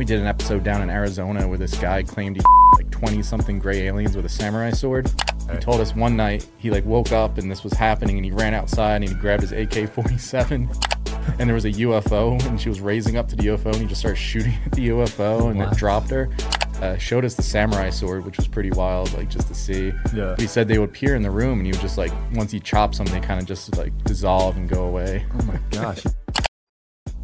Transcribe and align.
we 0.00 0.06
did 0.06 0.18
an 0.18 0.26
episode 0.26 0.64
down 0.64 0.80
in 0.80 0.88
Arizona 0.88 1.46
where 1.46 1.58
this 1.58 1.76
guy 1.76 2.02
claimed 2.02 2.36
he 2.36 2.42
like 2.76 2.90
20 2.90 3.22
something 3.22 3.58
gray 3.58 3.82
aliens 3.82 4.16
with 4.16 4.24
a 4.24 4.30
samurai 4.30 4.70
sword. 4.70 5.12
He 5.52 5.58
told 5.58 5.78
us 5.78 5.94
one 5.94 6.16
night 6.16 6.48
he 6.56 6.70
like 6.70 6.86
woke 6.86 7.12
up 7.12 7.36
and 7.36 7.50
this 7.50 7.62
was 7.62 7.74
happening 7.74 8.16
and 8.16 8.24
he 8.24 8.30
ran 8.30 8.54
outside 8.54 9.02
and 9.02 9.08
he 9.10 9.14
grabbed 9.14 9.42
his 9.42 9.52
AK-47 9.52 11.36
and 11.38 11.46
there 11.46 11.52
was 11.52 11.66
a 11.66 11.72
UFO 11.72 12.42
and 12.46 12.58
she 12.58 12.70
was 12.70 12.80
raising 12.80 13.18
up 13.18 13.28
to 13.28 13.36
the 13.36 13.42
UFO 13.48 13.66
and 13.66 13.76
he 13.76 13.86
just 13.86 14.00
started 14.00 14.16
shooting 14.16 14.54
at 14.64 14.72
the 14.72 14.88
UFO 14.88 15.50
and 15.50 15.60
it 15.60 15.70
dropped 15.76 16.08
her. 16.08 16.30
Uh, 16.80 16.96
showed 16.96 17.26
us 17.26 17.34
the 17.34 17.42
samurai 17.42 17.90
sword, 17.90 18.24
which 18.24 18.38
was 18.38 18.48
pretty 18.48 18.70
wild, 18.70 19.12
like 19.12 19.28
just 19.28 19.48
to 19.48 19.54
see. 19.54 19.92
Yeah. 20.14 20.34
He 20.38 20.46
said 20.46 20.66
they 20.66 20.78
would 20.78 20.88
appear 20.88 21.14
in 21.14 21.20
the 21.20 21.30
room 21.30 21.58
and 21.58 21.66
he 21.66 21.72
would 21.72 21.80
just 21.82 21.98
like 21.98 22.12
once 22.32 22.50
he 22.50 22.58
chops 22.58 22.96
them, 22.96 23.06
they 23.08 23.20
kind 23.20 23.38
of 23.38 23.46
just 23.46 23.76
like 23.76 23.92
dissolve 24.04 24.56
and 24.56 24.66
go 24.66 24.86
away. 24.86 25.26
Oh 25.38 25.44
my 25.44 25.60
gosh. 25.70 26.04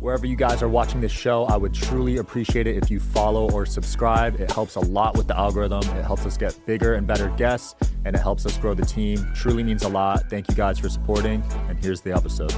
Wherever 0.07 0.25
you 0.25 0.37
guys 0.37 0.63
are 0.63 0.69
watching 0.69 1.01
this 1.01 1.11
show, 1.11 1.47
I 1.47 1.57
would 1.57 1.75
truly 1.75 2.19
appreciate 2.19 2.69
it 2.69 2.77
if 2.77 2.93
you 2.93 3.01
follow 3.01 3.51
or 3.51 3.67
subscribe. 3.67 4.41
It 4.41 4.53
helps 4.53 4.77
a 4.77 4.81
lot 4.81 5.17
with 5.17 5.27
the 5.27 5.37
algorithm. 5.37 5.83
It 5.97 6.05
helps 6.05 6.25
us 6.25 6.37
get 6.37 6.65
bigger 6.65 6.95
and 6.95 7.09
better 7.09 7.29
guests, 7.31 7.75
and 8.05 8.15
it 8.15 8.21
helps 8.21 8.47
us 8.47 8.57
grow 8.57 8.73
the 8.73 8.85
team. 8.85 9.27
Truly 9.35 9.65
means 9.65 9.83
a 9.83 9.89
lot. 9.89 10.31
Thank 10.31 10.49
you 10.49 10.55
guys 10.55 10.79
for 10.79 10.89
supporting, 10.89 11.43
and 11.69 11.77
here's 11.83 12.03
the 12.03 12.15
episode. 12.15 12.55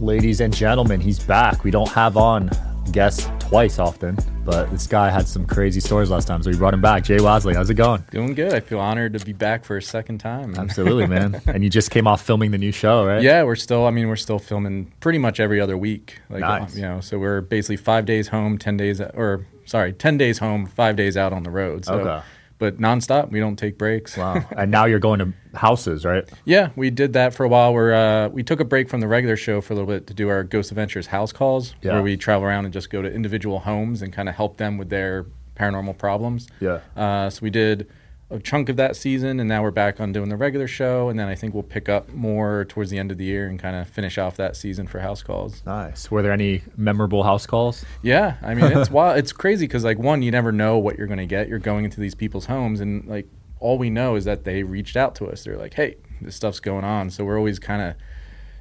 Ladies 0.00 0.42
and 0.42 0.54
gentlemen, 0.54 1.00
he's 1.00 1.18
back. 1.18 1.64
We 1.64 1.70
don't 1.70 1.88
have 1.88 2.18
on 2.18 2.50
guests 2.92 3.28
twice 3.38 3.78
often, 3.78 4.16
but 4.44 4.70
this 4.70 4.86
guy 4.86 5.10
had 5.10 5.26
some 5.28 5.46
crazy 5.46 5.80
stories 5.80 6.10
last 6.10 6.26
time, 6.26 6.42
so 6.42 6.50
we 6.50 6.56
brought 6.56 6.74
him 6.74 6.80
back. 6.80 7.04
Jay 7.04 7.18
Wasley, 7.18 7.54
how's 7.54 7.70
it 7.70 7.74
going? 7.74 8.04
Doing 8.10 8.34
good. 8.34 8.52
I 8.54 8.60
feel 8.60 8.80
honored 8.80 9.12
to 9.18 9.24
be 9.24 9.32
back 9.32 9.64
for 9.64 9.76
a 9.76 9.82
second 9.82 10.18
time. 10.18 10.54
Absolutely, 10.58 11.06
man. 11.06 11.40
and 11.46 11.62
you 11.64 11.70
just 11.70 11.90
came 11.90 12.06
off 12.06 12.22
filming 12.22 12.50
the 12.50 12.58
new 12.58 12.72
show, 12.72 13.06
right? 13.06 13.22
Yeah, 13.22 13.42
we're 13.44 13.56
still. 13.56 13.86
I 13.86 13.90
mean, 13.90 14.08
we're 14.08 14.16
still 14.16 14.38
filming 14.38 14.92
pretty 15.00 15.18
much 15.18 15.40
every 15.40 15.60
other 15.60 15.76
week. 15.76 16.18
Like, 16.30 16.40
Nice. 16.40 16.76
You 16.76 16.82
know, 16.82 17.00
so 17.00 17.18
we're 17.18 17.40
basically 17.40 17.76
five 17.76 18.06
days 18.06 18.28
home, 18.28 18.58
ten 18.58 18.76
days, 18.76 19.00
or 19.00 19.46
sorry, 19.64 19.92
ten 19.92 20.16
days 20.18 20.38
home, 20.38 20.66
five 20.66 20.96
days 20.96 21.16
out 21.16 21.32
on 21.32 21.42
the 21.42 21.50
road. 21.50 21.84
So, 21.84 21.94
Okay. 22.00 22.26
But 22.58 22.78
nonstop, 22.78 23.30
we 23.30 23.38
don't 23.38 23.56
take 23.56 23.76
breaks. 23.76 24.16
Wow. 24.16 24.42
and 24.56 24.70
now 24.70 24.86
you're 24.86 24.98
going 24.98 25.18
to 25.18 25.32
houses, 25.54 26.04
right? 26.06 26.26
Yeah, 26.46 26.70
we 26.74 26.88
did 26.90 27.12
that 27.12 27.34
for 27.34 27.44
a 27.44 27.48
while. 27.48 27.74
We're 27.74 27.92
uh, 27.92 28.28
we 28.28 28.42
took 28.42 28.60
a 28.60 28.64
break 28.64 28.88
from 28.88 29.00
the 29.00 29.08
regular 29.08 29.36
show 29.36 29.60
for 29.60 29.74
a 29.74 29.76
little 29.76 29.88
bit 29.92 30.06
to 30.06 30.14
do 30.14 30.28
our 30.30 30.42
Ghost 30.42 30.70
Adventures 30.70 31.06
house 31.06 31.32
calls, 31.32 31.74
Yeah. 31.82 31.92
where 31.94 32.02
we 32.02 32.16
travel 32.16 32.46
around 32.46 32.64
and 32.64 32.72
just 32.72 32.88
go 32.90 33.02
to 33.02 33.12
individual 33.12 33.58
homes 33.58 34.00
and 34.02 34.12
kind 34.12 34.28
of 34.28 34.34
help 34.34 34.56
them 34.56 34.78
with 34.78 34.88
their 34.88 35.26
paranormal 35.58 35.98
problems. 35.98 36.48
Yeah. 36.60 36.80
Uh, 36.96 37.28
so 37.30 37.40
we 37.42 37.50
did 37.50 37.88
a 38.28 38.40
chunk 38.40 38.68
of 38.68 38.76
that 38.76 38.96
season, 38.96 39.38
and 39.38 39.48
now 39.48 39.62
we're 39.62 39.70
back 39.70 40.00
on 40.00 40.12
doing 40.12 40.28
the 40.28 40.36
regular 40.36 40.66
show, 40.66 41.08
and 41.08 41.18
then 41.18 41.28
I 41.28 41.36
think 41.36 41.54
we'll 41.54 41.62
pick 41.62 41.88
up 41.88 42.12
more 42.12 42.64
towards 42.64 42.90
the 42.90 42.98
end 42.98 43.12
of 43.12 43.18
the 43.18 43.24
year 43.24 43.46
and 43.46 43.58
kind 43.58 43.76
of 43.76 43.88
finish 43.88 44.18
off 44.18 44.36
that 44.38 44.56
season 44.56 44.88
for 44.88 44.98
house 44.98 45.22
calls. 45.22 45.62
Nice. 45.64 46.10
Were 46.10 46.22
there 46.22 46.32
any 46.32 46.62
memorable 46.76 47.22
house 47.22 47.46
calls? 47.46 47.84
Yeah, 48.02 48.36
I 48.42 48.54
mean 48.54 48.64
it's 48.72 48.90
wild. 48.90 49.18
It's 49.18 49.32
crazy 49.32 49.66
because 49.66 49.84
like 49.84 49.98
one, 49.98 50.22
you 50.22 50.32
never 50.32 50.50
know 50.50 50.76
what 50.78 50.98
you're 50.98 51.06
going 51.06 51.18
to 51.18 51.26
get. 51.26 51.48
You're 51.48 51.60
going 51.60 51.84
into 51.84 52.00
these 52.00 52.16
people's 52.16 52.46
homes, 52.46 52.80
and 52.80 53.06
like 53.06 53.28
all 53.60 53.78
we 53.78 53.90
know 53.90 54.16
is 54.16 54.24
that 54.24 54.44
they 54.44 54.62
reached 54.64 54.96
out 54.96 55.14
to 55.16 55.26
us. 55.26 55.44
They're 55.44 55.56
like, 55.56 55.74
"Hey, 55.74 55.94
this 56.20 56.34
stuff's 56.34 56.60
going 56.60 56.84
on." 56.84 57.10
So 57.10 57.24
we're 57.24 57.38
always 57.38 57.58
kind 57.60 57.80
of. 57.82 57.94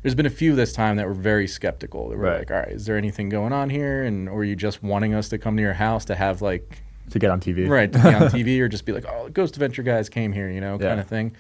There's 0.04 0.14
been 0.14 0.28
a 0.28 0.30
few 0.30 0.54
this 0.56 0.72
time 0.74 0.98
that 0.98 1.08
were 1.08 1.16
very 1.16 1.48
skeptical. 1.48 2.10
They 2.10 2.16
were 2.16 2.26
Right. 2.26 2.38
like, 2.40 2.52
"All 2.52 2.58
right, 2.58 2.68
is 2.70 2.86
there 2.86 2.96
anything 2.98 3.30
going 3.30 3.52
on 3.52 3.72
here?" 3.72 4.04
And 4.04 4.30
or 4.30 4.42
are 4.42 4.44
you 4.44 4.56
just 4.56 4.84
wanting 4.84 5.16
us 5.16 5.28
to 5.30 5.40
come 5.40 5.56
to 5.58 5.64
your 5.64 5.74
house 5.74 6.06
to 6.06 6.16
have 6.16 6.44
like 6.44 6.84
To 7.12 7.20
get 7.20 7.30
on 7.32 7.40
TV? 7.40 7.68
right 7.70 7.92
to 7.92 8.00
be 8.00 8.08
on 8.10 8.22
TV 8.32 8.60
or 8.60 8.68
just 8.68 8.86
be 8.86 8.92
like, 8.92 9.06
"Oh, 9.08 9.30
Ghost 9.30 9.56
Adventure 9.56 9.84
guys 9.84 10.10
came 10.10 10.32
here," 10.34 10.50
you 10.50 10.60
know, 10.62 10.78
Yeah. 10.80 10.88
kind 10.90 11.00
of 11.00 11.08
thing. 11.08 11.36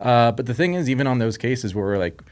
Uh, 0.00 0.32
but 0.32 0.46
the 0.46 0.54
thing 0.54 0.74
is, 0.74 0.88
even 0.88 1.06
on 1.06 1.18
those 1.18 1.36
cases 1.36 1.74
where 1.74 1.84
we're 1.84 1.98
like, 1.98 2.22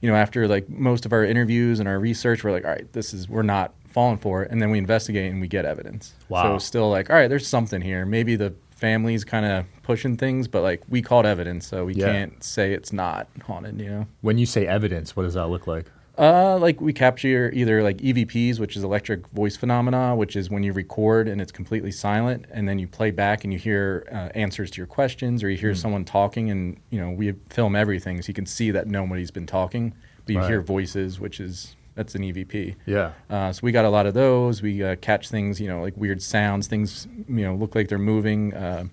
you 0.00 0.10
know, 0.10 0.16
after 0.16 0.46
like 0.46 0.68
most 0.68 1.06
of 1.06 1.12
our 1.12 1.24
interviews 1.24 1.80
and 1.80 1.88
our 1.88 1.98
research, 1.98 2.44
we're 2.44 2.52
like, 2.52 2.64
all 2.64 2.70
right, 2.70 2.90
this 2.92 3.12
is 3.14 3.28
we're 3.28 3.42
not 3.42 3.72
falling 3.88 4.18
for 4.18 4.42
it, 4.42 4.50
and 4.50 4.60
then 4.62 4.70
we 4.70 4.78
investigate 4.78 5.32
and 5.32 5.40
we 5.40 5.48
get 5.48 5.64
evidence. 5.64 6.14
Wow. 6.28 6.42
So 6.42 6.58
still 6.58 6.90
like, 6.90 7.10
all 7.10 7.16
right, 7.16 7.28
there's 7.28 7.48
something 7.48 7.80
here. 7.80 8.04
Maybe 8.06 8.36
the 8.36 8.54
family's 8.70 9.24
kind 9.24 9.44
of 9.46 9.64
pushing 9.82 10.16
things, 10.16 10.46
but 10.46 10.62
like 10.62 10.82
we 10.88 11.02
called 11.02 11.26
evidence, 11.26 11.66
so 11.66 11.86
we 11.86 11.94
Yeah. 11.94 12.06
can't 12.06 12.44
say 12.44 12.72
it's 12.74 12.92
not 12.92 13.28
haunted. 13.46 13.80
You 13.80 13.88
know. 13.90 14.06
When 14.20 14.38
you 14.38 14.46
say 14.46 14.66
evidence, 14.66 15.16
what 15.16 15.22
does 15.24 15.34
that 15.34 15.48
look 15.48 15.66
like? 15.66 15.86
Uh, 16.20 16.58
like 16.58 16.78
we 16.82 16.92
capture 16.92 17.50
either 17.54 17.82
like 17.82 17.96
EVPs, 17.96 18.58
which 18.60 18.76
is 18.76 18.84
electric 18.84 19.26
voice 19.28 19.56
phenomena, 19.56 20.14
which 20.14 20.36
is 20.36 20.50
when 20.50 20.62
you 20.62 20.70
record 20.74 21.26
and 21.26 21.40
it's 21.40 21.50
completely 21.50 21.90
silent, 21.90 22.44
and 22.50 22.68
then 22.68 22.78
you 22.78 22.86
play 22.86 23.10
back 23.10 23.42
and 23.42 23.54
you 23.54 23.58
hear 23.58 24.06
uh, 24.12 24.28
answers 24.34 24.70
to 24.70 24.76
your 24.76 24.86
questions, 24.86 25.42
or 25.42 25.48
you 25.48 25.56
hear 25.56 25.74
someone 25.74 26.04
talking, 26.04 26.50
and 26.50 26.78
you 26.90 27.00
know 27.00 27.10
we 27.10 27.32
film 27.48 27.74
everything, 27.74 28.20
so 28.20 28.28
you 28.28 28.34
can 28.34 28.44
see 28.44 28.70
that 28.70 28.86
nobody's 28.86 29.30
been 29.30 29.46
talking, 29.46 29.94
but 30.26 30.34
you 30.34 30.40
Right. 30.40 30.48
hear 30.50 30.60
voices, 30.60 31.18
which 31.18 31.40
is 31.40 31.74
that's 31.94 32.14
an 32.14 32.22
EVP. 32.22 32.76
Yeah. 32.86 33.12
Uh, 33.28 33.52
so 33.52 33.60
we 33.62 33.72
got 33.72 33.84
a 33.84 33.90
lot 33.90 34.06
of 34.06 34.14
those. 34.14 34.62
We 34.62 34.82
uh, 34.82 34.96
catch 34.96 35.28
things, 35.28 35.60
you 35.60 35.68
know, 35.68 35.82
like 35.82 35.96
weird 35.96 36.22
sounds. 36.22 36.66
Things, 36.66 37.06
you 37.28 37.44
know, 37.44 37.54
look 37.54 37.74
like 37.74 37.88
they're 37.88 37.98
moving. 37.98 38.54
Uh, 38.54 38.84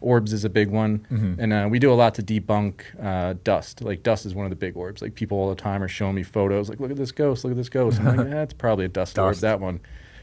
orbs 0.00 0.32
is 0.32 0.44
a 0.44 0.48
big 0.48 0.70
one, 0.70 1.06
Mm-hmm. 1.10 1.40
and 1.40 1.52
uh, 1.52 1.68
we 1.70 1.78
do 1.78 1.92
a 1.92 1.94
lot 1.94 2.14
to 2.16 2.22
debunk 2.22 2.80
uh, 3.02 3.34
dust. 3.44 3.82
Like 3.82 4.02
dust 4.02 4.26
is 4.26 4.34
one 4.34 4.46
of 4.46 4.50
the 4.50 4.56
big 4.56 4.76
orbs. 4.76 5.02
Like 5.02 5.14
people 5.14 5.38
all 5.38 5.48
the 5.50 5.54
time 5.60 5.82
are 5.82 5.88
showing 5.88 6.14
me 6.14 6.22
photos. 6.22 6.68
Like, 6.68 6.80
look 6.80 6.90
at 6.90 6.96
this 6.96 7.12
ghost. 7.12 7.44
Look 7.44 7.50
at 7.52 7.56
this 7.56 7.68
ghost. 7.68 8.00
I'm 8.00 8.16
like, 8.16 8.30
that's 8.30 8.54
probably 8.54 8.84
a 8.86 8.88
dust, 8.88 9.18
orb. 9.18 9.36
That 9.36 9.60
one. 9.60 9.80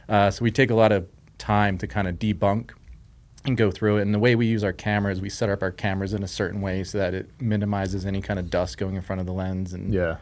Uh, 0.09 0.31
so 0.31 0.43
we 0.43 0.51
take 0.51 0.69
a 0.71 0.75
lot 0.75 0.91
of 0.91 1.07
time 1.37 1.77
to 1.77 1.87
kind 1.87 2.07
of 2.07 2.15
debunk 2.19 2.71
and 3.45 3.55
go 3.57 3.69
through 3.71 3.97
it. 3.97 4.01
And 4.03 4.13
the 4.13 4.19
way 4.19 4.35
we 4.35 4.45
use 4.45 4.63
our 4.63 4.73
cameras, 4.73 5.19
we 5.21 5.29
set 5.29 5.49
up 5.49 5.61
our 5.61 5.71
cameras 5.71 6.13
in 6.13 6.23
a 6.23 6.27
certain 6.27 6.61
way 6.61 6.83
so 6.83 6.97
that 6.97 7.13
it 7.13 7.29
minimizes 7.41 8.05
any 8.05 8.21
kind 8.21 8.39
of 8.39 8.49
dust 8.49 8.77
going 8.77 8.95
in 8.95 9.01
front 9.01 9.19
of 9.19 9.25
the 9.25 9.33
lens. 9.33 9.73
And 9.73 9.93
Yeah. 9.93 10.17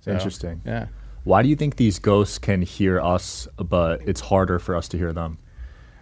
so, 0.00 0.10
Interesting. 0.12 0.60
Yeah. 0.64 0.86
Why 1.24 1.42
do 1.42 1.48
you 1.48 1.56
think 1.56 1.76
these 1.76 1.98
ghosts 1.98 2.38
can 2.38 2.62
hear 2.62 3.00
us, 3.00 3.48
but 3.56 4.02
it's 4.06 4.20
harder 4.20 4.58
for 4.58 4.76
us 4.76 4.88
to 4.88 4.98
hear 4.98 5.12
them? 5.12 5.38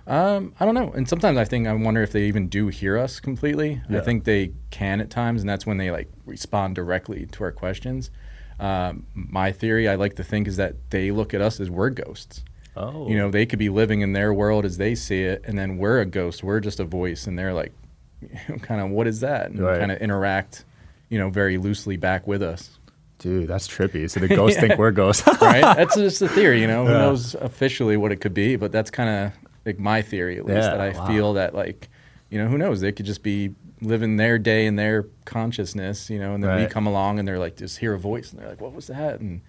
Um, 0.07 0.53
I 0.59 0.65
don't 0.65 0.75
know. 0.75 0.91
And 0.93 1.09
sometimes 1.09 1.39
I 1.39 1.45
think 1.45 1.69
I 1.69 1.73
wonder 1.75 2.03
if 2.03 2.11
they 2.11 2.25
even 2.25 2.49
do 2.49 2.67
hear 2.69 2.99
us 2.99 3.21
completely. 3.21 3.81
Yeah. 3.89 3.99
I 3.99 4.01
think 4.01 4.25
they 4.25 4.53
can 4.71 5.01
at 5.01 5.11
times, 5.11 5.41
and 5.43 5.49
that's 5.49 5.65
when 5.65 5.77
they 5.77 5.91
like 5.93 6.09
respond 6.27 6.75
directly 6.75 7.27
to 7.27 7.45
our 7.45 7.53
questions. 7.53 8.11
Um, 8.59 9.07
my 9.15 9.53
theory, 9.53 9.89
I 9.89 9.95
like 9.95 10.17
to 10.17 10.25
think, 10.25 10.49
is 10.49 10.57
that 10.57 10.75
they 10.91 11.11
look 11.13 11.35
at 11.35 11.41
us 11.41 11.61
as 11.61 11.71
we're 11.71 11.91
ghosts. 11.91 12.45
Oh. 12.77 13.09
You 13.09 13.17
know, 13.17 13.31
they 13.31 13.47
could 13.47 13.59
be 13.59 13.69
living 13.69 14.01
in 14.01 14.13
their 14.13 14.33
world 14.35 14.65
as 14.65 14.77
they 14.77 14.95
see 14.97 15.23
it, 15.23 15.43
and 15.47 15.57
then 15.57 15.77
we're 15.79 16.01
a 16.01 16.07
ghost. 16.07 16.43
We're 16.43 16.61
just 16.61 16.81
a 16.81 16.85
voice, 16.85 17.27
and 17.29 17.39
they're 17.39 17.53
like, 17.55 17.73
kind 18.63 18.81
of, 18.81 18.91
what 18.91 19.07
is 19.07 19.21
that? 19.21 19.51
And 19.51 19.61
Right. 19.61 19.79
kind 19.79 19.93
of 19.93 19.99
interact, 19.99 20.65
you 21.11 21.19
know, 21.19 21.29
very 21.31 21.59
loosely 21.59 21.97
back 21.97 22.27
with 22.27 22.43
us. 22.43 22.79
Dude, 23.23 23.47
that's 23.47 23.69
trippy. 23.69 24.11
So 24.11 24.19
the 24.19 24.29
ghosts 24.37 24.59
think 24.59 24.77
we're 24.79 24.91
ghosts. 24.91 25.27
right? 25.41 25.77
That's 25.77 25.95
just 25.95 26.21
a 26.23 26.29
theory, 26.29 26.61
you 26.61 26.67
know. 26.67 26.85
Who 26.85 26.93
knows 26.93 27.37
officially 27.37 27.97
what 27.97 28.11
it 28.11 28.17
could 28.17 28.35
be, 28.35 28.57
but 28.57 28.73
that's 28.73 28.91
kind 28.91 29.09
of 29.09 29.33
like 29.65 29.79
my 29.79 30.03
theory, 30.03 30.39
at 30.39 30.45
least. 30.45 30.57
Yeah, 30.57 30.77
that 30.77 30.81
I 30.81 30.91
wow. 30.91 31.07
feel 31.07 31.33
that 31.35 31.55
like, 31.55 31.89
you 32.31 32.39
know, 32.39 32.49
who 32.49 32.59
knows? 32.59 32.81
They 32.81 32.91
could 32.91 33.07
just 33.07 33.23
be 33.23 33.55
living 33.81 34.17
their 34.17 34.39
day 34.39 34.67
in 34.67 34.75
their 34.75 35.05
consciousness, 35.25 36.11
you 36.11 36.19
know, 36.19 36.35
and 36.35 36.43
then 36.43 36.57
we 36.57 36.67
come 36.67 36.87
along 36.87 37.21
and 37.21 37.29
they're 37.29 37.39
like, 37.39 37.57
just 37.57 37.79
hear 37.79 37.95
a 37.95 37.99
voice, 37.99 38.33
and 38.33 38.41
they're 38.41 38.49
like, 38.49 38.61
what 38.61 38.73
was 38.73 38.89
that? 38.89 39.21
And 39.21 39.41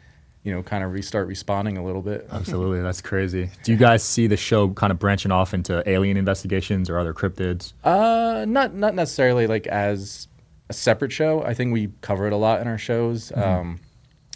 you 0.44 0.52
know, 0.52 0.62
kind 0.62 0.84
of 0.84 0.92
restart 0.92 1.28
responding 1.28 1.78
a 1.78 1.84
little 1.86 2.02
bit. 2.02 2.28
Absolutely. 2.32 2.82
That's 2.82 3.02
crazy. 3.02 3.50
Do 3.64 3.72
you 3.72 3.78
guys 3.78 4.04
see 4.04 4.28
the 4.28 4.38
show 4.38 4.70
kind 4.70 4.92
of 4.92 5.00
branching 5.00 5.32
off 5.32 5.54
into 5.54 5.82
alien 5.90 6.18
investigations 6.18 6.90
or 6.90 7.00
other 7.00 7.14
cryptids? 7.14 7.74
Uh, 7.84 8.46
not 8.48 8.74
not 8.74 8.94
necessarily 8.94 9.48
like 9.48 9.68
as 9.68 10.28
a 10.74 10.80
separate 10.80 11.12
show. 11.12 11.44
I 11.44 11.54
think 11.54 11.74
we 11.74 11.90
cover 12.02 12.28
it 12.28 12.34
a 12.34 12.38
lot 12.38 12.62
in 12.62 12.68
our 12.68 12.78
shows. 12.78 13.32
Mm-hmm. 13.32 13.42
Um, 13.42 13.80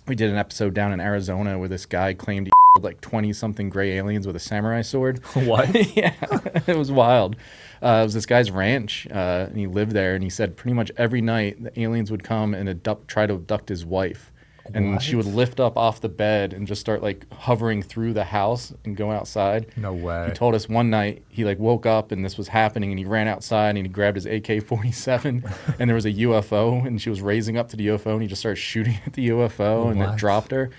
we 0.07 0.15
did 0.15 0.29
an 0.29 0.37
episode 0.37 0.73
down 0.73 0.93
in 0.93 0.99
Arizona 0.99 1.59
where 1.59 1.67
this 1.67 1.85
guy 1.85 2.13
claimed 2.13 2.47
he 2.47 2.51
like 2.79 3.01
twenty 3.01 3.33
something 3.33 3.69
gray 3.69 3.93
aliens 3.93 4.27
with 4.27 4.35
a 4.35 4.39
samurai 4.39 4.81
sword. 4.83 5.19
What? 5.33 5.73
yeah, 5.95 6.13
it 6.67 6.77
was 6.77 6.91
wild. 6.91 7.35
Uh, 7.81 7.99
it 8.01 8.03
was 8.03 8.13
this 8.13 8.25
guy's 8.25 8.51
ranch, 8.51 9.07
uh, 9.11 9.47
and 9.49 9.57
he 9.57 9.67
lived 9.67 9.91
there. 9.91 10.13
And 10.13 10.23
he 10.23 10.29
said 10.29 10.55
pretty 10.55 10.73
much 10.73 10.91
every 10.97 11.21
night 11.21 11.61
the 11.61 11.79
aliens 11.79 12.11
would 12.11 12.23
come 12.23 12.53
and 12.53 12.69
abduct, 12.69 13.07
try 13.07 13.25
to 13.25 13.33
abduct 13.33 13.69
his 13.69 13.85
wife, 13.85 14.31
and 14.73 15.01
she 15.01 15.15
would 15.15 15.25
lift 15.25 15.59
up 15.59 15.77
off 15.77 16.01
the 16.01 16.09
bed 16.09 16.53
and 16.53 16.67
just 16.67 16.81
start 16.81 17.01
like 17.01 17.31
hovering 17.33 17.81
through 17.81 18.13
the 18.13 18.23
house 18.23 18.73
and 18.85 18.95
go 18.95 19.11
outside. 19.11 19.67
No 19.75 19.93
way. 19.93 20.27
He 20.27 20.33
told 20.33 20.55
us 20.55 20.67
one 20.67 20.89
night 20.89 21.23
he 21.29 21.45
like 21.45 21.59
woke 21.59 21.85
up 21.85 22.11
and 22.11 22.23
this 22.23 22.37
was 22.37 22.47
happening, 22.47 22.91
and 22.91 22.99
he 22.99 23.05
ran 23.05 23.27
outside 23.27 23.69
and 23.75 23.79
he 23.79 23.87
grabbed 23.87 24.15
his 24.15 24.25
AK-47, 24.25 25.75
and 25.79 25.89
there 25.89 25.95
was 25.95 26.05
a 26.05 26.13
UFO, 26.13 26.85
and 26.85 27.01
she 27.01 27.09
was 27.09 27.21
raising 27.21 27.57
up 27.57 27.69
to 27.69 27.77
the 27.77 27.87
UFO, 27.87 28.13
and 28.13 28.21
he 28.21 28.27
just 28.27 28.41
started 28.41 28.57
shooting 28.57 28.99
at 29.05 29.13
the 29.13 29.29
UFO, 29.29 29.91
and 29.91 30.01
it 30.01 30.15
dropped 30.15 30.51
her. 30.51 30.69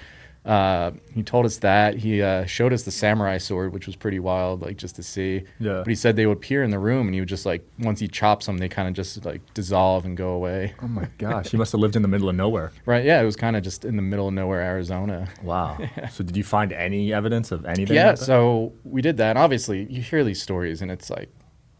Uh, 0.49 0.93
he 1.15 1.23
told 1.23 1.45
us 1.45 1.59
that 1.59 1.95
he 1.97 2.23
uh, 2.23 2.47
showed 2.47 2.73
us 2.73 2.85
the 2.85 2.91
samurai 2.91 3.37
sword, 3.37 3.75
which 3.75 3.87
was 3.87 3.95
pretty 3.97 4.19
wild, 4.19 4.63
like 4.63 4.79
just 4.79 4.97
to 4.97 5.03
see. 5.03 5.43
Yeah. 5.61 5.79
But 5.81 5.89
he 5.89 5.95
said 5.95 6.17
they 6.17 6.25
would 6.25 6.39
appear 6.39 6.63
in 6.65 6.71
the 6.71 6.79
room, 6.79 7.07
and 7.07 7.13
he 7.15 7.21
would 7.21 7.29
just 7.29 7.45
like 7.45 7.63
once 7.81 8.01
he 8.01 8.09
chops 8.09 8.47
them, 8.47 8.57
they 8.57 8.69
kind 8.69 8.89
of 8.89 8.95
just 8.95 9.25
like 9.27 9.43
dissolve 9.53 10.07
and 10.07 10.17
go 10.17 10.31
away. 10.31 10.75
Oh 10.83 10.89
my 10.89 11.07
gosh. 11.19 11.51
He 11.51 11.59
must 11.59 11.73
have 11.73 11.83
lived 11.83 11.97
in 11.97 12.03
the 12.03 12.09
middle 12.09 12.31
of 12.31 12.35
nowhere. 12.35 12.73
Right? 12.87 13.05
Yeah, 13.05 13.21
it 13.21 13.25
was 13.27 13.37
kind 13.37 13.57
of 13.57 13.63
just 13.63 13.85
in 13.85 13.97
the 13.97 14.03
middle 14.03 14.29
of 14.29 14.33
nowhere, 14.35 14.63
Arizona. 14.63 15.29
Wow. 15.43 15.77
So 16.13 16.25
did 16.25 16.35
you 16.37 16.45
find 16.45 16.73
any 16.73 17.13
evidence 17.13 17.53
of 17.53 17.67
anything? 17.67 17.95
Yeah, 17.95 18.09
like 18.11 18.17
so 18.19 18.73
we 18.85 19.03
did 19.03 19.19
that. 19.19 19.31
And 19.31 19.39
obviously, 19.39 19.85
you 19.91 20.01
hear 20.01 20.25
these 20.25 20.41
stories, 20.43 20.81
and 20.81 20.91
it's 20.91 21.11
like, 21.11 21.29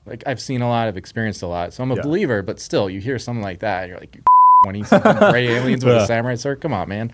like 0.05 0.23
I've 0.27 0.41
seen 0.43 0.61
a 0.61 0.69
lot, 0.69 0.89
I've 0.89 0.99
experienced 0.99 1.43
a 1.43 1.47
lot, 1.47 1.73
so 1.73 1.83
I'm 1.83 1.91
a 1.91 1.97
Yeah. 1.97 2.03
believer. 2.03 2.43
But 2.43 2.61
still, 2.61 2.91
you 2.91 3.01
hear 3.01 3.19
something 3.19 3.43
like 3.43 3.61
that, 3.61 3.85
and 3.85 3.91
you're 3.91 3.99
like, 4.01 4.15
you 4.15 4.23
twenty 4.65 4.83
something 4.85 5.17
gray 5.31 5.49
aliens 5.57 5.87
with 5.87 5.95
Yeah. 5.95 6.03
a 6.03 6.07
samurai 6.07 6.35
sword. 6.35 6.61
Come 6.61 6.75
on, 6.75 6.87
man. 6.91 7.13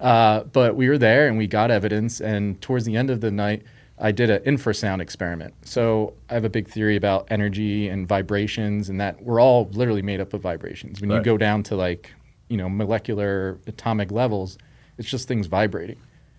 Uh, 0.00 0.44
but 0.44 0.76
we 0.76 0.88
were 0.88 0.98
there, 0.98 1.28
and 1.28 1.36
we 1.36 1.46
got 1.46 1.70
evidence. 1.70 2.20
And 2.20 2.60
towards 2.60 2.84
the 2.84 2.96
end 2.96 3.10
of 3.10 3.20
the 3.20 3.30
night, 3.30 3.62
I 3.98 4.12
did 4.12 4.30
an 4.30 4.42
infrasound 4.44 5.00
experiment. 5.00 5.54
So 5.62 6.14
I 6.30 6.34
have 6.34 6.44
a 6.44 6.48
big 6.48 6.68
theory 6.68 6.96
about 6.96 7.26
energy 7.30 7.88
and 7.88 8.08
vibrations, 8.08 8.88
and 8.88 8.98
that 9.00 9.22
we're 9.22 9.40
all 9.40 9.68
literally 9.72 10.02
made 10.02 10.20
up 10.20 10.32
of 10.32 10.40
vibrations. 10.40 11.00
When 11.00 11.10
you 11.10 11.22
go 11.22 11.36
down 11.36 11.62
to 11.64 11.76
like, 11.76 12.12
you 12.48 12.56
know, 12.56 12.68
molecular 12.68 13.58
atomic 13.66 14.10
levels, 14.10 14.56
it's 14.96 15.08
just 15.08 15.28
things 15.28 15.46
vibrating. 15.46 15.98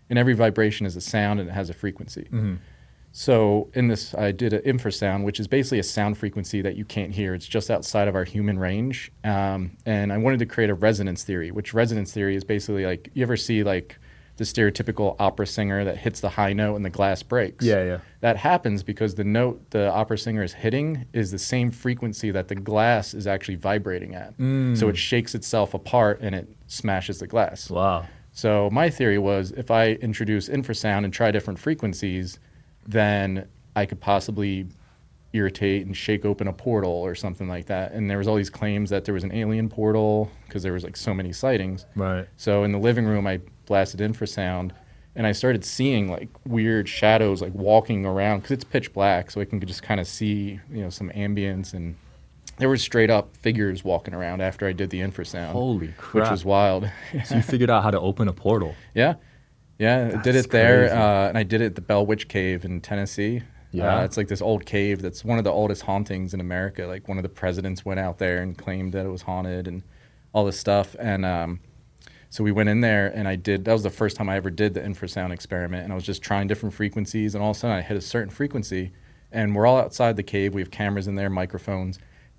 And 0.09 0.17
every 0.19 0.33
vibration 0.33 0.85
is 0.85 0.95
a 0.95 1.01
sound 1.01 1.39
and 1.39 1.47
it 1.47 1.53
has 1.53 1.69
a 1.69 1.73
frequency. 1.73 2.27
So 3.11 3.69
in 3.73 3.87
this, 3.87 4.13
I 4.15 4.31
did 4.31 4.53
an 4.53 4.61
infrasound, 4.61 5.23
which 5.23 5.39
is 5.39 5.47
basically 5.47 5.79
a 5.79 5.83
sound 5.83 6.17
frequency 6.17 6.61
that 6.61 6.75
you 6.75 6.85
can't 6.85 7.11
hear. 7.13 7.33
It's 7.33 7.47
just 7.47 7.69
outside 7.69 8.07
of 8.07 8.15
our 8.15 8.23
human 8.23 8.57
range. 8.57 9.11
Um, 9.23 9.77
and 9.85 10.13
I 10.13 10.17
wanted 10.17 10.39
to 10.39 10.45
create 10.45 10.69
a 10.69 10.75
resonance 10.75 11.23
theory, 11.23 11.51
which 11.51 11.73
resonance 11.73 12.13
theory 12.13 12.35
is 12.35 12.43
basically 12.43 12.85
like 12.85 13.09
you 13.13 13.23
ever 13.23 13.35
see 13.35 13.63
like 13.63 13.97
the 14.37 14.45
stereotypical 14.45 15.15
opera 15.19 15.45
singer 15.45 15.83
that 15.83 15.97
hits 15.97 16.21
the 16.21 16.29
high 16.29 16.53
note 16.53 16.75
and 16.75 16.85
the 16.85 16.89
glass 16.89 17.21
breaks. 17.21 17.65
Yeah, 17.65 17.83
yeah. 17.83 17.99
That 18.21 18.37
happens 18.37 18.81
because 18.81 19.13
the 19.13 19.25
note 19.25 19.69
the 19.71 19.91
opera 19.91 20.17
singer 20.17 20.41
is 20.41 20.53
hitting 20.53 21.05
is 21.13 21.31
the 21.31 21.37
same 21.37 21.69
frequency 21.69 22.31
that 22.31 22.47
the 22.47 22.55
glass 22.55 23.13
is 23.13 23.27
actually 23.27 23.55
vibrating 23.55 24.15
at. 24.15 24.33
So 24.77 24.87
it 24.87 24.97
shakes 24.97 25.35
itself 25.35 25.73
apart 25.73 26.19
and 26.21 26.33
it 26.33 26.47
smashes 26.67 27.19
the 27.19 27.27
glass. 27.27 27.69
Wow. 27.69 28.05
So 28.31 28.69
my 28.71 28.89
theory 28.89 29.17
was 29.19 29.51
if 29.51 29.69
I 29.69 29.91
introduce 29.91 30.47
infrasound 30.47 31.03
and 31.03 31.13
try 31.13 31.29
different 31.31 31.59
frequencies, 31.59 32.39
then 32.87 33.47
I 33.75 33.85
could 33.85 33.99
possibly 33.99 34.67
irritate 35.33 35.85
and 35.85 35.95
shake 35.95 36.25
open 36.25 36.47
a 36.47 36.53
portal 36.53 36.91
or 36.91 37.15
something 37.15 37.47
like 37.47 37.65
that. 37.67 37.93
And 37.93 38.09
there 38.09 38.17
was 38.17 38.27
all 38.27 38.35
these 38.35 38.49
claims 38.49 38.89
that 38.89 39.05
there 39.05 39.13
was 39.13 39.23
an 39.23 39.31
alien 39.33 39.69
portal 39.69 40.29
because 40.45 40.61
there 40.61 40.73
was 40.73 40.83
like 40.83 40.97
so 40.97 41.13
many 41.13 41.31
sightings. 41.31 41.85
Right. 41.95 42.27
So 42.37 42.63
in 42.63 42.71
the 42.71 42.79
living 42.79 43.05
room, 43.05 43.25
I 43.27 43.39
blasted 43.65 44.01
infrasound, 44.01 44.71
and 45.15 45.25
I 45.25 45.31
started 45.31 45.63
seeing 45.63 46.09
like 46.09 46.29
weird 46.45 46.89
shadows 46.89 47.41
like 47.41 47.53
walking 47.53 48.05
around 48.05 48.39
because 48.39 48.51
it's 48.51 48.63
pitch 48.63 48.91
black, 48.93 49.31
so 49.31 49.39
I 49.41 49.45
can 49.45 49.59
just 49.61 49.83
kind 49.83 49.99
of 49.99 50.07
see 50.07 50.59
you 50.69 50.83
know 50.83 50.89
some 50.89 51.09
ambience 51.11 51.73
and 51.73 51.95
there 52.57 52.69
were 52.69 52.77
straight 52.77 53.09
up 53.09 53.35
figures 53.37 53.83
walking 53.83 54.13
around 54.13 54.41
after 54.41 54.67
I 54.67 54.71
did 54.71 54.89
the 54.89 54.99
infrasound. 54.99 55.51
Holy 55.53 55.93
crap! 55.97 56.25
Which 56.25 56.31
was 56.31 56.45
wild. 56.45 56.89
So 57.25 57.35
you 57.35 57.41
figured 57.41 57.69
out 57.69 57.81
how 57.81 57.91
to 57.91 57.99
open 57.99 58.27
a 58.27 58.33
portal. 58.33 58.75
Yeah, 58.93 59.15
yeah, 59.81 60.11
I 60.13 60.21
did 60.21 60.35
it 60.35 60.51
there, 60.51 60.93
uh, 60.93 61.27
and 61.27 61.35
I 61.35 61.41
did 61.41 61.59
it 61.61 61.65
at 61.65 61.75
the 61.75 61.81
Bell 61.81 62.05
Witch 62.05 62.27
Cave 62.27 62.65
in 62.65 62.81
Tennessee. 62.81 63.41
Yeah? 63.71 64.01
uh, 64.01 64.03
it's 64.03 64.15
like 64.15 64.27
this 64.27 64.41
old 64.41 64.63
cave 64.63 65.01
that's 65.01 65.25
one 65.25 65.39
of 65.39 65.43
the 65.43 65.51
oldest 65.51 65.81
hauntings 65.81 66.35
in 66.35 66.39
America. 66.39 66.85
Like 66.85 67.07
one 67.07 67.17
of 67.17 67.23
the 67.23 67.29
presidents 67.29 67.83
went 67.83 67.99
out 67.99 68.19
there 68.19 68.43
and 68.43 68.55
claimed 68.55 68.93
that 68.93 69.07
it 69.07 69.09
was 69.09 69.23
haunted 69.23 69.67
and 69.67 69.81
all 70.33 70.45
this 70.45 70.59
stuff. 70.59 70.95
And 70.99 71.25
um, 71.25 71.61
so 72.29 72.43
we 72.43 72.51
went 72.51 72.69
in 72.69 72.81
there, 72.81 73.07
and 73.07 73.27
I 73.27 73.35
did. 73.35 73.65
That 73.65 73.73
was 73.73 73.81
the 73.81 73.89
first 73.89 74.17
time 74.17 74.29
I 74.29 74.35
ever 74.35 74.51
did 74.51 74.75
the 74.75 74.81
infrasound 74.81 75.31
experiment, 75.31 75.83
and 75.83 75.91
I 75.91 75.95
was 75.95 76.05
just 76.05 76.21
trying 76.21 76.47
different 76.47 76.75
frequencies, 76.75 77.33
and 77.33 77.43
all 77.43 77.49
of 77.49 77.57
a 77.57 77.59
sudden 77.59 77.75
I 77.75 77.81
hit 77.81 77.97
a 77.97 78.01
certain 78.01 78.29
frequency, 78.29 78.91
and 79.31 79.55
we're 79.55 79.65
all 79.65 79.79
outside 79.79 80.15
the 80.15 80.23
cave. 80.23 80.53
We 80.53 80.61
have 80.61 80.69
cameras 80.69 81.07
in 81.07 81.15
there, 81.15 81.31
microphones. 81.31 81.97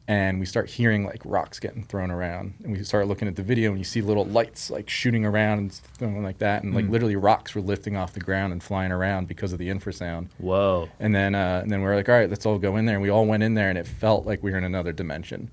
And 0.08 0.40
we 0.40 0.46
start 0.46 0.68
hearing 0.68 1.06
like 1.06 1.22
rocks 1.24 1.60
getting 1.60 1.84
thrown 1.84 2.10
around, 2.10 2.54
and 2.64 2.72
we 2.76 2.82
start 2.82 3.06
looking 3.06 3.28
at 3.28 3.36
the 3.36 3.42
video, 3.42 3.70
and 3.70 3.78
you 3.78 3.84
see 3.84 4.02
little 4.02 4.24
lights 4.24 4.68
like 4.68 4.90
shooting 4.90 5.24
around 5.24 5.58
and 5.60 5.80
going 6.00 6.24
like 6.24 6.38
that, 6.38 6.64
and 6.64 6.74
like 6.74 6.88
literally 6.88 7.14
rocks 7.14 7.54
were 7.54 7.60
lifting 7.60 7.96
off 7.96 8.12
the 8.12 8.20
ground 8.20 8.52
and 8.52 8.60
flying 8.62 8.90
around 8.90 9.28
because 9.28 9.52
of 9.52 9.60
the 9.60 9.68
infrasound. 9.68 10.26
Whoa. 10.38 10.88
And 10.98 11.14
then, 11.14 11.36
uh, 11.36 11.60
and 11.62 11.70
then 11.70 11.82
we 11.82 11.86
are 11.88 11.94
like, 11.94 12.08
all 12.08 12.16
right, 12.16 12.28
let's 12.28 12.44
all 12.44 12.58
go 12.58 12.76
in 12.78 12.84
there. 12.86 12.96
And 12.96 13.02
we 13.02 13.10
all 13.10 13.26
went 13.26 13.44
in 13.44 13.54
there, 13.54 13.68
and 13.68 13.78
it 13.78 13.86
felt 13.86 14.26
like 14.26 14.42
we 14.42 14.50
were 14.50 14.58
in 14.58 14.64
another 14.64 14.92
dimension. 14.92 15.50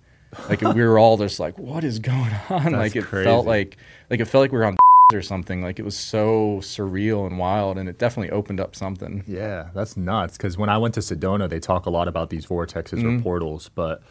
Like 0.50 0.62
we 0.62 0.82
were 0.84 0.98
all 0.98 1.18
just 1.18 1.40
like, 1.40 1.58
what 1.60 1.84
is 1.84 2.00
going 2.00 2.32
on? 2.50 2.72
like 2.74 2.96
it 2.96 3.04
crazy. 3.06 3.26
felt 3.26 3.46
like, 3.46 3.78
like 4.10 4.20
it 4.20 4.26
felt 4.26 4.42
like 4.42 4.52
we 4.52 4.58
were 4.58 4.66
on 4.66 4.78
or 5.14 5.22
something. 5.22 5.62
Like 5.62 5.78
it 5.80 5.86
was 5.86 5.96
so 5.98 6.58
surreal 6.62 7.28
and 7.28 7.38
wild, 7.38 7.78
and 7.78 7.88
it 7.88 8.00
definitely 8.00 8.32
opened 8.32 8.60
up 8.60 8.76
something. 8.76 9.24
Yeah, 9.28 9.70
that's 9.76 9.96
nuts. 9.96 10.38
Because 10.38 10.58
when 10.58 10.70
I 10.70 10.80
went 10.80 10.96
to 10.96 11.00
Sedona, 11.02 11.48
they 11.48 11.60
talk 11.60 11.86
a 11.86 11.90
lot 11.92 12.08
about 12.08 12.32
these 12.32 12.48
vortexes 12.48 13.00
Mm-hmm. 13.00 13.20
or 13.20 13.22
portals. 13.22 13.70
But 13.76 14.02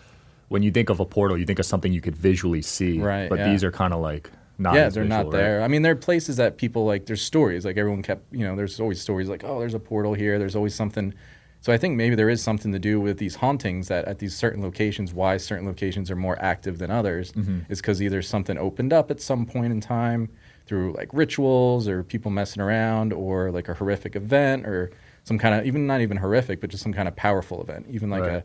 when 0.49 0.63
you 0.63 0.71
think 0.71 0.89
of 0.91 1.01
a 1.01 1.05
portal, 1.05 1.37
you 1.39 1.45
think 1.47 1.59
of 1.59 1.67
something 1.67 1.93
you 1.93 2.01
could 2.01 2.17
visually 2.17 2.63
see. 2.63 2.99
Right, 2.99 3.29
But 3.29 3.39
yeah. 3.39 3.51
these 3.51 3.63
are 3.65 3.71
kind 3.71 3.93
of 3.93 4.01
like 4.01 4.31
not. 4.59 4.75
yeah, 4.75 4.89
they're 4.89 5.05
visual, 5.05 5.09
not 5.09 5.25
right? 5.27 5.33
there. 5.33 5.63
I 5.63 5.69
mean, 5.69 5.83
there 5.83 5.93
are 5.93 5.97
places 5.97 6.37
that 6.37 6.57
people 6.57 6.85
like. 6.87 7.07
There's 7.07 7.23
stories 7.23 7.65
like 7.65 7.77
everyone 7.77 8.03
kept. 8.03 8.33
You 8.33 8.45
know, 8.47 8.57
there's 8.57 8.81
always 8.81 9.01
stories 9.01 9.29
like, 9.29 9.45
oh, 9.45 9.61
there's 9.61 9.75
a 9.75 9.79
portal 9.81 10.15
here. 10.15 10.39
There's 10.39 10.57
always 10.57 10.75
something. 10.75 11.15
So 11.61 11.73
I 11.73 11.77
think 11.77 11.97
maybe 11.97 12.15
there 12.15 12.29
is 12.31 12.41
something 12.41 12.71
to 12.73 12.79
do 12.79 13.01
with 13.01 13.19
these 13.19 13.35
hauntings 13.35 13.89
that 13.89 14.05
at 14.07 14.21
these 14.21 14.35
certain 14.35 14.63
locations, 14.63 15.13
why 15.13 15.37
certain 15.39 15.67
locations 15.67 16.09
are 16.09 16.17
more 16.17 16.41
active 16.41 16.79
than 16.79 16.91
others, 16.91 17.33
Mm-hmm. 17.33 17.61
is 17.71 17.81
because 17.81 18.01
either 18.01 18.23
something 18.23 18.57
opened 18.57 18.93
up 18.93 19.11
at 19.11 19.21
some 19.21 19.45
point 19.45 19.73
in 19.73 19.81
time 19.81 20.29
through 20.67 20.93
like 20.93 21.09
rituals 21.13 21.89
or 21.89 22.05
people 22.05 22.31
messing 22.31 22.63
around 22.63 23.13
or 23.13 23.51
like 23.51 23.69
a 23.69 23.75
horrific 23.75 24.15
event 24.17 24.67
or 24.67 24.91
some 25.25 25.37
kind 25.39 25.55
of 25.55 25.67
even 25.67 25.87
not 25.87 26.01
even 26.01 26.17
horrific, 26.17 26.61
but 26.61 26.71
just 26.71 26.83
some 26.83 26.93
kind 26.93 27.09
of 27.09 27.17
powerful 27.17 27.61
event. 27.61 27.87
Even 27.91 28.09
like 28.09 28.23
Right. 28.23 28.33
a 28.35 28.45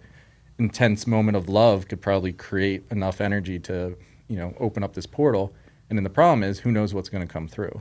intense 0.60 1.08
moment 1.08 1.36
of 1.36 1.50
love 1.50 1.88
could 1.88 2.02
probably 2.02 2.32
create 2.34 2.84
enough 2.92 3.22
energy 3.22 3.60
to 3.60 3.98
you 4.28 4.38
know 4.38 4.54
open 4.60 4.84
up 4.84 4.94
this 4.94 5.06
portal. 5.06 5.54
And 5.90 5.98
then 5.98 6.04
the 6.04 6.10
problem 6.10 6.44
is, 6.44 6.60
who 6.60 6.72
knows 6.72 6.94
what's 6.94 7.10
going 7.10 7.26
to 7.28 7.32
come 7.32 7.48
through? 7.48 7.80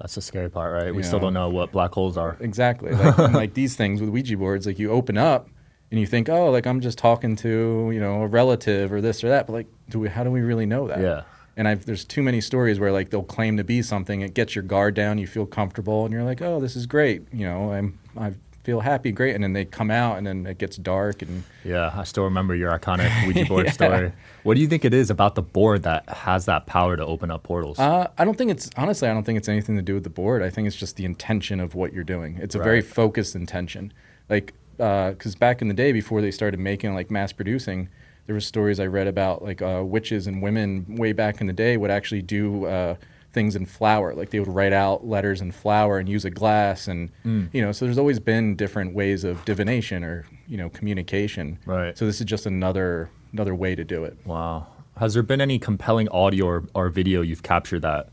That's 0.00 0.14
the 0.16 0.22
scary 0.22 0.50
part, 0.50 0.72
right? 0.72 0.90
We 0.90 0.98
You 0.98 1.02
still 1.04 1.20
know. 1.20 1.26
don't 1.26 1.34
know 1.34 1.48
what 1.50 1.70
black 1.70 1.92
holes 1.92 2.16
are. 2.16 2.36
Exactly. 2.40 2.90
Like, 2.92 3.18
like 3.32 3.54
these 3.54 3.76
things 3.76 4.00
with 4.00 4.10
Ouija 4.10 4.36
boards, 4.36 4.66
like 4.66 4.78
you 4.80 4.90
open 4.90 5.16
up 5.16 5.48
and 5.92 6.00
you 6.00 6.06
think, 6.06 6.28
oh, 6.28 6.50
like 6.50 6.66
I'm 6.66 6.80
just 6.80 6.98
talking 6.98 7.36
to 7.36 7.90
you 7.92 8.00
know 8.00 8.22
a 8.22 8.26
relative 8.26 8.92
or 8.92 9.00
this 9.00 9.22
or 9.22 9.28
that, 9.28 9.46
but 9.46 9.52
like, 9.52 9.66
do 9.90 10.00
we? 10.00 10.08
How 10.08 10.24
do 10.24 10.30
we 10.30 10.40
really 10.40 10.66
know 10.66 10.88
that? 10.88 11.00
Yeah. 11.00 11.22
And 11.54 11.68
I've, 11.68 11.84
there's 11.84 12.06
too 12.06 12.22
many 12.22 12.40
stories 12.40 12.80
where 12.80 12.90
like 12.90 13.10
they'll 13.10 13.22
claim 13.22 13.58
to 13.58 13.64
be 13.64 13.82
something, 13.82 14.22
it 14.22 14.32
gets 14.32 14.54
your 14.56 14.62
guard 14.62 14.94
down, 14.94 15.18
you 15.18 15.26
feel 15.26 15.44
comfortable, 15.44 16.04
and 16.06 16.12
you're 16.12 16.24
like, 16.24 16.40
oh, 16.40 16.60
this 16.60 16.76
is 16.76 16.86
great. 16.86 17.22
You 17.30 17.46
know, 17.46 17.72
I'm 17.72 17.98
I 18.18 18.32
feel 18.62 18.80
happy, 18.80 19.10
great, 19.10 19.34
and 19.34 19.42
then 19.42 19.52
they 19.52 19.64
come 19.64 19.90
out 19.90 20.18
and 20.18 20.26
then 20.26 20.46
it 20.46 20.58
gets 20.58 20.76
dark 20.76 21.22
and 21.22 21.42
Yeah, 21.64 21.92
I 21.94 22.04
still 22.04 22.24
remember 22.24 22.54
your 22.54 22.76
iconic 22.76 23.10
Ouija 23.26 23.44
board 23.46 23.66
Yeah. 23.66 23.72
story. 23.72 24.12
What 24.44 24.54
do 24.54 24.60
you 24.60 24.68
think 24.68 24.84
it 24.84 24.94
is 24.94 25.10
about 25.10 25.34
the 25.34 25.42
board 25.42 25.82
that 25.82 26.08
has 26.08 26.46
that 26.46 26.66
power 26.66 26.96
to 26.96 27.04
open 27.04 27.30
up 27.30 27.42
portals? 27.42 27.78
Uh, 27.78 28.08
I 28.18 28.24
don't 28.24 28.38
think 28.38 28.50
it's 28.50 28.70
honestly. 28.76 29.08
I 29.08 29.14
don't 29.14 29.24
think 29.24 29.36
it's 29.38 29.48
anything 29.48 29.76
to 29.76 29.82
do 29.82 29.94
with 29.94 30.04
the 30.04 30.10
board. 30.10 30.42
I 30.42 30.50
think 30.50 30.66
it's 30.66 30.76
just 30.76 30.96
the 30.96 31.04
intention 31.04 31.60
of 31.60 31.74
what 31.74 31.92
you're 31.92 32.04
doing. 32.04 32.38
It's 32.40 32.54
a 32.54 32.58
very 32.58 32.80
focused 32.82 33.34
intention. 33.34 33.92
Like, 34.28 34.54
because 34.76 35.34
back 35.34 35.60
in 35.62 35.68
the 35.68 35.74
day, 35.74 35.92
before 35.92 36.20
they 36.20 36.30
started 36.30 36.58
making 36.60 36.94
like 36.94 37.10
mass 37.10 37.32
producing, 37.32 37.88
there 38.26 38.34
were 38.34 38.40
stories 38.40 38.78
I 38.80 38.86
read 38.86 39.06
about 39.08 39.42
like 39.42 39.60
uh, 39.60 39.82
witches 39.84 40.26
and 40.26 40.40
women 40.42 40.96
way 40.96 41.12
back 41.12 41.40
in 41.40 41.46
the 41.46 41.52
day 41.52 41.76
would 41.76 41.90
actually 41.90 42.22
do 42.22 42.66
uh, 42.66 42.94
things 43.32 43.56
in 43.56 43.66
flour. 43.66 44.14
Like 44.14 44.30
they 44.30 44.38
would 44.40 44.48
write 44.54 44.72
out 44.72 45.06
letters 45.06 45.40
in 45.40 45.52
flour 45.52 45.98
and 45.98 46.08
use 46.08 46.24
a 46.24 46.30
glass, 46.30 46.88
and 46.88 47.10
Mm. 47.24 47.48
you 47.52 47.62
know. 47.62 47.72
So 47.72 47.84
there's 47.84 47.98
always 47.98 48.18
been 48.20 48.56
different 48.56 48.94
ways 48.94 49.24
of 49.24 49.44
divination 49.44 50.04
or 50.04 50.24
you 50.46 50.56
know 50.56 50.68
communication. 50.70 51.58
Right. 51.66 51.96
So 51.96 52.06
this 52.06 52.20
is 52.20 52.26
just 52.26 52.46
another 52.46 53.10
another 53.32 53.54
way 53.54 53.74
to 53.74 53.84
do 53.84 54.04
it. 54.04 54.16
wow. 54.26 54.66
Has 54.98 55.14
there 55.14 55.22
been 55.22 55.40
any 55.40 55.58
compelling 55.58 56.06
audio 56.10 56.44
or, 56.46 56.64
or 56.74 56.90
video 56.90 57.22
you've 57.22 57.42
captured 57.42 57.80
that, 57.80 58.10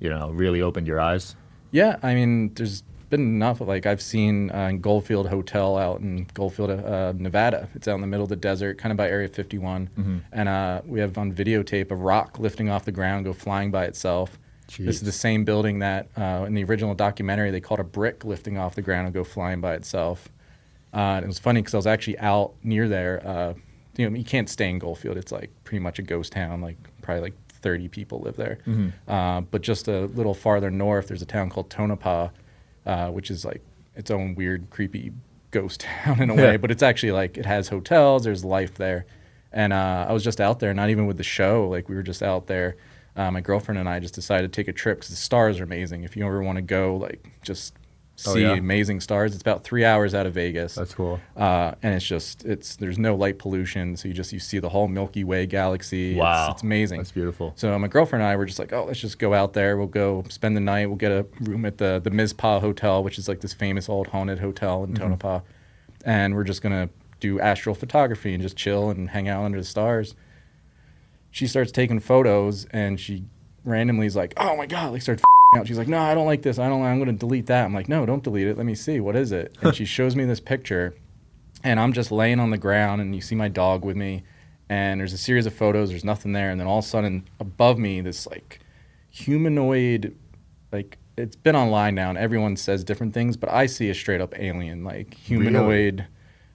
you 0.00 0.08
know, 0.08 0.30
really 0.30 0.62
opened 0.62 0.86
your 0.86 0.98
eyes? 0.98 1.36
Yeah, 1.72 1.98
I 2.02 2.14
mean, 2.14 2.54
there's 2.54 2.82
been 3.10 3.20
enough. 3.20 3.60
Like 3.60 3.84
I've 3.84 4.00
seen 4.00 4.50
uh, 4.50 4.68
in 4.68 4.80
Goldfield 4.80 5.28
Hotel 5.28 5.76
out 5.76 6.00
in 6.00 6.26
Goldfield, 6.32 6.70
uh, 6.70 7.12
Nevada. 7.14 7.68
It's 7.74 7.86
out 7.86 7.96
in 7.96 8.00
the 8.00 8.06
middle 8.06 8.24
of 8.24 8.30
the 8.30 8.36
desert, 8.36 8.78
kind 8.78 8.90
of 8.92 8.96
by 8.96 9.08
Area 9.10 9.28
51, 9.28 10.22
and 10.32 10.48
uh, 10.48 10.80
we 10.86 11.00
have 11.00 11.18
on 11.18 11.34
videotape 11.34 11.90
a 11.90 11.94
rock 11.96 12.38
lifting 12.38 12.70
off 12.70 12.86
the 12.86 12.92
ground, 12.92 13.26
go 13.26 13.34
flying 13.34 13.70
by 13.70 13.84
itself. 13.84 14.38
This 14.78 14.96
is 14.96 15.02
the 15.02 15.12
same 15.12 15.44
building 15.44 15.80
that 15.80 16.08
uh, 16.16 16.44
in 16.46 16.54
the 16.54 16.64
original 16.64 16.94
documentary 16.94 17.50
they 17.50 17.60
called 17.60 17.80
a 17.80 17.84
brick 17.84 18.24
lifting 18.24 18.58
off 18.58 18.74
the 18.74 18.82
ground 18.82 19.06
and 19.06 19.14
go 19.14 19.24
flying 19.24 19.60
by 19.60 19.74
itself. 19.74 20.28
Uh, 20.94 21.16
and 21.16 21.24
it 21.24 21.26
was 21.28 21.38
funny 21.38 21.60
because 21.60 21.74
I 21.74 21.78
was 21.78 21.86
actually 21.86 22.18
out 22.18 22.52
near 22.62 22.88
there. 22.88 23.26
Uh, 23.26 23.54
you 23.96 24.08
know, 24.08 24.16
you 24.16 24.24
can't 24.24 24.48
stay 24.48 24.68
in 24.70 24.78
Goldfield. 24.78 25.16
It's 25.16 25.32
like 25.32 25.50
pretty 25.64 25.80
much 25.80 25.98
a 25.98 26.02
ghost 26.02 26.32
town. 26.32 26.60
Like 26.60 26.76
probably 27.02 27.22
like 27.22 27.34
30 27.48 27.88
people 27.88 28.20
live 28.20 28.36
there. 28.36 28.58
Uh, 29.08 29.40
but 29.42 29.62
just 29.62 29.88
a 29.88 30.06
little 30.06 30.34
farther 30.34 30.70
north, 30.70 31.08
there's 31.08 31.22
a 31.22 31.26
town 31.26 31.48
called 31.50 31.70
Tonopah, 31.70 32.28
uh, 32.86 33.08
which 33.10 33.30
is 33.30 33.44
like 33.44 33.62
its 33.94 34.10
own 34.10 34.34
weird, 34.34 34.68
creepy 34.70 35.12
ghost 35.50 35.80
town 36.04 36.20
in 36.22 36.30
a 36.30 36.34
Yeah. 36.34 36.42
way. 36.42 36.56
But 36.56 36.70
it's 36.70 36.82
actually 36.82 37.12
like 37.12 37.36
it 37.38 37.46
has 37.46 37.68
hotels. 37.68 38.24
There's 38.24 38.44
life 38.44 38.74
there. 38.74 39.06
And 39.52 39.72
uh, 39.74 40.06
I 40.08 40.12
was 40.12 40.24
just 40.24 40.40
out 40.40 40.60
there, 40.60 40.72
not 40.72 40.88
even 40.90 41.06
with 41.06 41.18
the 41.18 41.22
show. 41.24 41.68
Like 41.68 41.88
we 41.88 41.94
were 41.94 42.02
just 42.02 42.22
out 42.22 42.46
there. 42.46 42.76
Uh, 43.16 43.30
my 43.30 43.40
girlfriend 43.40 43.78
and 43.78 43.88
I 43.88 44.00
just 44.00 44.14
decided 44.14 44.52
to 44.52 44.56
take 44.60 44.68
a 44.68 44.72
trip 44.72 44.98
because 44.98 45.10
the 45.10 45.16
stars 45.16 45.60
are 45.60 45.64
amazing. 45.64 46.04
If 46.04 46.16
you 46.16 46.24
ever 46.26 46.42
want 46.42 46.56
to 46.56 46.62
go, 46.62 46.96
like 46.96 47.30
just 47.42 47.74
Oh, 48.26 48.34
see 48.34 48.42
yeah? 48.42 48.52
amazing 48.52 49.00
stars, 49.00 49.32
it's 49.32 49.40
about 49.40 49.64
three 49.64 49.86
hours 49.86 50.14
out 50.14 50.26
of 50.26 50.34
Vegas 50.34 50.74
That's 50.74 50.94
cool. 50.94 51.18
uh, 51.36 51.72
and 51.82 51.94
it's 51.94 52.04
just 52.04 52.44
it's 52.44 52.76
there's 52.76 52.98
no 52.98 53.14
light 53.16 53.38
pollution, 53.38 53.96
so 53.96 54.06
you 54.06 54.12
just 54.14 54.32
you 54.34 54.38
see 54.38 54.58
the 54.58 54.68
whole 54.68 54.86
Milky 54.86 55.24
Way 55.24 55.46
galaxy. 55.46 56.14
Wow. 56.14 56.44
it's, 56.50 56.56
it's 56.56 56.62
amazing. 56.62 56.98
That's 56.98 57.10
beautiful. 57.10 57.54
So 57.56 57.76
my 57.78 57.88
girlfriend 57.88 58.22
and 58.22 58.30
I 58.30 58.36
were 58.36 58.44
just 58.44 58.58
like, 58.58 58.72
oh, 58.72 58.84
let's 58.84 59.00
just 59.00 59.18
go 59.18 59.32
out 59.34 59.54
there. 59.54 59.76
We'll 59.78 59.86
go 59.86 60.24
spend 60.28 60.54
the 60.56 60.60
night. 60.60 60.86
We'll 60.86 60.96
get 60.98 61.10
a 61.10 61.26
room 61.40 61.64
at 61.64 61.78
the 61.78 62.00
the 62.04 62.10
Mizpah 62.10 62.60
Hotel, 62.60 63.02
which 63.02 63.18
is 63.18 63.28
like 63.28 63.40
this 63.40 63.54
famous 63.54 63.88
old 63.88 64.08
haunted 64.08 64.38
hotel 64.38 64.84
in 64.84 64.94
Tonopah, 64.94 65.40
and 66.04 66.34
we're 66.34 66.44
just 66.44 66.60
gonna 66.62 66.90
do 67.18 67.40
astral 67.40 67.74
photography 67.74 68.34
and 68.34 68.42
just 68.42 68.56
chill 68.56 68.90
and 68.90 69.08
hang 69.10 69.26
out 69.28 69.42
under 69.42 69.58
the 69.58 69.64
stars. 69.66 70.14
She 71.32 71.48
starts 71.48 71.72
taking 71.72 71.98
photos, 71.98 72.66
and 72.66 73.00
she 73.00 73.24
randomly 73.64 74.06
is 74.06 74.14
like, 74.14 74.34
oh 74.36 74.56
my 74.56 74.66
god, 74.66 74.92
like 74.92 75.02
starts 75.02 75.24
out. 75.56 75.66
She's 75.66 75.78
like, 75.78 75.88
no, 75.88 75.98
I 75.98 76.14
don't 76.14 76.26
like 76.26 76.42
this. 76.42 76.58
I 76.58 76.68
don't. 76.68 76.82
I'm 76.82 76.98
going 76.98 77.10
to 77.10 77.18
delete 77.18 77.46
that. 77.46 77.64
I'm 77.64 77.74
like, 77.74 77.88
no, 77.88 78.06
don't 78.06 78.22
delete 78.22 78.46
it. 78.46 78.56
Let 78.56 78.66
me 78.66 78.74
see. 78.74 79.00
What 79.00 79.16
is 79.16 79.32
it? 79.32 79.56
And 79.62 79.74
she 79.74 79.84
shows 79.84 80.14
me 80.14 80.24
this 80.24 80.40
picture, 80.40 80.94
and 81.64 81.80
I'm 81.80 81.92
just 81.92 82.12
laying 82.12 82.38
on 82.38 82.50
the 82.50 82.58
ground, 82.58 83.00
and 83.00 83.14
you 83.14 83.20
see 83.20 83.34
my 83.34 83.48
dog 83.48 83.84
with 83.84 83.96
me, 83.96 84.22
and 84.68 85.00
there's 85.00 85.12
a 85.12 85.18
series 85.18 85.46
of 85.46 85.54
photos. 85.54 85.88
There's 85.90 86.04
nothing 86.04 86.32
there, 86.32 86.50
and 86.50 86.60
then 86.60 86.68
all 86.68 86.78
of 86.78 86.84
a 86.84 86.88
sudden, 86.88 87.28
above 87.40 87.78
me, 87.78 88.00
this 88.00 88.26
like 88.26 88.60
humanoid, 89.10 90.14
like 90.70 90.98
it's 91.16 91.36
been 91.36 91.56
online 91.56 91.94
now, 91.94 92.08
and 92.08 92.18
everyone 92.18 92.56
says 92.56 92.84
different 92.84 93.14
things, 93.14 93.36
but 93.36 93.50
I 93.50 93.66
see 93.66 93.90
a 93.90 93.94
straight 93.94 94.20
up 94.20 94.38
alien, 94.38 94.84
like 94.84 95.14
humanoid, 95.14 96.06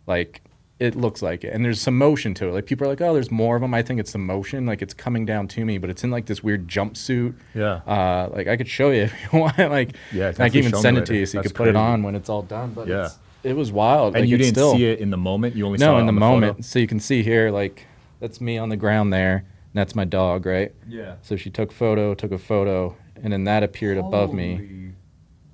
like 0.08 0.42
it 0.80 0.96
looks 0.96 1.22
like 1.24 1.44
it. 1.44 1.54
And 1.54 1.66
there's 1.66 1.82
some 1.82 1.98
motion 1.98 2.34
to 2.36 2.48
it. 2.50 2.52
Like 2.52 2.66
people 2.68 2.86
are 2.86 2.90
like, 2.90 3.02
oh, 3.02 3.14
there's 3.14 3.32
more 3.32 3.56
of 3.56 3.62
them. 3.62 3.74
I 3.74 3.82
think 3.82 4.00
it's 4.00 4.12
the 4.12 4.18
motion, 4.20 4.66
like 4.66 4.82
it's 4.82 4.94
coming 4.94 5.26
down 5.26 5.48
to 5.50 5.66
me, 5.66 5.78
but 5.80 5.90
it's 5.90 6.04
in 6.04 6.12
like 6.12 6.26
this 6.28 6.44
weird 6.44 6.68
jumpsuit. 6.68 7.34
Yeah. 7.56 7.76
Uh, 7.88 8.30
like 8.32 8.48
I 8.48 8.58
could 8.58 8.68
show 8.68 8.92
you 8.92 9.04
if 9.04 9.14
you 9.34 9.40
want. 9.40 9.58
Like, 9.58 9.96
Yeah, 10.12 10.30
I 10.40 10.50
can 10.50 10.58
even 10.60 10.76
send 10.80 10.98
it 10.98 11.06
to 11.08 11.16
you 11.16 11.26
so 11.26 11.38
you 11.40 11.42
That's 11.44 11.52
can 11.52 11.58
put 11.58 11.68
it 11.68 11.76
on 11.76 12.04
when 12.04 12.14
it's 12.16 12.30
all 12.30 12.44
done. 12.44 12.74
But 12.74 12.88
Yeah. 12.88 13.06
it's, 13.06 13.18
it 13.44 13.54
was 13.54 13.72
wild. 13.72 14.16
And 14.16 14.24
like, 14.24 14.30
you 14.30 14.38
didn't 14.38 14.54
still, 14.56 14.74
see 14.74 14.86
it 14.86 15.00
in 15.00 15.10
the 15.10 15.18
moment. 15.18 15.56
You 15.56 15.66
only 15.66 15.78
saw 15.80 15.98
it 15.98 16.02
in 16.02 16.06
the, 16.06 16.12
the 16.12 16.20
moment. 16.20 16.54
photo? 16.58 16.62
So 16.62 16.80
you 16.80 16.88
can 16.88 17.00
see 17.00 17.24
here, 17.24 17.50
like 17.50 17.86
that's 18.20 18.40
me 18.42 18.58
on 18.58 18.70
the 18.70 18.78
ground 18.78 19.12
there. 19.14 19.38
And 19.38 19.74
that's 19.74 19.96
my 19.96 20.06
dog, 20.06 20.46
right? 20.46 20.72
Yeah. 20.88 21.16
So 21.24 21.36
she 21.36 21.50
took 21.50 21.72
photo, 21.72 22.14
took 22.14 22.32
a 22.32 22.38
photo, 22.38 22.96
and 23.22 23.34
then 23.34 23.44
that 23.46 23.64
appeared 23.64 23.98
above 23.98 24.34
me. 24.34 24.92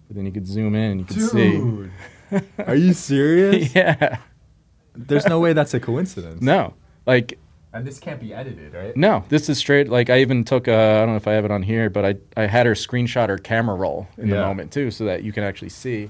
But 0.07 0.17
then 0.17 0.25
you 0.25 0.31
could 0.33 0.47
zoom 0.47 0.75
in 0.75 0.91
and 0.91 0.99
you 1.01 1.05
could 1.05 1.21
see. 1.29 1.51
Dude. 1.51 1.91
Are 2.67 2.75
you 2.75 2.93
serious? 3.11 3.73
yeah. 3.73 4.17
There's 4.95 5.27
no 5.27 5.39
way 5.39 5.53
that's 5.53 5.73
a 5.73 5.79
coincidence. 5.79 6.41
No. 6.41 6.73
Like 7.05 7.37
And 7.73 7.85
this 7.85 7.99
can't 7.99 8.19
be 8.19 8.33
edited, 8.33 8.73
right? 8.73 8.95
no, 8.95 9.23
this 9.29 9.49
is 9.49 9.57
straight. 9.57 9.89
Like 9.89 10.09
I 10.09 10.19
even 10.19 10.43
took. 10.43 10.67
Uh, 10.67 10.71
I 10.73 10.99
don't 11.01 11.09
know 11.09 11.15
if 11.15 11.27
I 11.27 11.33
have 11.33 11.45
it 11.45 11.51
on 11.51 11.63
here, 11.63 11.89
but 11.89 12.05
I 12.05 12.15
I 12.37 12.45
had 12.45 12.65
her 12.65 12.73
screenshot 12.73 13.29
her 13.29 13.37
camera 13.37 13.75
roll 13.75 14.07
in 14.17 14.29
the 14.29 14.35
Yeah. 14.35 14.45
moment 14.45 14.71
too, 14.71 14.91
so 14.91 15.05
that 15.05 15.23
you 15.23 15.31
can 15.33 15.43
actually 15.43 15.69
see 15.69 16.09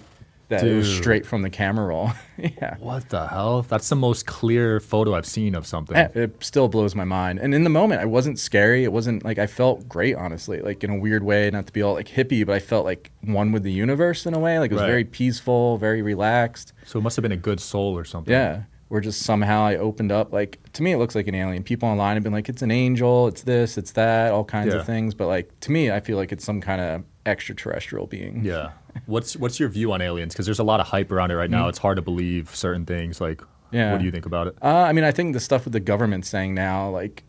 that 0.50 0.62
it 0.68 0.76
was 0.76 0.88
Dude. 0.90 0.98
straight 1.02 1.26
from 1.26 1.42
the 1.42 1.50
camera 1.50 1.86
roll. 1.88 2.12
yeah. 2.38 2.76
What 2.78 3.10
the 3.10 3.26
hell? 3.28 3.62
That's 3.64 3.88
the 3.90 3.96
most 3.96 4.26
clear 4.28 4.80
photo 4.82 5.16
I've 5.16 5.26
seen 5.26 5.56
of 5.56 5.66
something. 5.66 5.96
Yeah, 5.96 6.10
it 6.14 6.44
still 6.44 6.68
blows 6.68 6.94
my 6.96 7.06
mind. 7.06 7.40
And 7.40 7.56
in 7.56 7.64
the 7.64 7.70
moment, 7.72 8.02
I 8.02 8.06
wasn't 8.06 8.38
scary. 8.38 8.84
It 8.84 8.92
wasn't 8.92 9.24
like 9.24 9.40
I 9.40 9.48
felt 9.48 9.88
great, 9.88 10.16
honestly, 10.16 10.60
like 10.62 10.84
in 10.84 10.90
a 10.92 10.98
weird 11.00 11.24
way, 11.24 11.50
not 11.50 11.66
to 11.68 11.74
be 11.74 11.82
all 11.82 11.94
like 11.94 12.10
hippie, 12.10 12.46
but 12.46 12.54
I 12.56 12.60
felt 12.60 12.84
like 12.86 13.10
one 13.22 13.52
with 13.54 13.64
the 13.64 13.72
universe 13.72 14.26
in 14.28 14.34
a 14.36 14.40
way. 14.40 14.60
Like 14.60 14.70
it 14.70 14.76
was 14.76 14.82
Right. 14.82 14.88
very 14.88 15.06
peaceful, 15.06 15.78
very 15.78 16.02
relaxed. 16.02 16.74
So 16.86 17.00
it 17.00 17.02
must 17.04 17.16
have 17.16 17.24
been 17.24 17.32
a 17.32 17.38
good 17.38 17.62
soul 17.62 17.98
or 17.98 18.04
something. 18.04 18.32
Yeah. 18.34 18.64
Where 18.94 19.02
just 19.02 19.24
somehow 19.24 19.64
I 19.66 19.76
opened 19.78 20.12
up. 20.12 20.32
Like 20.32 20.60
to 20.74 20.84
me, 20.84 20.92
it 20.92 20.98
looks 20.98 21.16
like 21.16 21.28
an 21.28 21.34
alien. 21.34 21.64
People 21.64 21.90
online 21.90 22.16
have 22.16 22.22
been 22.24 22.32
like, 22.32 22.48
it's 22.48 22.62
an 22.62 22.70
angel, 22.70 23.28
it's 23.28 23.42
this, 23.42 23.76
it's 23.76 23.94
that, 23.94 24.32
all 24.32 24.44
kinds 24.44 24.72
Yeah. 24.72 24.82
of 24.82 24.86
things. 24.86 25.16
But 25.16 25.26
like 25.30 25.60
to 25.62 25.72
me, 25.72 25.90
I 25.90 26.00
feel 26.00 26.16
like 26.16 26.32
it's 26.32 26.46
some 26.46 26.62
kind 26.62 26.80
of 26.80 27.04
extraterrestrial 27.26 28.06
being. 28.06 28.46
Yeah. 28.46 28.70
What's 29.08 29.36
what's 29.36 29.60
your 29.60 29.70
view 29.70 29.92
on 29.94 30.02
aliens? 30.04 30.36
Because 30.36 30.46
there's 30.46 30.60
a 30.60 30.64
lot 30.64 30.80
of 30.80 30.86
hype 30.86 31.12
around 31.12 31.32
it 31.32 31.36
right 31.38 31.50
now. 31.50 31.68
It's 31.70 31.80
hard 31.80 31.96
to 31.96 32.04
believe 32.04 32.56
certain 32.56 32.86
things. 32.86 33.20
Like. 33.20 33.42
Yeah. 33.72 33.92
what 33.94 33.98
do 33.98 34.06
you 34.06 34.12
think 34.12 34.28
about 34.28 34.46
it? 34.46 34.56
Uh, 34.62 34.68
I 34.68 34.94
mean, 34.94 35.04
I 35.04 35.10
think 35.12 35.34
the 35.34 35.40
stuff 35.40 35.64
with 35.64 35.74
the 35.74 35.80
government 35.80 36.28
saying 36.28 36.54
now, 36.54 36.92
like, 36.92 37.24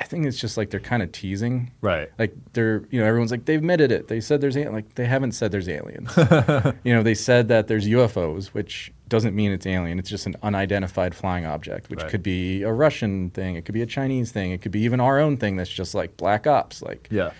I 0.00 0.04
think 0.04 0.26
it's 0.26 0.38
just 0.38 0.56
like 0.56 0.70
they're 0.70 0.80
kind 0.80 1.02
of 1.02 1.12
teasing. 1.12 1.70
Right. 1.80 2.10
like 2.18 2.34
they're 2.52 2.84
you 2.90 3.00
know 3.00 3.06
everyone's 3.06 3.30
like 3.30 3.44
they've 3.44 3.58
admitted 3.58 3.92
it 3.92 4.08
they 4.08 4.20
said 4.20 4.40
there's 4.40 4.56
like 4.56 4.94
they 4.96 5.06
haven't 5.06 5.32
said 5.32 5.52
there's 5.52 5.68
aliens 5.68 6.10
you 6.84 6.92
know 6.92 7.02
they 7.02 7.14
said 7.14 7.48
that 7.48 7.68
there's 7.68 7.86
ufos 7.86 8.46
which 8.48 8.92
doesn't 9.08 9.34
mean 9.36 9.52
it's 9.52 9.66
alien 9.66 9.98
it's 9.98 10.10
just 10.10 10.26
an 10.26 10.34
unidentified 10.42 11.14
flying 11.14 11.46
object 11.46 11.90
which 11.90 12.00
Right. 12.02 12.10
could 12.10 12.22
be 12.22 12.62
a 12.62 12.72
russian 12.72 13.30
thing 13.30 13.54
it 13.56 13.64
could 13.64 13.74
be 13.74 13.82
a 13.82 13.86
chinese 13.86 14.32
thing 14.32 14.50
it 14.52 14.62
could 14.62 14.72
be 14.72 14.80
even 14.80 14.98
our 15.00 15.18
own 15.20 15.36
thing 15.36 15.56
that's 15.56 15.70
just 15.70 15.94
like 15.94 16.16
black 16.16 16.46
ops 16.46 16.82
like 16.82 17.06
Yeah. 17.10 17.30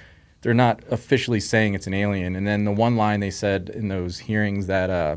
they're 0.43 0.55
not 0.55 0.83
officially 0.91 1.41
saying 1.41 1.75
it's 1.75 1.87
an 1.87 1.95
alien 1.95 2.37
and 2.37 2.47
then 2.47 2.65
the 2.65 2.73
one 2.73 2.97
line 2.97 3.21
they 3.21 3.31
said 3.31 3.71
in 3.71 3.89
those 3.89 4.19
hearings 4.19 4.67
that 4.69 4.91
uh 4.91 5.17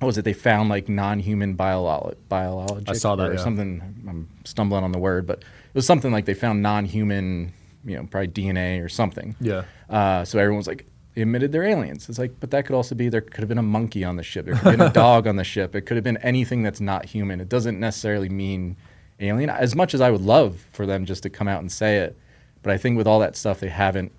what 0.00 0.06
was 0.06 0.18
it 0.18 0.24
they 0.24 0.32
found 0.32 0.68
like 0.70 0.88
non-human 0.88 1.56
biolo- 1.56 2.14
biologic 2.28 2.88
I 2.88 2.92
saw 2.94 3.16
that, 3.16 3.28
or 3.30 3.34
yeah. 3.34 3.38
something 3.40 3.80
i'm 4.08 4.28
stumbling 4.44 4.82
on 4.84 4.92
the 4.92 4.98
word 4.98 5.26
but 5.26 5.42
it 5.70 5.74
was 5.74 5.86
something 5.86 6.12
like 6.12 6.24
they 6.24 6.34
found 6.34 6.62
non-human 6.62 7.52
you 7.84 7.96
know 7.96 8.06
probably 8.10 8.28
dna 8.28 8.84
or 8.84 8.88
something. 8.88 9.34
Yeah. 9.40 9.64
uh, 9.88 10.24
so 10.24 10.38
everyone's 10.38 10.66
like 10.66 10.86
they 11.14 11.22
admitted 11.22 11.50
they're 11.52 11.64
aliens. 11.64 12.08
It's 12.08 12.18
like 12.18 12.38
but 12.40 12.50
that 12.52 12.66
could 12.66 12.74
also 12.76 12.94
be 12.94 13.08
there 13.08 13.20
could 13.20 13.40
have 13.40 13.48
been 13.48 13.58
a 13.58 13.62
monkey 13.62 14.04
on 14.04 14.16
the 14.16 14.22
ship. 14.22 14.44
There 14.46 14.54
could 14.54 14.64
have 14.66 14.78
been 14.78 14.86
a 14.88 14.92
dog 15.06 15.26
on 15.26 15.36
the 15.36 15.44
ship. 15.44 15.74
It 15.74 15.82
could 15.82 15.96
have 15.96 16.04
been 16.04 16.18
anything 16.18 16.62
that's 16.62 16.80
not 16.80 17.04
human. 17.04 17.40
It 17.40 17.48
doesn't 17.48 17.78
necessarily 17.80 18.28
mean 18.28 18.76
alien. 19.18 19.50
As 19.50 19.74
much 19.74 19.92
as 19.94 20.00
i 20.00 20.10
would 20.10 20.20
love 20.22 20.64
for 20.72 20.86
them 20.86 21.04
just 21.04 21.22
to 21.24 21.30
come 21.30 21.46
out 21.48 21.60
and 21.60 21.70
say 21.70 21.98
it 21.98 22.16
but 22.62 22.72
i 22.72 22.78
think 22.78 22.96
with 22.96 23.06
all 23.06 23.18
that 23.20 23.36
stuff 23.36 23.60
they 23.60 23.68
haven't 23.68 24.12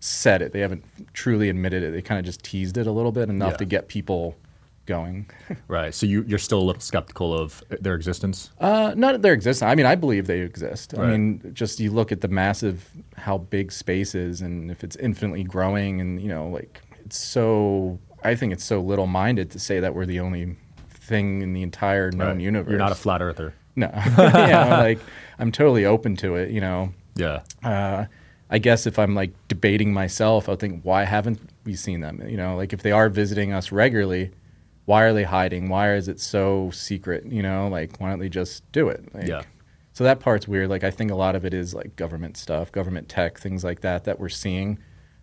said 0.00 0.42
it. 0.42 0.52
They 0.52 0.60
haven't 0.60 0.84
truly 1.14 1.48
admitted 1.48 1.82
it. 1.82 1.92
They 1.92 2.02
kind 2.02 2.18
of 2.18 2.26
just 2.26 2.42
teased 2.42 2.76
it 2.76 2.86
a 2.86 2.92
little 2.92 3.10
bit 3.12 3.30
enough 3.30 3.52
Yeah. 3.52 3.56
to 3.58 3.64
get 3.64 3.88
people 3.88 4.36
going 4.86 5.26
Right. 5.68 5.94
So 5.94 6.06
you 6.06 6.24
you're 6.26 6.38
still 6.38 6.58
a 6.60 6.66
little 6.66 6.80
skeptical 6.80 7.32
of 7.32 7.62
their 7.80 7.94
existence. 7.94 8.50
Uh, 8.60 8.94
not 8.96 9.22
their 9.22 9.32
existence. 9.32 9.68
I 9.70 9.74
mean, 9.74 9.86
I 9.86 9.94
believe 9.94 10.26
they 10.26 10.40
exist. 10.40 10.98
I 10.98 11.06
mean, 11.10 11.50
just 11.54 11.80
you 11.80 11.90
look 11.90 12.12
at 12.12 12.20
the 12.20 12.28
massive, 12.28 12.88
how 13.16 13.38
big 13.38 13.72
space 13.72 14.14
is, 14.14 14.40
and 14.42 14.70
if 14.70 14.84
it's 14.84 14.96
infinitely 14.96 15.44
growing, 15.44 16.00
and 16.00 16.20
you 16.20 16.28
know, 16.28 16.48
like 16.48 16.80
it's 17.04 17.16
so. 17.18 17.98
I 18.22 18.34
think 18.34 18.52
it's 18.54 18.64
so 18.64 18.80
little-minded 18.80 19.50
to 19.50 19.58
say 19.58 19.80
that 19.80 19.94
we're 19.94 20.06
the 20.06 20.20
only 20.20 20.56
thing 20.88 21.42
in 21.42 21.52
the 21.52 21.62
entire 21.62 22.10
known 22.10 22.36
Right. 22.36 22.40
universe. 22.40 22.70
You're 22.70 22.78
not 22.78 22.92
a 22.92 22.94
flat 22.94 23.20
earther. 23.20 23.52
no. 23.76 23.90
yeah, 24.18 24.78
like 24.80 24.98
I'm 25.38 25.52
totally 25.52 25.84
open 25.84 26.16
to 26.16 26.36
it. 26.36 26.50
You 26.50 26.60
know, 26.62 26.94
Yeah. 27.16 27.40
uh, 27.62 28.06
I 28.50 28.58
guess 28.58 28.86
if 28.86 28.98
I'm 28.98 29.14
like 29.14 29.32
debating 29.48 29.92
myself, 29.92 30.48
I'll 30.48 30.56
think, 30.56 30.80
why 30.84 31.04
haven't 31.04 31.38
we 31.66 31.74
seen 31.74 32.00
them? 32.00 32.22
You 32.26 32.36
know, 32.38 32.56
like 32.56 32.72
if 32.72 32.82
they 32.82 32.92
are 32.92 33.08
visiting 33.10 33.52
us 33.52 33.70
regularly, 33.72 34.30
why 34.86 35.02
are 35.02 35.12
they 35.12 35.24
hiding? 35.24 35.68
Why 35.68 35.94
is 35.94 36.08
it 36.08 36.20
so 36.20 36.70
secret? 36.72 37.24
You 37.26 37.42
know, 37.42 37.68
like 37.68 37.98
why 38.00 38.10
don't 38.10 38.18
they 38.18 38.28
just 38.28 38.70
do 38.72 38.88
it? 38.88 39.14
Like, 39.14 39.26
Yeah. 39.26 39.42
So 39.92 40.02
that 40.04 40.18
part's 40.20 40.48
weird. 40.48 40.68
Like 40.70 40.82
I 40.84 40.90
think 40.90 41.10
a 41.10 41.14
lot 41.14 41.36
of 41.36 41.44
it 41.44 41.54
is 41.54 41.72
like 41.74 41.94
government 41.96 42.36
stuff, 42.36 42.72
government 42.72 43.08
tech, 43.08 43.38
things 43.38 43.62
like 43.62 43.80
that 43.82 44.04
that 44.04 44.18
we're 44.18 44.28
seeing. 44.28 44.78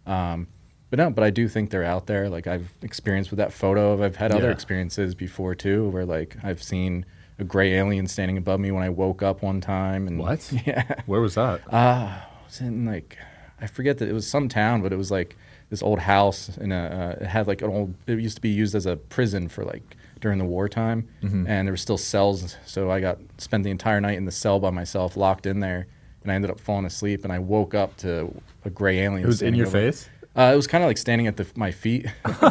Um, 0.05 0.47
but 0.89 0.97
no, 0.99 1.09
but 1.09 1.23
I 1.23 1.29
do 1.29 1.47
think 1.47 1.69
they're 1.69 1.83
out 1.83 2.07
there. 2.07 2.29
Like 2.29 2.47
I've 2.47 2.69
experienced 2.81 3.31
with 3.31 3.37
that 3.37 3.53
photo. 3.53 4.01
I've 4.03 4.15
had 4.15 4.31
other 4.31 4.51
experiences 4.51 5.13
before 5.15 5.55
too, 5.55 5.89
where 5.89 6.05
like 6.05 6.37
I've 6.43 6.63
seen 6.63 7.05
a 7.39 7.43
gray 7.43 7.73
alien 7.73 8.07
standing 8.07 8.37
above 8.37 8.59
me 8.59 8.71
when 8.71 8.83
I 8.83 8.89
woke 8.89 9.21
up 9.23 9.41
one 9.41 9.61
time. 9.61 10.07
And 10.07 10.19
What? 10.19 10.51
Yeah. 10.65 11.01
Where 11.05 11.21
was 11.21 11.35
that? 11.35 11.61
Uh, 11.71 12.17
was 12.45 12.61
in 12.61 12.85
like 12.85 13.17
I 13.59 13.67
forget 13.67 13.99
that 13.99 14.09
it 14.09 14.13
was 14.13 14.27
some 14.27 14.49
town, 14.49 14.81
but 14.81 14.91
it 14.91 14.97
was 14.97 15.11
like 15.11 15.37
this 15.71 15.81
old 15.81 15.97
house 15.99 16.55
in 16.57 16.71
a. 16.71 17.15
Uh, 17.19 17.23
it 17.23 17.27
had 17.27 17.47
like 17.47 17.63
an 17.63 17.69
old. 17.71 17.95
It 18.05 18.19
used 18.19 18.35
to 18.35 18.41
be 18.41 18.49
used 18.49 18.75
as 18.75 18.85
a 18.85 18.97
prison 18.97 19.49
for 19.49 19.63
like 19.65 19.95
during 20.19 20.37
the 20.37 20.45
wartime, 20.45 21.07
Mm-hmm. 21.23 21.47
and 21.47 21.67
there 21.67 21.73
were 21.73 21.77
still 21.77 21.97
cells. 21.97 22.55
So 22.67 22.91
I 22.91 22.99
got 22.99 23.17
spent 23.39 23.63
the 23.63 23.71
entire 23.71 23.99
night 23.99 24.17
in 24.17 24.25
the 24.25 24.31
cell 24.31 24.59
by 24.59 24.69
myself, 24.69 25.17
locked 25.17 25.47
in 25.47 25.59
there, 25.61 25.87
and 26.21 26.31
I 26.31 26.35
ended 26.35 26.51
up 26.51 26.59
falling 26.59 26.85
asleep. 26.85 27.23
And 27.23 27.33
I 27.33 27.39
woke 27.39 27.73
up 27.73 27.97
to 27.97 28.31
a 28.65 28.69
gray 28.69 28.99
alien. 28.99 29.23
it 29.23 29.27
was 29.27 29.41
in 29.41 29.55
your 29.55 29.65
over- 29.65 29.79
face. 29.91 30.07
Uh, 30.37 30.51
it 30.53 30.55
was 30.55 30.67
kind 30.67 30.83
of 30.83 30.87
like 30.89 30.97
standing 30.99 31.25
at 31.27 31.35
the, 31.37 31.47
my 31.55 31.71
feet. 31.71 32.05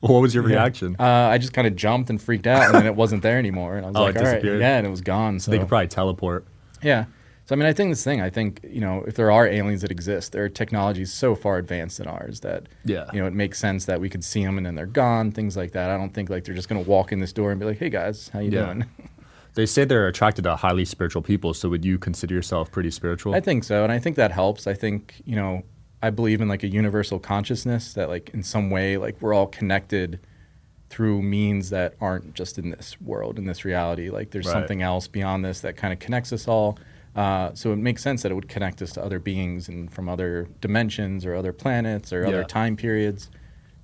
What 0.00 0.20
was 0.20 0.34
your 0.34 0.44
reaction? 0.44 0.94
Uh, 1.00 1.02
I 1.02 1.38
just 1.38 1.52
kind 1.52 1.66
of 1.66 1.74
jumped 1.74 2.10
and 2.10 2.20
freaked 2.22 2.46
out, 2.46 2.66
and 2.66 2.74
then 2.74 2.86
it 2.86 2.94
wasn't 2.94 3.22
there 3.22 3.38
anymore. 3.38 3.76
And 3.76 3.86
I 3.86 3.88
was 3.88 3.96
Oh, 4.00 4.02
like, 4.02 4.14
it 4.14 4.18
all 4.18 4.24
right, 4.24 4.32
disappeared? 4.34 4.60
yeah, 4.60 4.76
and 4.78 4.86
it 4.86 4.90
was 4.90 5.00
gone. 5.00 5.40
So 5.40 5.50
They 5.50 5.58
could 5.58 5.68
probably 5.68 5.88
teleport. 5.88 6.44
Yeah. 6.82 7.06
So 7.46 7.54
I 7.54 7.56
mean, 7.58 7.66
I 7.66 7.72
think 7.72 7.92
this 7.92 8.02
thing. 8.02 8.20
I 8.20 8.28
think 8.28 8.60
you 8.68 8.80
know, 8.80 9.04
if 9.06 9.14
there 9.14 9.30
are 9.30 9.46
aliens 9.46 9.82
that 9.82 9.90
exist, 9.92 10.32
their 10.32 10.48
technology 10.48 11.02
is 11.02 11.12
so 11.12 11.34
far 11.36 11.58
advanced 11.58 11.98
than 11.98 12.08
ours 12.08 12.40
that 12.40 12.64
Yeah. 12.84 13.08
you 13.12 13.20
know 13.20 13.26
it 13.26 13.32
makes 13.34 13.58
sense 13.60 13.84
that 13.84 14.00
we 14.00 14.08
could 14.08 14.24
see 14.24 14.44
them 14.44 14.56
and 14.56 14.66
then 14.66 14.74
they're 14.74 14.84
gone. 14.86 15.30
Things 15.30 15.56
like 15.56 15.70
that. 15.72 15.88
I 15.90 15.96
don't 15.96 16.12
think 16.12 16.28
like 16.28 16.44
they're 16.44 16.56
just 16.56 16.68
gonna 16.68 16.80
walk 16.80 17.12
in 17.12 17.20
this 17.20 17.32
door 17.32 17.52
and 17.52 17.60
be 17.60 17.66
like, 17.66 17.78
"Hey 17.78 17.88
guys, 17.88 18.28
how 18.32 18.40
you 18.40 18.50
Yeah. 18.50 18.64
doing?" 18.66 18.84
They 19.54 19.64
say 19.64 19.86
they're 19.86 20.06
attracted 20.06 20.42
to 20.42 20.54
highly 20.54 20.84
spiritual 20.84 21.22
people. 21.22 21.54
So 21.54 21.70
would 21.70 21.82
you 21.82 21.96
consider 21.98 22.34
yourself 22.34 22.70
pretty 22.70 22.90
spiritual? 22.90 23.34
I 23.34 23.40
think 23.40 23.64
so, 23.64 23.84
and 23.84 23.90
I 23.90 23.98
think 23.98 24.16
that 24.16 24.30
helps. 24.30 24.66
I 24.66 24.74
think 24.74 25.14
you 25.24 25.34
know, 25.36 25.62
I 26.02 26.10
believe 26.10 26.42
in 26.42 26.48
like 26.48 26.62
a 26.62 26.68
universal 26.68 27.18
consciousness 27.18 27.94
that 27.94 28.08
like 28.10 28.28
in 28.34 28.42
some 28.42 28.68
way 28.70 28.96
like 28.98 29.16
we're 29.22 29.32
all 29.32 29.46
connected 29.46 30.18
through 30.90 31.22
means 31.22 31.70
that 31.70 31.94
aren't 32.02 32.34
just 32.34 32.58
in 32.58 32.70
this 32.70 33.00
world, 33.00 33.38
in 33.38 33.46
this 33.46 33.64
reality. 33.64 34.10
Like 34.10 34.30
there's 34.32 34.44
Right. 34.46 34.52
something 34.52 34.82
else 34.82 35.08
beyond 35.08 35.42
this 35.44 35.60
that 35.60 35.76
kind 35.76 35.92
of 35.92 36.00
connects 36.00 36.32
us 36.34 36.46
all. 36.48 36.78
Uh, 37.16 37.50
so 37.54 37.72
it 37.72 37.76
makes 37.76 38.02
sense 38.02 38.22
that 38.22 38.30
it 38.30 38.34
would 38.34 38.48
connect 38.48 38.82
us 38.82 38.92
to 38.92 39.02
other 39.02 39.18
beings 39.18 39.68
and 39.68 39.90
from 39.90 40.08
other 40.08 40.46
dimensions 40.60 41.24
or 41.24 41.34
other 41.34 41.52
planets 41.52 42.12
or 42.12 42.20
Yeah. 42.22 42.28
other 42.28 42.44
time 42.44 42.76
periods, 42.76 43.30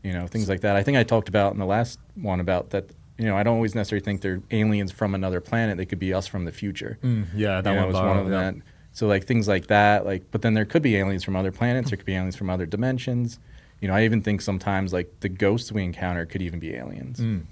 you 0.04 0.12
know, 0.12 0.26
things 0.26 0.48
like 0.50 0.60
that. 0.60 0.76
I 0.76 0.82
think 0.82 0.98
I 0.98 1.02
talked 1.02 1.28
about 1.30 1.52
in 1.54 1.58
the 1.58 1.66
last 1.66 1.98
one 2.14 2.40
about 2.40 2.70
that. 2.70 2.90
You 3.18 3.26
know, 3.26 3.36
I 3.36 3.42
don't 3.42 3.54
always 3.56 3.74
necessarily 3.74 4.04
think 4.04 4.20
they're 4.20 4.42
aliens 4.50 4.90
from 4.92 5.14
another 5.14 5.40
planet. 5.40 5.76
They 5.78 5.86
could 5.86 5.98
be 5.98 6.12
us 6.12 6.26
from 6.26 6.44
the 6.44 6.52
future 6.52 6.98
Mm, 7.02 7.26
yeah, 7.34 7.60
that 7.60 7.70
you 7.70 7.76
know, 7.76 7.82
one 7.86 7.92
was 7.92 8.02
one 8.02 8.18
of 8.18 8.24
yeah. 8.30 8.50
that. 8.50 8.54
So 8.92 9.06
like 9.06 9.24
things 9.26 9.48
like 9.48 9.68
that, 9.68 10.04
like 10.04 10.30
but 10.30 10.42
then 10.42 10.52
there 10.54 10.64
could 10.66 10.82
be 10.82 10.96
aliens 10.96 11.24
from 11.24 11.34
other 11.36 11.52
planets, 11.52 11.90
there 11.90 11.96
could 11.96 12.06
be 12.06 12.14
aliens 12.14 12.36
from 12.36 12.50
other 12.50 12.66
dimensions. 12.66 13.38
You 13.80 13.88
know, 13.88 13.94
I 13.94 14.04
even 14.04 14.20
think 14.22 14.40
sometimes 14.42 14.92
like 14.92 15.08
the 15.20 15.28
ghosts 15.28 15.72
we 15.72 15.82
encounter 15.84 16.26
could 16.26 16.42
even 16.42 16.58
be 16.58 16.74
aliens. 16.74 17.18
Mm. 17.20 17.42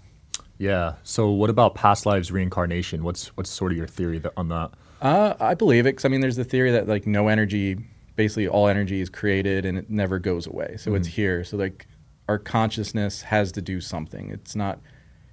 Yeah. 0.58 0.94
So 1.04 1.30
what 1.30 1.48
about 1.50 1.74
past 1.74 2.04
lives 2.04 2.30
reincarnation? 2.30 3.02
What's 3.02 3.28
what's 3.36 3.48
sort 3.50 3.72
of 3.72 3.78
your 3.78 3.86
theory 3.86 4.20
on 4.36 4.48
that? 4.48 4.70
Uh, 5.00 5.34
I 5.40 5.54
believe 5.54 5.86
it 5.86 5.92
because 5.92 6.04
I 6.04 6.08
mean, 6.08 6.20
there's 6.20 6.36
the 6.36 6.44
theory 6.44 6.70
that 6.72 6.88
like 6.88 7.06
no 7.06 7.28
energy 7.28 7.78
basically 8.16 8.46
all 8.46 8.68
energy 8.68 9.00
is 9.00 9.08
created 9.08 9.64
and 9.64 9.78
it 9.78 9.88
never 9.88 10.18
goes 10.18 10.46
away. 10.46 10.76
So 10.78 10.94
it's 10.94 11.08
here. 11.08 11.42
So 11.42 11.56
like 11.56 11.86
our 12.28 12.38
consciousness 12.38 13.22
has 13.22 13.50
to 13.52 13.62
do 13.62 13.80
something. 13.80 14.30
It's 14.30 14.54
not, 14.54 14.78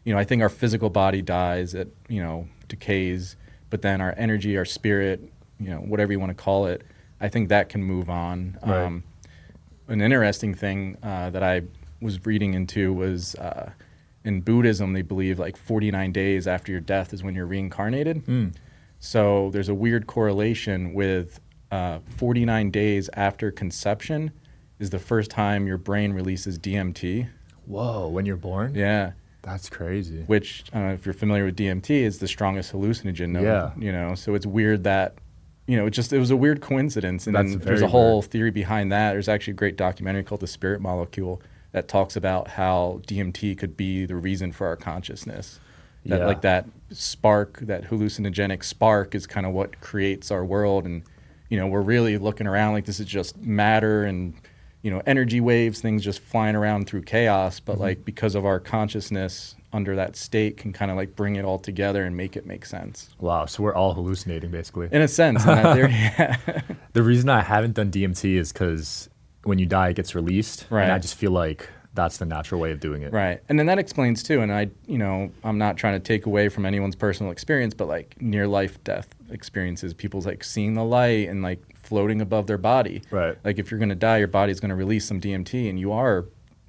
you 0.05 0.13
know, 0.13 0.19
I 0.19 0.23
think 0.23 0.41
our 0.41 0.49
physical 0.49 0.89
body 0.89 1.21
dies, 1.21 1.73
it 1.73 1.93
you 2.07 2.23
know 2.23 2.47
decays, 2.69 3.35
but 3.69 3.81
then 3.81 3.99
our 3.99 4.13
energy, 4.17 4.57
our 4.57 4.65
spirit, 4.65 5.21
you 5.59 5.69
know, 5.69 5.79
whatever 5.79 6.11
you 6.11 6.19
want 6.19 6.29
to 6.29 6.41
call 6.41 6.67
it, 6.67 6.83
I 7.19 7.27
think 7.27 7.49
that 7.49 7.67
can 7.69 7.83
move 7.83 8.09
on. 8.09 8.57
Right. 8.65 8.83
Um, 8.85 9.03
an 9.89 10.01
interesting 10.01 10.53
thing 10.53 10.97
uh, 11.03 11.29
that 11.31 11.43
I 11.43 11.63
was 12.01 12.25
reading 12.25 12.53
into 12.53 12.93
was 12.93 13.35
uh, 13.35 13.71
in 14.23 14.41
Buddhism, 14.41 14.93
they 14.93 15.01
believe 15.01 15.39
like 15.39 15.57
49 15.57 16.11
days 16.11 16.47
after 16.47 16.71
your 16.71 16.81
death 16.81 17.13
is 17.13 17.23
when 17.23 17.35
you're 17.35 17.45
reincarnated. 17.45 18.25
So 18.99 19.49
there's 19.51 19.69
a 19.69 19.73
weird 19.75 20.07
correlation 20.07 20.93
with 20.93 21.39
uh, 21.71 21.99
49 22.17 22.71
days 22.71 23.09
after 23.13 23.51
conception 23.51 24.31
is 24.79 24.89
the 24.89 24.99
first 24.99 25.29
time 25.31 25.67
your 25.67 25.77
brain 25.77 26.13
releases 26.13 26.57
DMT. 26.59 27.27
Whoa, 27.65 28.07
when 28.07 28.25
you're 28.25 28.37
born? 28.37 28.73
Yeah. 28.75 29.11
That's 29.43 29.69
crazy. 29.69 30.23
Which, 30.27 30.65
I 30.73 30.77
don't 30.79 30.87
know 30.89 30.93
if 30.93 31.05
you're 31.05 31.13
familiar 31.13 31.45
with 31.45 31.55
DMT, 31.55 31.89
is 31.89 32.19
the 32.19 32.27
strongest 32.27 32.73
hallucinogen. 32.73 33.29
known, 33.29 33.43
Yeah. 33.43 33.71
You 33.77 33.91
know, 33.91 34.15
so 34.15 34.35
it's 34.35 34.45
weird 34.45 34.83
that, 34.83 35.15
you 35.67 35.77
know, 35.77 35.85
it 35.85 35.91
just, 35.91 36.11
it 36.11 36.19
was 36.19 36.31
a 36.31 36.35
weird 36.37 36.59
coincidence. 36.61 37.27
And 37.27 37.35
That's 37.35 37.51
then 37.51 37.59
there's 37.59 37.81
a 37.81 37.87
whole 37.87 38.19
weird. 38.19 38.31
theory 38.31 38.51
behind 38.51 38.91
that. 38.91 39.13
There's 39.13 39.29
actually 39.29 39.51
a 39.51 39.55
great 39.55 39.77
documentary 39.77 40.23
called 40.23 40.41
The 40.41 40.47
Spirit 40.47 40.81
Molecule 40.81 41.41
that 41.71 41.87
talks 41.87 42.15
about 42.15 42.47
how 42.49 43.01
DMT 43.07 43.57
could 43.57 43.77
be 43.77 44.05
the 44.05 44.15
reason 44.15 44.51
for 44.51 44.67
our 44.67 44.75
consciousness. 44.75 45.59
That, 46.05 46.19
Yeah. 46.19 46.25
Like 46.25 46.41
that 46.41 46.65
spark, 46.91 47.59
that 47.61 47.83
hallucinogenic 47.83 48.63
spark 48.63 49.15
is 49.15 49.27
kind 49.27 49.45
of 49.45 49.53
what 49.53 49.79
creates 49.81 50.31
our 50.31 50.43
world. 50.45 50.85
And, 50.85 51.03
you 51.49 51.57
know, 51.59 51.67
we're 51.67 51.81
really 51.81 52.17
looking 52.17 52.47
around 52.47 52.73
like 52.73 52.85
this 52.85 52.99
is 52.99 53.05
just 53.05 53.37
matter 53.37 54.05
and, 54.05 54.33
you 54.81 54.91
know, 54.91 55.01
energy 55.05 55.41
waves, 55.41 55.81
things 55.81 56.03
just 56.03 56.19
flying 56.19 56.55
around 56.55 56.87
through 56.87 57.03
chaos. 57.03 57.59
But 57.59 57.73
mm-hmm. 57.73 57.81
like 57.81 58.05
because 58.05 58.35
of 58.35 58.45
our 58.45 58.59
consciousness 58.59 59.55
under 59.73 59.95
that 59.95 60.15
state 60.15 60.57
can 60.57 60.71
kind 60.71 60.89
of 60.89 60.97
like 60.97 61.15
bring 61.15 61.35
it 61.35 61.45
all 61.45 61.59
together 61.59 62.03
and 62.03 62.15
make 62.15 62.35
it 62.37 62.45
make 62.45 62.65
sense. 62.65 63.09
Wow, 63.19 63.45
so 63.45 63.63
we're 63.63 63.75
all 63.75 63.93
hallucinating 63.93 64.49
basically. 64.49 64.87
In 64.91 65.01
a 65.01 65.07
sense, 65.07 65.45
in 65.45 65.61
theory, 65.73 65.91
yeah. 65.91 66.37
The 66.93 67.03
reason 67.03 67.29
I 67.29 67.41
haven't 67.41 67.75
done 67.75 67.91
DMT 67.91 68.35
is 68.35 68.53
because 68.53 69.09
when 69.43 69.59
you 69.59 69.65
die, 69.65 69.89
it 69.89 69.95
gets 69.95 70.15
released, 70.15 70.65
Right. 70.69 70.83
and 70.83 70.91
I 70.91 70.99
just 70.99 71.15
feel 71.15 71.31
like 71.31 71.69
that's 71.97 72.17
the 72.17 72.25
natural 72.25 72.61
way 72.61 72.71
of 72.71 72.79
doing 72.79 73.01
it. 73.01 73.11
Right. 73.11 73.41
And 73.49 73.59
then 73.59 73.65
that 73.65 73.79
explains 73.79 74.21
too. 74.21 74.41
And 74.41 74.53
I, 74.53 74.69
you 74.85 74.99
know, 74.99 75.31
I'm 75.43 75.57
not 75.57 75.77
trying 75.77 75.99
to 75.99 75.99
take 75.99 76.27
away 76.27 76.47
from 76.47 76.63
anyone's 76.65 76.95
personal 76.95 77.31
experience, 77.31 77.73
but 77.73 77.87
like 77.87 78.15
near 78.21 78.47
life 78.47 78.81
death 78.83 79.09
experiences, 79.31 79.95
people's 79.95 80.27
like 80.27 80.43
seeing 80.43 80.75
the 80.75 80.83
light 80.83 81.27
and 81.27 81.41
like 81.41 81.59
floating 81.81 82.21
above 82.21 82.45
their 82.45 82.59
body. 82.59 83.01
Right. 83.09 83.35
Like 83.43 83.57
if 83.57 83.71
you're 83.71 83.79
going 83.79 83.89
to 83.89 83.95
die, 83.95 84.19
your 84.19 84.27
body's 84.27 84.59
going 84.59 84.69
to 84.69 84.75
release 84.75 85.05
some 85.05 85.19
DMT 85.19 85.69
and 85.69 85.79
you 85.79 85.91
are 85.91 86.25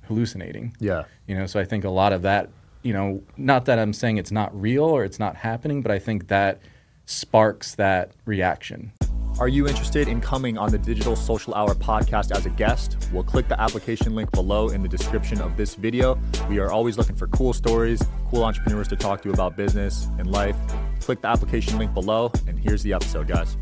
hallucinating. 0.07 0.75
Yeah. 0.81 1.05
You 1.27 1.37
know, 1.37 1.45
so 1.45 1.61
I 1.61 1.65
think 1.65 1.85
a 1.85 1.91
lot 1.91 2.15
of 2.15 2.23
that, 2.23 2.49
you 2.83 2.95
know, 2.95 3.23
not 3.37 3.67
that 3.67 3.79
I'm 3.79 3.93
saying 3.93 4.17
it's 4.17 4.33
not 4.33 4.59
real 4.59 4.85
or 4.85 5.05
it's 5.05 5.19
not 5.19 5.37
happening, 5.37 5.83
but 5.83 5.93
I 5.93 5.99
think 5.99 6.29
that 6.29 6.61
sparks 7.05 7.75
that 7.75 8.13
reaction. 8.25 8.93
Are 9.41 9.47
you 9.47 9.69
interested 9.69 10.09
in 10.09 10.21
coming 10.21 10.59
on 10.59 10.73
the 10.73 10.79
Digital 10.79 11.15
Social 11.15 11.55
Hour 11.55 11.73
podcast 11.77 12.35
as 12.37 12.45
a 12.45 12.51
guest? 12.51 12.97
Well, 13.13 13.23
click 13.23 13.47
the 13.47 13.61
application 13.61 14.17
link 14.17 14.33
below 14.33 14.71
in 14.71 14.83
the 14.83 14.89
description 14.89 15.41
of 15.41 15.57
this 15.57 15.77
video. 15.77 16.19
We 16.49 16.59
are 16.59 16.73
always 16.73 16.99
looking 16.99 17.15
for 17.15 17.29
cool 17.29 17.53
stories, 17.53 18.03
cool 18.31 18.43
entrepreneurs 18.43 18.89
to 18.89 18.97
talk 18.97 19.23
to 19.23 19.31
about 19.31 19.57
business 19.57 20.09
and 20.19 20.29
life. 20.29 20.57
Click 21.01 21.21
the 21.21 21.29
application 21.29 21.79
link 21.79 21.95
below, 21.95 22.33
and 22.49 22.59
here's 22.59 22.83
the 22.83 22.93
episode, 22.93 23.29
guys. 23.29 23.57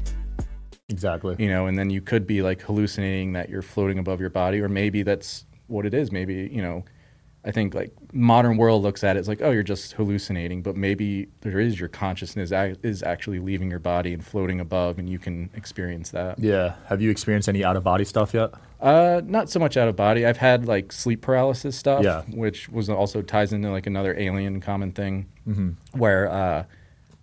Exactly. 0.89 1.37
you 1.39 1.49
know, 1.49 1.67
and 1.67 1.79
then 1.79 1.91
you 1.91 2.01
could 2.01 2.27
be 2.27 2.41
like 2.41 2.63
hallucinating 2.63 3.35
that 3.35 3.51
you're 3.51 3.61
floating 3.61 3.99
above 3.99 4.19
your 4.19 4.31
body, 4.31 4.63
or 4.63 4.71
maybe 4.71 5.03
that's 5.03 5.45
what 5.67 5.85
it 5.85 5.93
is. 5.93 6.11
Maybe, 6.11 6.49
you 6.51 6.63
know, 6.63 6.87
I 7.47 7.53
think 7.53 7.75
like 7.75 7.93
modern 8.13 8.57
world 8.57 8.83
looks 8.83 9.05
at 9.05 9.17
it 9.17 9.21
as 9.21 9.29
like, 9.29 9.41
oh, 9.41 9.53
you're 9.53 9.63
just 9.63 9.93
hallucinating, 9.93 10.63
but 10.63 10.77
maybe 10.77 11.29
there 11.43 11.61
is 11.61 11.79
your 11.79 11.89
consciousness 11.89 12.51
is 12.83 13.05
actually 13.05 13.39
leaving 13.39 13.71
your 13.71 13.79
body 13.79 14.13
and 14.13 14.25
floating 14.25 14.59
above, 14.59 14.99
and 14.99 15.09
you 15.09 15.21
can 15.21 15.49
experience 15.55 16.11
that. 16.11 16.41
Yeah. 16.41 16.75
Have 16.87 17.01
you 17.01 17.09
experienced 17.11 17.49
any 17.49 17.65
out 17.65 17.77
of 17.77 17.85
body 17.85 18.05
stuff 18.05 18.35
yet? 18.35 18.51
Uh, 18.81 19.21
not 19.25 19.49
so 19.49 19.61
much 19.61 19.77
out 19.77 19.87
of 19.87 19.95
body. 19.95 20.27
I've 20.27 20.37
had 20.39 20.67
like 20.67 20.91
sleep 20.91 21.21
paralysis 21.23 21.77
stuff, 21.77 22.03
Yeah. 22.03 22.23
which 22.35 22.69
was 22.69 22.91
also 22.91 23.23
ties 23.23 23.53
into 23.53 23.71
like 23.71 23.87
another 23.87 24.19
alien 24.19 24.61
common 24.61 24.91
thing, 24.91 25.27
Mm-hmm. 25.47 25.71
where 25.97 26.29
uh, 26.29 26.65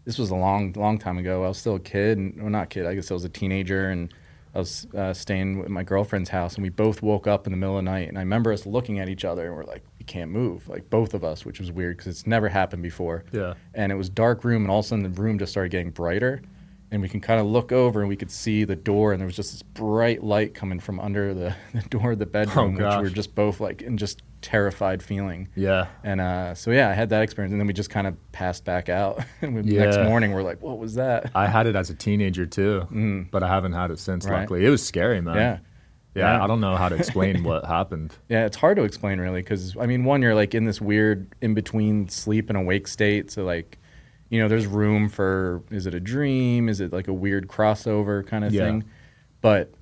this 0.06 0.17
was 0.17 0.30
a 0.32 0.36
long, 0.36 0.71
long 0.78 0.98
time 0.98 1.17
ago. 1.17 1.43
I 1.43 1.50
was 1.50 1.58
still 1.58 1.76
a 1.76 1.80
kid, 1.82 2.17
and, 2.17 2.41
well, 2.41 2.50
not 2.50 2.69
kid. 2.69 2.86
I 2.86 2.95
guess 2.95 3.12
I 3.12 3.13
was 3.13 3.26
a 3.26 3.30
teenager, 3.30 3.89
and 3.89 4.13
I 4.56 4.60
was 4.60 4.88
uh, 4.95 5.13
staying 5.13 5.60
with 5.60 5.67
my 5.69 5.84
girlfriend's 5.84 6.30
house, 6.30 6.56
and 6.56 6.63
we 6.63 6.69
both 6.69 7.02
woke 7.02 7.26
up 7.28 7.48
in 7.48 7.52
the 7.52 7.58
middle 7.58 7.78
of 7.78 7.84
the 7.84 7.89
night, 7.91 8.08
and 8.08 8.17
I 8.17 8.21
remember 8.21 8.54
us 8.54 8.65
looking 8.65 9.00
at 9.00 9.10
each 9.10 9.26
other, 9.26 9.45
and 9.48 9.56
we're 9.56 9.63
like, 9.65 9.84
we 10.04 10.12
can't 10.12 10.32
move, 10.32 10.68
like 10.68 10.89
both 10.89 11.13
of 11.13 11.24
us, 11.24 11.46
which 11.46 11.60
was 11.60 11.72
weird 11.72 11.96
because 11.98 12.08
it's 12.08 12.28
never 12.28 12.50
happened 12.50 12.84
before. 12.84 13.24
Yeah. 13.32 13.54
And 13.74 13.92
it 13.92 13.96
was 13.96 14.10
dark 14.10 14.44
room, 14.44 14.63
and 14.63 14.72
all 14.72 14.80
of 14.80 14.86
a 14.86 14.88
sudden 14.89 15.04
the 15.04 15.22
room 15.22 15.39
just 15.39 15.52
started 15.52 15.70
getting 15.70 15.92
brighter, 15.92 16.42
and 16.92 17.02
we 17.02 17.08
can 17.08 17.22
kind 17.22 17.39
of 17.39 17.48
look 17.48 17.72
over, 17.72 18.02
and 18.02 18.10
we 18.10 18.18
could 18.18 18.30
see 18.30 18.66
the 18.66 18.76
door, 18.76 19.13
and 19.13 19.22
there 19.22 19.26
was 19.26 19.36
just 19.36 19.54
this 19.54 19.62
bright 19.63 20.22
light 20.22 20.54
coming 20.54 20.80
from 20.80 21.00
under 21.00 21.34
the, 21.34 21.56
the 21.74 21.82
door 21.89 22.12
of 22.12 22.20
the 22.20 22.26
bedroom, 22.26 22.76
which 22.76 22.84
we 22.84 23.04
were 23.04 23.10
just 23.10 23.34
both 23.34 23.62
like 23.62 23.82
in 23.82 23.98
just 23.98 24.24
terrified 24.42 25.02
feeling. 25.02 25.48
Yeah. 25.56 25.88
And 26.04 26.20
uh, 26.20 26.54
so 26.54 26.72
yeah, 26.72 26.89
I 26.89 26.94
had 26.94 27.10
that 27.10 27.22
experience, 27.24 27.54
and 27.54 27.62
then 27.62 27.68
we 27.68 27.74
just 27.74 27.89
kind 27.89 28.06
of 28.06 28.16
passed 28.34 28.66
back 28.66 28.89
out. 28.89 29.24
and 29.42 29.58
the 29.58 29.78
next 29.78 29.98
morning, 30.00 30.34
we're 30.34 30.44
like, 30.44 30.62
"What 30.62 30.80
was 30.80 30.96
that?" 30.96 31.32
I 31.34 31.48
had 31.48 31.66
it 31.66 31.78
as 31.78 31.89
a 31.89 31.96
teenager 31.96 32.46
too, 32.46 33.28
but 33.32 33.42
I 33.42 33.48
haven't 33.48 33.74
had 33.74 33.89
it 33.89 34.00
since. 34.00 34.26
Right. 34.26 34.42
Luckily, 34.42 34.66
it 34.66 34.70
was 34.70 34.86
scary, 34.86 35.22
man. 35.22 35.36
Yeah, 35.36 35.60
yeah. 36.15 36.38
Yeah. 36.38 36.43
I 36.43 36.47
don't 36.47 36.60
know 36.62 36.76
how 36.76 36.89
to 36.89 36.95
explain 36.95 37.43
what 37.43 37.65
happened. 37.78 38.15
yeah, 38.30 38.45
it's 38.45 38.58
hard 38.58 38.78
to 38.78 38.84
explain 38.84 39.19
really, 39.19 39.41
because 39.41 39.76
I 39.78 39.86
mean, 39.86 40.04
one, 40.04 40.21
you're 40.21 40.36
like 40.36 40.54
in 40.56 40.65
this 40.65 40.80
weird 40.82 41.28
in 41.41 41.54
between 41.54 42.10
sleep 42.10 42.49
and 42.49 42.58
awake 42.58 42.88
state, 42.88 43.32
so 43.32 43.43
like, 43.43 43.78
you 44.30 44.39
know, 44.41 44.47
there's 44.47 44.65
room 44.67 45.10
for 45.10 45.62
is 45.71 45.86
it 45.86 45.93
a 45.93 45.99
dream? 45.99 46.69
Is 46.69 46.80
it 46.82 46.91
like 46.93 47.08
a 47.08 47.13
weird 47.13 47.47
crossover 47.47 48.26
kind 48.26 48.43
of 48.43 48.54
Yeah. 48.54 48.65
thing? 48.65 48.84
But 49.41 49.73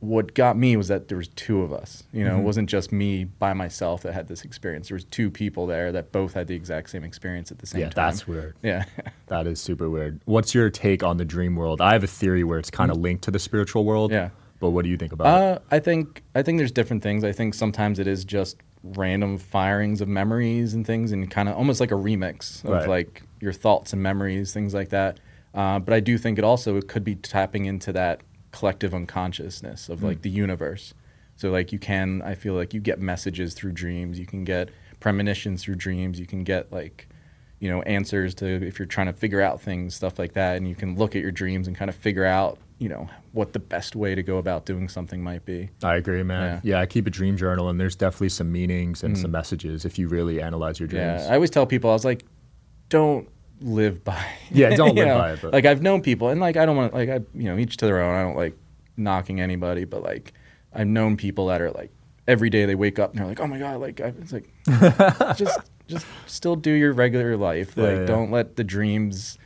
what 0.00 0.34
got 0.34 0.56
me 0.58 0.76
was 0.76 0.88
that 0.88 1.06
there 1.06 1.16
was 1.16 1.28
two 1.28 1.62
of 1.62 1.72
us. 1.72 2.02
You 2.12 2.24
know, 2.24 2.36
it 2.36 2.42
wasn't 2.42 2.68
just 2.68 2.90
me 2.90 3.22
by 3.24 3.52
myself 3.52 4.02
that 4.02 4.12
had 4.12 4.26
this 4.26 4.42
experience. 4.42 4.88
There 4.88 4.96
was 4.96 5.04
two 5.04 5.30
people 5.30 5.66
there 5.68 5.92
that 5.92 6.10
both 6.10 6.34
had 6.34 6.48
the 6.48 6.56
exact 6.56 6.90
same 6.90 7.04
experience 7.04 7.52
at 7.52 7.58
the 7.60 7.66
same 7.66 7.82
yeah, 7.82 7.90
time. 7.90 8.06
that's 8.10 8.26
weird. 8.26 8.56
yeah. 8.62 8.84
That 9.28 9.46
is 9.46 9.60
super 9.60 9.88
weird. 9.88 10.20
What's 10.24 10.54
your 10.54 10.68
take 10.70 11.02
on 11.04 11.16
the 11.18 11.24
dream 11.24 11.54
world? 11.56 11.80
I 11.80 11.92
have 11.92 12.02
a 12.04 12.08
theory 12.08 12.42
where 12.44 12.58
it's 12.58 12.70
kind 12.70 12.90
of 12.90 12.96
linked 12.98 13.22
to 13.24 13.30
the 13.30 13.38
spiritual 13.38 13.84
world. 13.84 14.10
Mm. 14.10 14.14
Yeah. 14.14 14.28
But 14.62 14.70
what 14.70 14.84
do 14.84 14.90
you 14.90 14.96
think 14.96 15.12
about 15.12 15.24
it? 15.26 15.56
Uh, 15.56 15.58
I 15.72 15.80
think 15.80 16.22
I 16.36 16.42
think 16.42 16.58
there's 16.58 16.70
different 16.70 17.02
things. 17.02 17.24
I 17.24 17.32
think 17.32 17.52
sometimes 17.52 17.98
it 17.98 18.06
is 18.06 18.24
just 18.24 18.58
random 18.84 19.36
firings 19.36 20.00
of 20.00 20.06
memories 20.06 20.72
and 20.72 20.86
things, 20.86 21.10
and 21.10 21.28
kind 21.28 21.48
of 21.48 21.56
almost 21.56 21.80
like 21.80 21.90
a 21.90 21.96
remix 21.96 22.62
of 22.64 22.70
Right. 22.70 22.88
like 22.88 23.22
your 23.40 23.52
thoughts 23.52 23.92
and 23.92 24.00
memories, 24.00 24.54
things 24.54 24.72
like 24.72 24.90
that. 24.90 25.18
Uh, 25.52 25.80
but 25.80 25.92
I 25.92 25.98
do 25.98 26.16
think 26.16 26.38
it 26.38 26.44
also 26.44 26.76
it 26.76 26.86
could 26.86 27.02
be 27.02 27.16
tapping 27.16 27.64
into 27.64 27.92
that 27.94 28.20
collective 28.52 28.94
unconsciousness 28.94 29.88
of 29.88 30.04
like 30.04 30.22
the 30.22 30.30
universe. 30.30 30.94
So 31.34 31.50
like 31.50 31.72
you 31.72 31.80
can, 31.80 32.22
I 32.22 32.36
feel 32.36 32.54
like 32.54 32.72
you 32.72 32.78
get 32.80 33.00
messages 33.00 33.54
through 33.54 33.72
dreams. 33.72 34.16
You 34.16 34.26
can 34.26 34.44
get 34.44 34.68
premonitions 35.00 35.64
through 35.64 35.74
dreams. 35.74 36.20
You 36.20 36.26
can 36.26 36.44
get 36.44 36.72
like 36.72 37.08
you 37.58 37.68
know 37.68 37.82
answers 37.82 38.32
to 38.36 38.46
if 38.46 38.78
you're 38.78 38.86
trying 38.86 39.08
to 39.08 39.12
figure 39.12 39.40
out 39.40 39.60
things, 39.60 39.96
stuff 39.96 40.20
like 40.20 40.34
that, 40.34 40.56
and 40.56 40.68
you 40.68 40.76
can 40.76 40.94
look 40.94 41.16
at 41.16 41.22
your 41.22 41.32
dreams 41.32 41.66
and 41.66 41.76
kind 41.76 41.88
of 41.88 41.96
figure 41.96 42.24
out 42.24 42.58
you 42.82 42.88
know 42.88 43.08
what 43.30 43.52
the 43.52 43.60
best 43.60 43.94
way 43.94 44.12
to 44.16 44.24
go 44.24 44.38
about 44.38 44.66
doing 44.66 44.88
something 44.88 45.22
might 45.22 45.44
be. 45.44 45.70
I 45.84 45.94
agree, 45.94 46.24
man. 46.24 46.60
yeah. 46.64 46.72
Yeah. 46.72 46.80
I 46.80 46.86
keep 46.86 47.06
a 47.06 47.10
dream 47.10 47.36
journal, 47.36 47.68
and 47.68 47.78
there's 47.78 47.94
definitely 47.94 48.30
some 48.30 48.50
meanings 48.50 49.04
and 49.04 49.16
some 49.16 49.30
mm. 49.30 49.34
messages 49.34 49.84
if 49.84 50.00
you 50.00 50.08
really 50.08 50.42
analyze 50.42 50.80
your 50.80 50.88
dreams. 50.88 51.22
Yeah, 51.22 51.28
I 51.30 51.34
always 51.34 51.50
tell 51.50 51.64
people 51.64 51.90
I 51.90 51.92
was 51.92 52.04
like, 52.04 52.24
don't 52.88 53.28
live 53.60 54.02
by. 54.02 54.20
Yeah, 54.50 54.74
don't 54.74 54.94
live 54.96 55.06
know? 55.06 55.18
by 55.18 55.32
it, 55.34 55.38
but- 55.40 55.52
like 55.52 55.64
I've 55.64 55.80
known 55.80 56.02
people, 56.02 56.28
and 56.28 56.40
like 56.40 56.56
I 56.56 56.66
don't 56.66 56.76
want 56.76 56.92
like 56.92 57.08
I 57.08 57.20
you 57.34 57.44
know 57.44 57.56
each 57.56 57.76
to 57.78 57.86
their 57.86 58.02
own. 58.02 58.16
I 58.16 58.22
don't 58.22 58.36
like 58.36 58.58
knocking 58.96 59.40
anybody, 59.40 59.84
but 59.84 60.02
like 60.02 60.32
I've 60.74 60.88
known 60.88 61.16
people 61.16 61.46
that 61.46 61.62
are 61.62 61.70
like 61.70 61.92
every 62.26 62.50
day 62.50 62.66
they 62.66 62.74
wake 62.74 62.98
up 62.98 63.10
and 63.10 63.20
they're 63.20 63.26
like, 63.28 63.38
oh 63.40 63.46
my 63.46 63.58
god, 63.58 63.80
like 63.80 64.00
I, 64.00 64.12
it's 64.20 64.32
like 64.32 64.52
just 65.36 65.60
just 65.86 66.06
still 66.26 66.56
do 66.56 66.72
your 66.72 66.92
regular 66.92 67.36
life. 67.36 67.74
Yeah, 67.76 67.84
Like 67.84 67.96
yeah. 68.00 68.06
don't 68.06 68.32
let 68.32 68.56
the 68.56 68.64
dreams. 68.64 69.38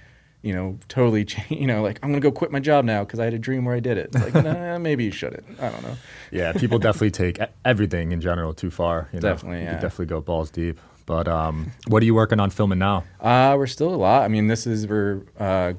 You 0.46 0.54
know, 0.54 0.78
totally 0.88 1.24
change. 1.32 1.50
You 1.61 1.66
know, 1.66 1.82
like 1.82 1.98
I'm 2.02 2.11
gonna 2.11 2.20
go 2.20 2.30
quit 2.30 2.52
my 2.52 2.61
job 2.61 2.85
now 2.85 3.02
because 3.04 3.18
I 3.18 3.24
had 3.24 3.35
a 3.35 3.38
dream 3.38 3.64
where 3.64 3.74
I 3.74 3.80
did 3.80 3.98
it. 3.98 4.11
It's 4.14 4.35
like, 4.35 4.44
nah, 4.44 4.78
maybe 4.78 5.04
you 5.04 5.11
shouldn't. 5.11 5.44
I 5.61 5.70
don't 5.70 5.82
know. 5.82 5.96
Yeah, 6.30 6.52
people 6.52 6.78
definitely 6.78 7.11
take 7.11 7.38
everything 7.64 8.12
in 8.12 8.20
general 8.20 8.54
too 8.54 8.70
far. 8.70 9.09
You 9.12 9.20
know? 9.20 9.28
Definitely, 9.28 9.62
yeah. 9.64 9.72
definitely 9.74 10.06
go 10.06 10.20
balls 10.20 10.50
deep. 10.50 10.78
But 11.04 11.26
um, 11.28 11.72
what 11.88 12.02
are 12.02 12.06
you 12.06 12.14
working 12.14 12.38
on 12.40 12.50
filming 12.50 12.78
now? 12.78 13.04
Uh, 13.20 13.54
we're 13.59 13.66
still 13.66 13.94
a 13.94 13.96
lot. 13.96 14.22
I 14.22 14.28
mean, 14.28 14.46
this 14.46 14.66
is 14.66 14.87
we're 14.87 15.22
uh, 15.38 15.72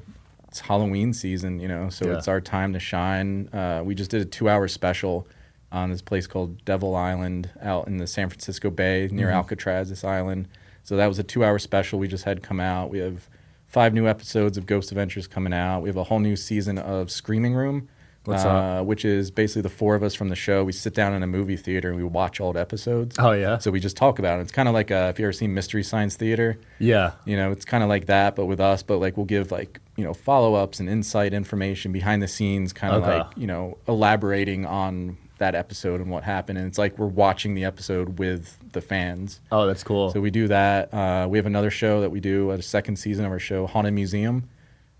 it's 0.48 0.60
Halloween 0.60 1.12
season, 1.12 1.60
you 1.60 1.68
know, 1.68 1.88
so 1.90 2.06
Yeah. 2.06 2.16
it's 2.18 2.28
our 2.28 2.40
time 2.40 2.72
to 2.74 2.78
shine. 2.80 3.48
Uh, 3.52 3.82
we 3.84 3.94
just 3.94 4.10
did 4.10 4.22
a 4.22 4.24
two-hour 4.24 4.68
special 4.68 5.26
on 5.70 5.90
this 5.90 6.00
place 6.00 6.26
called 6.26 6.64
Devil 6.64 6.96
Island 6.96 7.50
out 7.62 7.86
in 7.88 7.98
the 7.98 8.06
San 8.06 8.28
Francisco 8.30 8.70
Bay 8.70 9.08
near 9.12 9.30
Alcatraz. 9.30 9.88
This 9.90 10.04
island. 10.04 10.48
So 10.82 10.96
that 10.96 11.06
was 11.06 11.18
a 11.18 11.22
two-hour 11.22 11.58
special 11.58 11.98
we 11.98 12.08
just 12.08 12.24
had 12.24 12.42
come 12.42 12.60
out. 12.60 12.88
We 12.88 12.98
have 13.00 13.28
five 13.68 13.94
new 13.94 14.06
episodes 14.08 14.58
of 14.58 14.66
Ghost 14.66 14.90
Adventures 14.90 15.26
coming 15.26 15.52
out. 15.52 15.80
We 15.82 15.88
have 15.88 15.96
a 15.96 16.04
whole 16.04 16.20
new 16.20 16.36
season 16.36 16.78
of 16.78 17.10
Screaming 17.10 17.54
Room, 17.54 17.88
uh, 18.26 18.82
which 18.82 19.04
is 19.04 19.30
basically 19.30 19.62
the 19.62 19.68
four 19.70 19.94
of 19.94 20.02
us 20.02 20.14
from 20.14 20.28
the 20.28 20.36
show. 20.36 20.64
We 20.64 20.72
sit 20.72 20.94
down 20.94 21.14
in 21.14 21.22
a 21.22 21.26
movie 21.26 21.56
theater 21.56 21.88
and 21.88 21.96
we 21.96 22.04
watch 22.04 22.40
old 22.40 22.56
episodes. 22.56 23.16
Oh 23.18 23.32
yeah. 23.32 23.58
So 23.58 23.70
we 23.70 23.80
just 23.80 23.96
talk 23.96 24.18
about 24.18 24.38
it. 24.38 24.42
It's 24.42 24.52
kind 24.52 24.68
of 24.68 24.74
like 24.74 24.90
uh, 24.90 25.08
if 25.12 25.18
you 25.18 25.24
ever 25.24 25.32
seen 25.32 25.54
Mystery 25.54 25.82
Science 25.82 26.16
Theater, 26.16 26.58
yeah. 26.78 27.12
you 27.24 27.36
know, 27.36 27.52
it's 27.52 27.64
kind 27.64 27.82
of 27.82 27.88
like 27.88 28.06
that, 28.06 28.36
but 28.36 28.46
with 28.46 28.60
us. 28.60 28.82
But 28.82 28.98
like 28.98 29.16
we'll 29.16 29.26
give 29.26 29.50
like 29.52 29.80
you 29.96 30.04
know 30.04 30.12
follow 30.14 30.54
ups 30.54 30.80
and 30.80 30.88
insight 30.88 31.32
information 31.32 31.92
behind 31.92 32.22
the 32.22 32.28
scenes, 32.28 32.72
kind 32.72 32.94
of 32.94 33.02
Okay. 33.02 33.18
like 33.18 33.26
you 33.36 33.46
know 33.46 33.78
elaborating 33.86 34.66
on 34.66 35.16
that 35.38 35.54
episode 35.54 36.00
and 36.00 36.10
what 36.10 36.24
happened. 36.24 36.58
And 36.58 36.66
it's 36.66 36.78
like 36.78 36.98
we're 36.98 37.06
watching 37.06 37.54
the 37.54 37.64
episode 37.64 38.18
with 38.18 38.58
the 38.72 38.80
fans. 38.80 39.40
Oh, 39.52 39.66
that's 39.66 39.82
cool. 39.84 40.10
So 40.12 40.20
we 40.20 40.30
do 40.30 40.48
that. 40.48 40.92
Uh, 40.92 41.26
we 41.28 41.38
have 41.38 41.46
another 41.46 41.70
show 41.70 42.00
that 42.00 42.10
we 42.10 42.20
do, 42.20 42.50
a 42.50 42.62
second 42.62 42.96
season 42.96 43.24
of 43.24 43.30
our 43.32 43.38
show, 43.38 43.66
Haunted 43.66 43.94
Museum, 43.94 44.48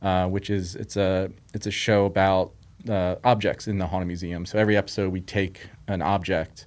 uh, 0.02 0.26
which 0.28 0.50
is 0.50 0.74
it's 0.76 0.96
a 0.96 1.30
it's 1.54 1.66
a 1.66 1.70
show 1.70 2.04
about 2.06 2.52
uh, 2.88 3.16
objects 3.24 3.66
in 3.68 3.78
the 3.78 3.86
haunted 3.86 4.06
museum. 4.06 4.46
So 4.46 4.58
every 4.58 4.76
episode 4.76 5.12
we 5.12 5.20
take 5.20 5.60
an 5.88 6.02
object 6.02 6.66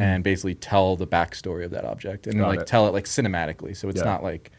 and 0.00 0.24
basically 0.24 0.54
tell 0.54 0.96
the 0.96 1.06
backstory 1.06 1.66
of 1.66 1.70
that 1.72 1.84
object 1.84 2.26
and 2.26 2.36
Mm-hmm. 2.36 2.42
Got 2.44 2.48
like 2.48 2.60
it. 2.60 2.66
tell 2.66 2.86
it 2.88 2.92
like 2.94 3.04
cinematically. 3.04 3.76
So 3.76 3.90
it's 3.90 3.98
Yeah. 4.00 4.04
not 4.06 4.22
like 4.22 4.50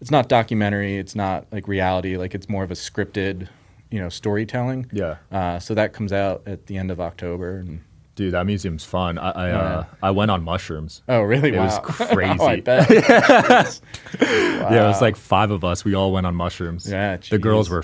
it's 0.00 0.10
not 0.10 0.28
documentary. 0.28 0.96
It's 0.98 1.14
not 1.14 1.46
like 1.52 1.68
reality. 1.68 2.16
Like 2.16 2.34
it's 2.34 2.48
more 2.48 2.64
of 2.64 2.72
a 2.72 2.74
scripted, 2.74 3.46
you 3.92 4.00
know, 4.00 4.08
storytelling. 4.08 4.86
Yeah. 4.92 5.16
Uh, 5.30 5.60
so 5.60 5.74
that 5.74 5.92
comes 5.92 6.12
out 6.12 6.42
at 6.46 6.66
the 6.66 6.76
end 6.76 6.90
of 6.90 7.00
October. 7.00 7.58
And 7.58 7.80
Dude, 8.20 8.34
that 8.34 8.44
museum's 8.44 8.84
fun. 8.84 9.16
I 9.16 9.30
I, 9.30 9.50
uh, 9.50 9.84
I 10.02 10.10
went 10.10 10.30
on 10.30 10.44
mushrooms. 10.44 11.00
oh, 11.08 11.22
really? 11.22 11.54
It 11.54 11.58
was 11.58 11.78
crazy. 11.82 12.36
oh, 12.38 12.46
I 12.48 12.60
bet. 12.60 12.90
Yeah, 14.20 14.84
it 14.84 14.88
was 14.88 15.00
like 15.00 15.16
five 15.16 15.50
of 15.50 15.64
us. 15.64 15.86
We 15.86 15.94
all 15.94 16.12
went 16.12 16.26
on 16.26 16.34
mushrooms. 16.34 16.86
Yeah, 16.86 17.16
The 17.16 17.38
girls 17.38 17.70
were 17.70 17.82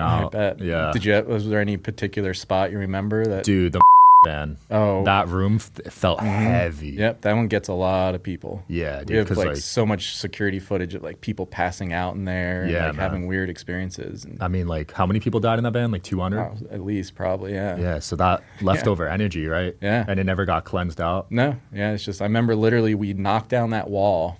I 0.00 0.22
out. 0.22 0.30
bet. 0.30 0.60
Yeah. 0.60 0.92
Did 0.92 1.04
you? 1.04 1.20
Was 1.26 1.48
there 1.48 1.60
any 1.60 1.76
particular 1.78 2.32
spot 2.32 2.70
you 2.70 2.78
remember 2.78 3.26
that? 3.26 3.42
Dude, 3.42 3.72
the 3.72 3.80
van. 4.24 4.56
Oh. 4.70 5.04
That 5.04 5.28
room 5.28 5.56
f- 5.56 5.92
felt 5.92 6.20
mm-hmm. 6.20 6.28
heavy. 6.28 6.90
Yep, 6.90 7.22
that 7.22 7.32
one 7.34 7.48
gets 7.48 7.68
a 7.68 7.72
lot 7.72 8.14
of 8.14 8.22
people. 8.22 8.62
Yeah, 8.68 9.02
we 9.06 9.16
have 9.16 9.30
like, 9.30 9.48
like, 9.48 9.56
so 9.56 9.84
much 9.84 10.16
security 10.16 10.60
footage 10.60 10.94
of 10.94 11.02
like 11.02 11.20
people 11.20 11.44
passing 11.44 11.92
out 11.92 12.14
in 12.14 12.24
there 12.24 12.62
and 12.62 12.70
Yeah, 12.70 12.86
like 12.86 12.96
man. 12.96 13.02
having 13.02 13.26
weird 13.26 13.50
experiences. 13.50 14.24
And 14.24 14.40
I 14.40 14.48
mean, 14.48 14.68
like, 14.68 14.92
how 14.92 15.06
many 15.06 15.18
people 15.18 15.40
died 15.40 15.58
in 15.58 15.64
that 15.64 15.72
van? 15.72 15.90
Like 15.90 16.04
200? 16.04 16.36
wow, 16.36 16.56
at 16.70 16.80
least 16.84 17.14
probably, 17.14 17.52
yeah. 17.54 17.76
Yeah, 17.76 17.98
so 17.98 18.16
that 18.16 18.42
leftover 18.60 19.08
energy, 19.08 19.46
right? 19.46 19.76
Yeah. 19.80 20.04
And 20.06 20.20
it 20.20 20.24
never 20.24 20.44
got 20.44 20.64
cleansed 20.64 21.00
out. 21.00 21.30
No, 21.30 21.56
yeah, 21.72 21.92
it's 21.92 22.04
just 22.04 22.22
I 22.22 22.24
remember 22.24 22.54
literally 22.54 22.94
we 22.94 23.14
knocked 23.14 23.48
down 23.48 23.70
that 23.70 23.90
wall 23.90 24.38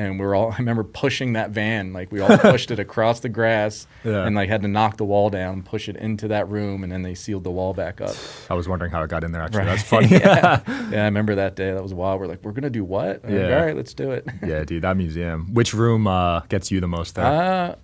and 0.00 0.18
we're 0.18 0.34
all 0.34 0.52
I 0.52 0.56
remember 0.58 0.82
pushing 0.84 1.34
that 1.34 1.50
van, 1.50 1.92
like 1.92 2.10
we 2.10 2.20
all 2.20 2.36
pushed 2.38 2.70
it 2.70 2.78
across 2.78 3.20
the 3.20 3.28
grass 3.28 3.86
Yeah. 4.04 4.24
and 4.26 4.34
like 4.34 4.48
had 4.48 4.62
to 4.62 4.68
knock 4.68 4.96
the 4.96 5.04
wall 5.04 5.30
down, 5.30 5.62
push 5.62 5.88
it 5.88 5.96
into 5.96 6.28
that 6.28 6.48
room 6.48 6.82
and 6.82 6.90
then 6.92 7.02
they 7.02 7.14
sealed 7.14 7.44
the 7.44 7.50
wall 7.50 7.74
back 7.74 8.00
up. 8.00 8.14
I 8.48 8.54
was 8.54 8.66
wondering 8.68 8.90
how 8.90 9.02
it 9.02 9.08
got 9.10 9.24
in 9.24 9.32
there, 9.32 9.42
actually. 9.42 9.60
Right. 9.64 9.66
That's 9.66 9.82
funny. 9.82 10.08
yeah. 10.08 10.62
yeah, 10.90 11.02
I 11.02 11.04
remember 11.04 11.34
that 11.34 11.54
day. 11.56 11.72
That 11.72 11.82
was 11.82 11.92
wild. 11.94 12.20
We're 12.20 12.26
like, 12.28 12.42
we're 12.42 12.52
gonna 12.52 12.70
do 12.70 12.84
what? 12.84 13.22
I'm 13.24 13.30
like, 13.34 13.48
Yeah. 13.48 13.58
all 13.60 13.66
right, 13.66 13.76
let's 13.76 13.92
do 13.94 14.10
it. 14.12 14.26
yeah, 14.46 14.64
dude, 14.64 14.82
that 14.82 14.96
museum. 14.96 15.52
Which 15.52 15.74
room 15.74 16.06
uh, 16.06 16.40
gets 16.48 16.70
you 16.70 16.80
the 16.80 16.88
most 16.88 17.14
there? 17.16 17.24
Uh, 17.26 17.74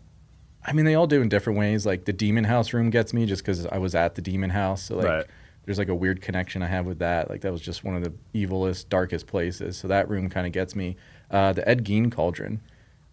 I 0.65 0.73
mean, 0.73 0.85
they 0.85 0.95
all 0.97 1.07
do 1.07 1.23
in 1.23 1.29
different 1.29 1.59
ways. 1.59 1.87
Like 1.87 2.07
the 2.07 2.13
Demon 2.13 2.45
House 2.45 2.73
room 2.73 2.91
gets 2.91 3.13
me 3.15 3.27
just 3.27 3.43
because 3.45 3.67
I 3.67 3.79
was 3.79 3.95
at 3.95 4.15
the 4.17 4.23
Demon 4.23 4.51
House. 4.51 4.83
So 4.85 4.97
like, 4.97 5.07
Right. 5.07 5.27
there's 5.65 5.79
like 5.79 5.89
a 5.91 5.95
weird 5.95 6.21
connection 6.23 6.63
I 6.63 6.67
have 6.67 6.87
with 6.87 6.99
that. 7.01 7.31
Like 7.31 7.43
that 7.43 7.53
was 7.53 7.61
just 7.61 7.85
one 7.85 7.95
of 7.95 8.03
the 8.03 8.13
evilest, 8.35 8.89
darkest 8.89 9.27
places. 9.29 9.77
So 9.77 9.87
that 9.89 10.09
room 10.09 10.29
kind 10.29 10.47
of 10.47 10.53
gets 10.53 10.75
me. 10.75 10.97
Uh, 11.31 11.53
the 11.53 11.69
Ed 11.69 11.85
Gein 11.85 12.11
Cauldron, 12.11 12.61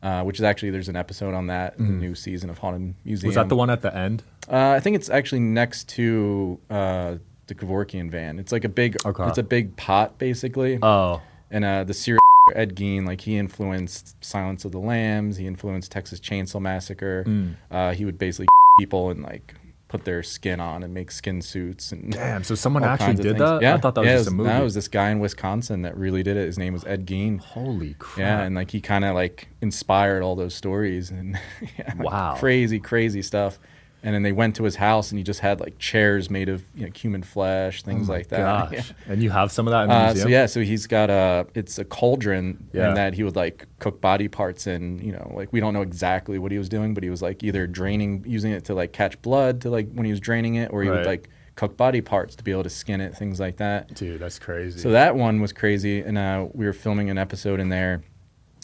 uh, 0.02 0.24
which 0.24 0.38
is 0.40 0.44
actually 0.44 0.70
there's 0.70 0.90
an 0.90 0.96
episode 0.96 1.34
on 1.34 1.48
that 1.48 1.78
in 1.80 1.88
the 1.88 1.94
new 1.94 2.14
season 2.16 2.50
of 2.50 2.58
Haunted 2.60 2.94
Museum. 3.06 3.22
Mm-hmm. 3.22 3.28
was 3.28 3.36
that 3.36 3.50
the 3.50 3.56
one 3.56 3.70
at 3.70 3.82
the 3.82 3.96
end? 3.96 4.24
Uh, 4.52 4.70
I 4.72 4.80
think 4.80 4.96
it's 4.96 5.10
actually 5.10 5.40
next 5.40 5.88
to 5.90 6.60
uh, 6.70 7.16
the 7.48 7.56
Kevorkian 7.56 8.12
van. 8.12 8.40
It's 8.40 8.52
like 8.52 8.66
a 8.66 8.70
big. 8.70 8.98
Okay. 9.06 9.28
It's 9.28 9.38
a 9.38 9.44
big 9.44 9.76
pot 9.78 10.18
basically. 10.18 10.80
Oh, 10.82 11.22
And 11.50 11.66
uh, 11.66 11.84
the 11.84 11.94
serial 11.94 12.20
Ed 12.56 12.76
Gein, 12.76 13.06
like 13.08 13.22
he 13.22 13.38
influenced 13.38 14.24
Silence 14.24 14.66
of 14.66 14.72
the 14.74 14.80
Lambs. 14.80 15.38
He 15.38 15.48
influenced 15.48 15.92
Texas 15.92 16.20
Chainsaw 16.20 16.62
Massacre. 16.62 17.24
Mm. 17.26 17.56
Uh, 17.72 17.94
he 17.94 18.06
would 18.06 18.18
basically 18.18 18.48
people 18.80 19.10
and 19.10 19.24
like 19.24 19.56
put 19.94 20.06
their 20.06 20.24
skin 20.24 20.60
on 20.60 20.82
and 20.82 20.92
make 20.92 21.12
skin 21.12 21.40
suits 21.40 21.92
and 21.92 22.14
damn. 22.14 22.44
So 22.44 22.56
someone 22.56 22.84
actually 22.94 23.14
did 23.14 23.38
that? 23.38 23.62
Yeah, 23.62 23.76
I 23.76 23.78
thought 23.78 23.94
that 23.94 24.02
was 24.02 24.08
yeah, 24.08 24.16
just 24.18 24.28
a 24.28 24.32
movie. 24.32 24.50
No, 24.50 24.62
it 24.62 24.64
was 24.64 24.74
this 24.74 24.88
guy 24.88 25.12
in 25.12 25.20
Wisconsin 25.20 25.84
that 25.84 25.96
really 25.96 26.24
did 26.24 26.36
it. 26.36 26.48
His 26.48 26.58
name 26.58 26.74
was 26.74 26.84
Ed 26.86 27.06
Gein. 27.06 27.40
Holy 27.40 27.94
crap. 28.00 28.18
Yeah, 28.18 28.42
and 28.42 28.56
like 28.56 28.72
he 28.72 28.82
kind 28.82 29.06
of 29.06 29.14
like 29.14 29.50
inspired 29.62 30.24
all 30.24 30.36
those 30.36 30.56
stories 30.56 31.12
and 31.12 31.40
yeah, 31.78 31.94
Wow. 32.00 32.36
crazy, 32.40 32.80
crazy 32.80 33.22
stuff. 33.22 33.60
And 34.06 34.14
then 34.14 34.22
they 34.22 34.34
went 34.34 34.58
to 34.58 34.64
his 34.66 34.76
house 34.76 35.12
and 35.12 35.18
he 35.18 35.24
just 35.24 35.40
had 35.40 35.62
like 35.62 35.80
chairs 35.80 36.30
made 36.30 36.50
of 36.50 36.62
you 36.76 36.86
know, 36.86 36.92
human 36.94 37.24
flesh, 37.24 37.84
things 37.84 38.10
Oh 38.10 38.14
like 38.14 38.28
that. 38.28 38.72
Gosh. 38.72 38.74
Yeah. 39.08 39.14
And 39.14 39.24
you 39.24 39.30
have 39.30 39.50
some 39.52 39.66
of 39.66 39.72
that 39.72 39.84
in 39.84 39.90
the 39.90 39.96
Uh, 39.96 40.04
museum? 40.08 40.24
so 40.24 40.30
yeah, 40.30 40.46
so 40.46 40.60
he's 40.62 40.88
got 40.88 41.10
a 41.10 41.48
it's 41.56 41.80
a 41.80 41.86
cauldron 41.86 42.68
Yeah. 42.74 42.90
and 42.90 42.98
that 42.98 43.14
he 43.14 43.24
would 43.24 43.38
like 43.38 43.66
cook 43.80 44.02
body 44.02 44.28
parts 44.28 44.68
in. 44.68 45.00
You 45.00 45.14
know, 45.14 45.32
like 45.34 45.54
we 45.54 45.62
don't 45.62 45.74
know 45.74 45.82
exactly 45.84 46.38
what 46.38 46.52
he 46.52 46.58
was 46.58 46.68
doing, 46.68 46.94
but 46.94 47.02
he 47.04 47.10
was 47.10 47.22
like 47.22 47.44
either 47.44 47.66
draining, 47.66 48.24
using 48.28 48.52
it 48.52 48.66
to 48.66 48.74
like 48.74 48.92
catch 48.92 49.22
blood 49.22 49.62
to 49.62 49.70
like 49.70 49.90
when 49.94 50.06
he 50.06 50.12
was 50.12 50.20
draining 50.20 50.56
it, 50.56 50.72
or 50.74 50.84
he 50.84 50.90
Right. 50.90 50.98
would 50.98 51.06
like 51.06 51.30
cook 51.56 51.78
body 51.78 52.02
parts 52.02 52.36
to 52.36 52.44
be 52.44 52.52
able 52.52 52.64
to 52.64 52.70
skin 52.70 53.00
it, 53.00 53.16
things 53.16 53.40
like 53.40 53.56
that. 53.58 53.94
Dude, 53.96 54.20
that's 54.20 54.38
crazy. 54.40 54.80
So 54.80 54.90
that 54.92 55.16
one 55.16 55.40
was 55.40 55.54
crazy, 55.54 56.02
and 56.02 56.18
uh, 56.18 56.48
we 56.52 56.66
were 56.66 56.74
filming 56.74 57.10
an 57.10 57.18
episode 57.18 57.60
in 57.62 57.70
there, 57.70 58.02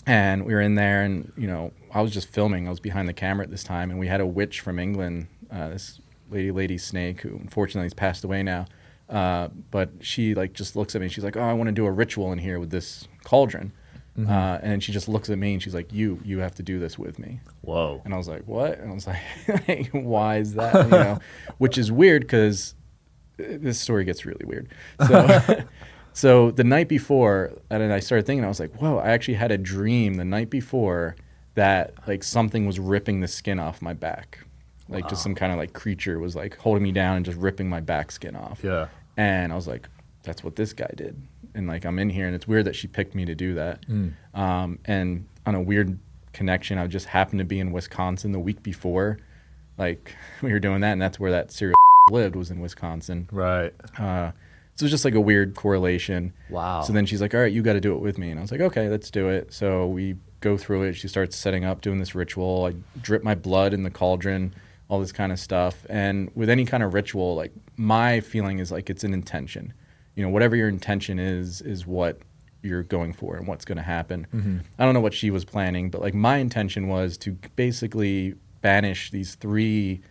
and 0.05 0.45
we 0.45 0.53
were 0.53 0.61
in 0.61 0.75
there, 0.75 1.03
and 1.03 1.31
you 1.37 1.47
know, 1.47 1.71
I 1.93 2.01
was 2.01 2.11
just 2.11 2.27
filming. 2.27 2.67
I 2.67 2.69
was 2.69 2.79
behind 2.79 3.07
the 3.07 3.13
camera 3.13 3.43
at 3.43 3.51
this 3.51 3.63
time, 3.63 3.89
and 3.91 3.99
we 3.99 4.07
had 4.07 4.21
a 4.21 4.25
witch 4.25 4.59
from 4.61 4.79
England, 4.79 5.27
uh, 5.51 5.69
this 5.69 5.99
lady, 6.29 6.51
Lady 6.51 6.77
Snake, 6.77 7.21
who 7.21 7.29
unfortunately 7.29 7.85
has 7.85 7.93
passed 7.93 8.23
away 8.23 8.43
now. 8.43 8.65
Uh, 9.09 9.47
but 9.71 9.89
she 10.01 10.35
like 10.35 10.53
just 10.53 10.75
looks 10.75 10.95
at 10.95 11.01
me. 11.01 11.05
and 11.05 11.13
She's 11.13 11.23
like, 11.23 11.35
"Oh, 11.35 11.41
I 11.41 11.53
want 11.53 11.67
to 11.67 11.71
do 11.71 11.85
a 11.85 11.91
ritual 11.91 12.31
in 12.31 12.37
here 12.37 12.59
with 12.59 12.69
this 12.69 13.07
cauldron," 13.23 13.71
uh, 14.27 14.59
and 14.61 14.83
she 14.83 14.91
just 14.91 15.07
looks 15.07 15.29
at 15.29 15.37
me 15.39 15.53
and 15.53 15.63
she's 15.63 15.73
like, 15.73 15.91
"You, 15.91 16.19
you 16.23 16.39
have 16.39 16.53
to 16.55 16.63
do 16.63 16.77
this 16.77 16.99
with 16.99 17.17
me." 17.17 17.39
Whoa. 17.61 18.01
And 18.05 18.13
I 18.13 18.17
was 18.17 18.27
like, 18.27 18.43
"What?" 18.45 18.77
And 18.77 18.91
I 18.91 18.93
was 18.93 19.07
like, 19.07 19.19
like, 19.67 19.89
"Why 19.93 20.37
is 20.37 20.53
that?" 20.53 20.75
You 20.85 20.91
know, 20.91 21.19
which 21.57 21.77
is 21.77 21.91
weird 21.91 22.21
because 22.21 22.75
this 23.37 23.79
story 23.79 24.03
gets 24.03 24.25
really 24.25 24.45
weird. 24.45 24.67
So, 25.07 25.63
so 26.13 26.51
the 26.51 26.63
night 26.65 26.89
before, 26.89 27.53
and 27.69 27.93
I 27.93 27.99
started 27.99 28.25
thinking, 28.25 28.43
I 28.43 28.47
was 28.47 28.59
like, 28.59 28.75
"Whoa!" 28.75 28.97
I 28.97 29.09
actually 29.09 29.35
had 29.35 29.51
a 29.51 29.57
dream 29.57 30.15
the 30.15 30.25
night 30.25 30.49
before 30.49 31.15
that 31.59 31.93
like 32.07 32.23
something 32.23 32.65
was 32.65 32.79
ripping 32.79 33.19
the 33.19 33.27
skin 33.27 33.59
off 33.59 33.81
my 33.81 33.93
back, 33.93 34.39
like 34.87 35.09
just 35.09 35.21
some 35.21 35.35
kind 35.35 35.51
of 35.51 35.57
like 35.57 35.73
creature 35.73 36.17
was 36.17 36.33
like 36.33 36.55
holding 36.55 36.81
me 36.81 36.93
down 36.93 37.17
and 37.17 37.25
just 37.25 37.37
ripping 37.37 37.67
my 37.67 37.81
back 37.81 38.11
skin 38.11 38.33
off. 38.33 38.63
Yeah. 38.63 38.87
And 39.17 39.51
I 39.51 39.55
was 39.57 39.67
like, 39.67 39.89
that's 40.23 40.41
what 40.41 40.55
this 40.55 40.71
guy 40.71 40.89
did. 40.95 41.21
And 41.55 41.67
like, 41.67 41.83
I'm 41.83 41.99
in 41.99 42.09
here, 42.09 42.27
and 42.27 42.33
it's 42.33 42.47
weird 42.47 42.63
that 42.63 42.77
she 42.77 42.87
picked 42.87 43.13
me 43.13 43.25
to 43.25 43.35
do 43.35 43.55
that. 43.55 43.85
Um, 44.33 44.79
and 44.85 45.27
on 45.45 45.55
a 45.55 45.61
weird 45.61 45.99
connection, 46.31 46.77
I 46.77 46.87
just 46.87 47.07
happened 47.07 47.39
to 47.39 47.45
be 47.45 47.59
in 47.59 47.73
Wisconsin 47.73 48.31
the 48.31 48.39
week 48.39 48.63
before. 48.63 49.19
Like, 49.77 50.15
we 50.41 50.53
were 50.53 50.59
doing 50.59 50.79
that, 50.79 50.93
and 50.93 51.01
that's 51.01 51.19
where 51.19 51.31
that 51.31 51.51
serial 51.51 51.75
lived, 52.09 52.37
was 52.37 52.51
in 52.51 52.61
Wisconsin. 52.61 53.27
Right. 53.33 53.73
Uh, 53.97 54.31
so 54.75 54.83
it 54.83 54.85
was 54.85 54.91
just 54.91 55.03
like 55.03 55.15
a 55.15 55.19
weird 55.19 55.55
correlation. 55.55 56.31
Wow. 56.49 56.83
So 56.83 56.93
then 56.93 57.05
she's 57.05 57.19
like, 57.19 57.33
all 57.33 57.41
right, 57.41 57.51
you 57.51 57.61
got 57.61 57.73
to 57.73 57.81
do 57.81 57.93
it 57.95 57.99
with 57.99 58.17
me. 58.17 58.29
And 58.29 58.39
I 58.39 58.41
was 58.41 58.51
like, 58.53 58.61
okay, 58.61 58.87
let's 58.87 59.11
do 59.11 59.27
it. 59.27 59.51
So 59.51 59.87
we 59.87 60.15
go 60.39 60.57
through 60.57 60.83
it. 60.83 60.93
She 60.93 61.07
starts 61.07 61.35
setting 61.35 61.65
up, 61.65 61.81
doing 61.81 61.99
this 61.99 62.15
ritual. 62.15 62.65
I 62.65 62.99
drip 63.01 63.23
my 63.23 63.35
blood 63.35 63.73
in 63.73 63.83
the 63.83 63.89
cauldron, 63.89 64.53
all 64.87 64.99
this 64.99 65.11
kind 65.11 65.31
of 65.31 65.39
stuff. 65.39 65.85
And 65.89 66.31
with 66.35 66.49
any 66.49 66.65
kind 66.65 66.83
of 66.83 66.93
ritual, 66.93 67.35
like 67.35 67.51
my 67.77 68.19
feeling 68.21 68.59
is 68.59 68.71
like 68.71 68.89
it's 68.89 69.03
an 69.03 69.13
intention. 69.13 69.73
You 70.15 70.23
know, 70.23 70.29
whatever 70.29 70.55
your 70.55 70.69
intention 70.69 71.19
is, 71.19 71.61
is 71.61 71.85
what 71.85 72.19
you're 72.61 72.83
going 72.83 73.13
for 73.13 73.37
and 73.37 73.47
what's 73.47 73.65
going 73.65 73.77
to 73.77 73.83
happen. 73.83 74.27
Mm-hmm. 74.33 74.57
I 74.77 74.85
don't 74.85 74.93
know 74.93 74.99
what 74.99 75.13
she 75.13 75.31
was 75.31 75.45
planning, 75.45 75.89
but 75.89 76.01
like 76.01 76.13
my 76.13 76.37
intention 76.37 76.87
was 76.87 77.17
to 77.19 77.31
basically 77.55 78.35
banish 78.61 79.11
these 79.11 79.35
three 79.35 80.01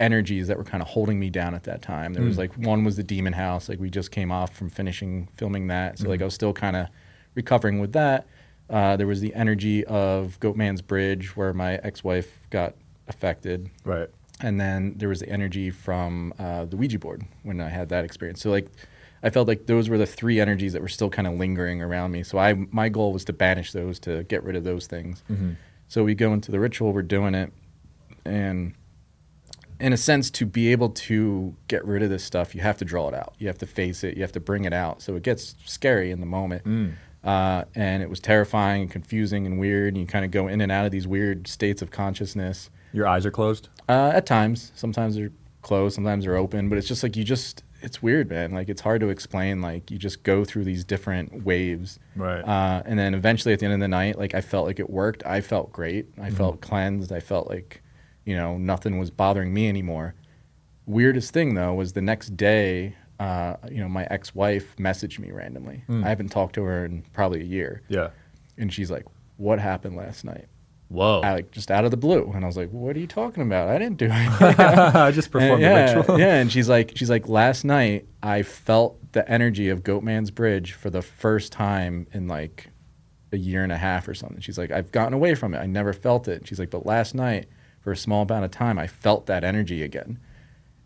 energies 0.00 0.46
that 0.46 0.56
were 0.56 0.64
kind 0.64 0.82
of 0.82 0.88
holding 0.88 1.18
me 1.18 1.28
down 1.28 1.54
at 1.54 1.64
that 1.64 1.82
time. 1.82 2.14
There 2.14 2.22
was 2.22 2.36
mm. 2.36 2.40
like 2.40 2.54
one 2.54 2.84
was 2.84 2.96
the 2.96 3.02
demon 3.02 3.32
house, 3.32 3.68
like 3.68 3.80
we 3.80 3.90
just 3.90 4.10
came 4.10 4.30
off 4.30 4.54
from 4.54 4.70
finishing 4.70 5.28
filming 5.36 5.66
that, 5.68 5.98
so 5.98 6.08
like 6.08 6.18
mm-hmm. 6.18 6.24
I 6.24 6.26
was 6.26 6.34
still 6.34 6.52
kind 6.52 6.76
of 6.76 6.86
recovering 7.34 7.80
with 7.80 7.92
that. 7.92 8.26
Uh, 8.70 8.96
there 8.96 9.06
was 9.06 9.20
the 9.20 9.34
energy 9.34 9.84
of 9.86 10.38
Goatman's 10.40 10.82
Bridge, 10.82 11.36
where 11.36 11.52
my 11.54 11.76
ex-wife 11.76 12.30
got 12.50 12.74
affected, 13.08 13.70
Right. 13.84 14.08
and 14.40 14.60
then 14.60 14.94
there 14.98 15.08
was 15.08 15.20
the 15.20 15.28
energy 15.28 15.70
from 15.70 16.34
uh, 16.38 16.66
the 16.66 16.76
Ouija 16.76 16.98
board 16.98 17.24
when 17.42 17.60
I 17.60 17.68
had 17.70 17.88
that 17.88 18.04
experience. 18.04 18.42
So 18.42 18.50
like, 18.50 18.68
I 19.22 19.30
felt 19.30 19.48
like 19.48 19.66
those 19.66 19.88
were 19.88 19.96
the 19.98 20.06
three 20.06 20.38
energies 20.38 20.74
that 20.74 20.82
were 20.82 20.88
still 20.88 21.08
kind 21.10 21.26
of 21.26 21.34
lingering 21.34 21.80
around 21.82 22.12
me. 22.12 22.22
So 22.22 22.38
I 22.38 22.54
my 22.70 22.88
goal 22.88 23.12
was 23.12 23.24
to 23.24 23.32
banish 23.32 23.72
those, 23.72 23.98
to 24.00 24.22
get 24.24 24.44
rid 24.44 24.54
of 24.54 24.62
those 24.64 24.86
things. 24.86 25.22
So 25.88 26.04
we 26.04 26.14
go 26.14 26.32
into 26.34 26.52
the 26.52 26.60
ritual, 26.60 26.92
we're 26.92 27.02
doing 27.02 27.34
it, 27.34 27.50
and 28.24 28.74
in 29.80 29.92
a 29.92 29.96
sense, 29.96 30.28
to 30.32 30.44
be 30.44 30.70
able 30.72 30.90
to 30.90 31.54
get 31.68 31.84
rid 31.84 32.02
of 32.02 32.10
this 32.10 32.22
stuff, 32.24 32.54
you 32.54 32.60
have 32.60 32.76
to 32.78 32.84
draw 32.84 33.08
it 33.08 33.14
out. 33.14 33.34
You 33.38 33.46
have 33.46 33.58
to 33.58 33.66
face 33.66 34.02
it. 34.04 34.16
You 34.16 34.22
have 34.22 34.32
to 34.32 34.40
bring 34.40 34.64
it 34.64 34.72
out. 34.72 35.00
So 35.02 35.14
it 35.14 35.22
gets 35.22 35.54
scary 35.64 36.10
in 36.10 36.18
the 36.20 36.26
moment. 36.26 36.64
Uh, 37.24 37.64
and 37.74 38.02
it 38.02 38.08
was 38.08 38.20
terrifying 38.20 38.82
and 38.82 38.90
confusing 38.90 39.46
and 39.46 39.58
weird. 39.58 39.94
And 39.94 40.00
you 40.00 40.06
kind 40.06 40.24
of 40.24 40.30
go 40.30 40.48
in 40.48 40.60
and 40.60 40.70
out 40.70 40.86
of 40.86 40.92
these 40.92 41.06
weird 41.06 41.46
states 41.46 41.82
of 41.82 41.90
consciousness. 41.90 42.70
Your 42.92 43.06
eyes 43.06 43.26
are 43.26 43.30
closed? 43.30 43.68
Uh, 43.88 44.12
at 44.14 44.26
times, 44.26 44.72
sometimes 44.74 45.16
they're 45.16 45.32
closed, 45.62 45.94
sometimes 45.94 46.24
they're 46.24 46.36
open, 46.36 46.68
but 46.68 46.78
it's 46.78 46.88
just 46.88 47.02
like 47.02 47.16
you 47.16 47.24
just 47.24 47.64
it's 47.80 48.02
weird, 48.02 48.28
man. 48.28 48.52
Like 48.52 48.68
it's 48.68 48.80
hard 48.80 49.00
to 49.02 49.08
explain. 49.08 49.60
Like 49.60 49.90
you 49.90 49.98
just 49.98 50.22
go 50.22 50.44
through 50.44 50.64
these 50.64 50.84
different 50.84 51.44
waves, 51.44 51.98
Right. 52.16 52.40
Uh, 52.40 52.82
and 52.84 52.98
then 52.98 53.14
eventually 53.14 53.52
at 53.52 53.60
the 53.60 53.66
end 53.66 53.74
of 53.74 53.80
the 53.80 53.88
night, 53.88 54.18
like 54.18 54.34
I 54.34 54.40
felt 54.40 54.66
like 54.66 54.80
it 54.80 54.90
worked. 54.90 55.24
I 55.24 55.40
felt 55.40 55.72
great. 55.72 56.06
I 56.20 56.30
felt 56.30 56.60
cleansed. 56.60 57.12
I 57.12 57.20
felt 57.20 57.48
like 57.48 57.82
you 58.24 58.36
know 58.36 58.58
nothing 58.58 58.98
was 58.98 59.10
bothering 59.10 59.52
me 59.52 59.68
anymore. 59.68 60.14
Weirdest 60.86 61.32
thing 61.32 61.54
though 61.54 61.74
was 61.74 61.92
the 61.92 62.02
next 62.02 62.36
day. 62.36 62.96
Uh, 63.18 63.56
you 63.70 63.78
know, 63.78 63.88
my 63.88 64.06
ex-wife 64.10 64.76
messaged 64.76 65.18
me 65.18 65.30
randomly. 65.32 65.82
I 65.88 66.08
haven't 66.08 66.28
talked 66.28 66.54
to 66.54 66.62
her 66.62 66.84
in 66.84 67.02
probably 67.12 67.40
a 67.40 67.44
year, 67.44 67.82
yeah. 67.88 68.10
and 68.56 68.72
she's 68.72 68.90
like, 68.90 69.04
"What 69.38 69.58
happened 69.58 69.96
last 69.96 70.24
night?" 70.24 70.46
Whoa. 70.88 71.20
I, 71.22 71.34
like 71.34 71.50
just 71.50 71.70
out 71.70 71.84
of 71.84 71.90
the 71.90 71.96
blue, 71.96 72.30
and 72.34 72.44
I 72.44 72.46
was 72.46 72.56
like, 72.56 72.70
"What 72.70 72.96
are 72.96 73.00
you 73.00 73.06
talking 73.08 73.42
about? 73.42 73.68
I 73.68 73.78
didn't 73.78 73.98
do 73.98 74.06
anything." 74.10 74.54
I 74.58 75.10
just 75.10 75.30
performed 75.30 75.62
And 75.62 75.62
yeah, 75.62 75.94
ritual. 75.96 76.18
yeah, 76.18 76.34
and 76.36 76.50
she's 76.50 76.68
like, 76.68 76.92
she's 76.96 77.10
like, 77.10 77.28
last 77.28 77.64
night 77.64 78.06
I 78.22 78.42
felt 78.42 78.96
the 79.12 79.28
energy 79.28 79.68
of 79.68 79.82
Goatman's 79.82 80.30
Bridge 80.30 80.72
for 80.72 80.88
the 80.88 81.02
first 81.02 81.50
time 81.52 82.06
in 82.12 82.28
like 82.28 82.70
a 83.32 83.36
year 83.36 83.62
and 83.64 83.72
a 83.72 83.76
half 83.76 84.06
or 84.08 84.14
something. 84.14 84.40
She's 84.40 84.56
like, 84.58 84.70
I've 84.70 84.90
gotten 84.92 85.12
away 85.12 85.34
from 85.34 85.52
it. 85.54 85.58
I 85.58 85.66
never 85.66 85.92
felt 85.92 86.28
it. 86.28 86.46
She's 86.46 86.58
like, 86.58 86.70
but 86.70 86.86
last 86.86 87.14
night 87.14 87.48
for 87.80 87.92
a 87.92 87.96
small 87.96 88.22
amount 88.22 88.44
of 88.46 88.50
time, 88.50 88.78
I 88.78 88.86
felt 88.86 89.26
that 89.26 89.44
energy 89.44 89.82
again, 89.82 90.18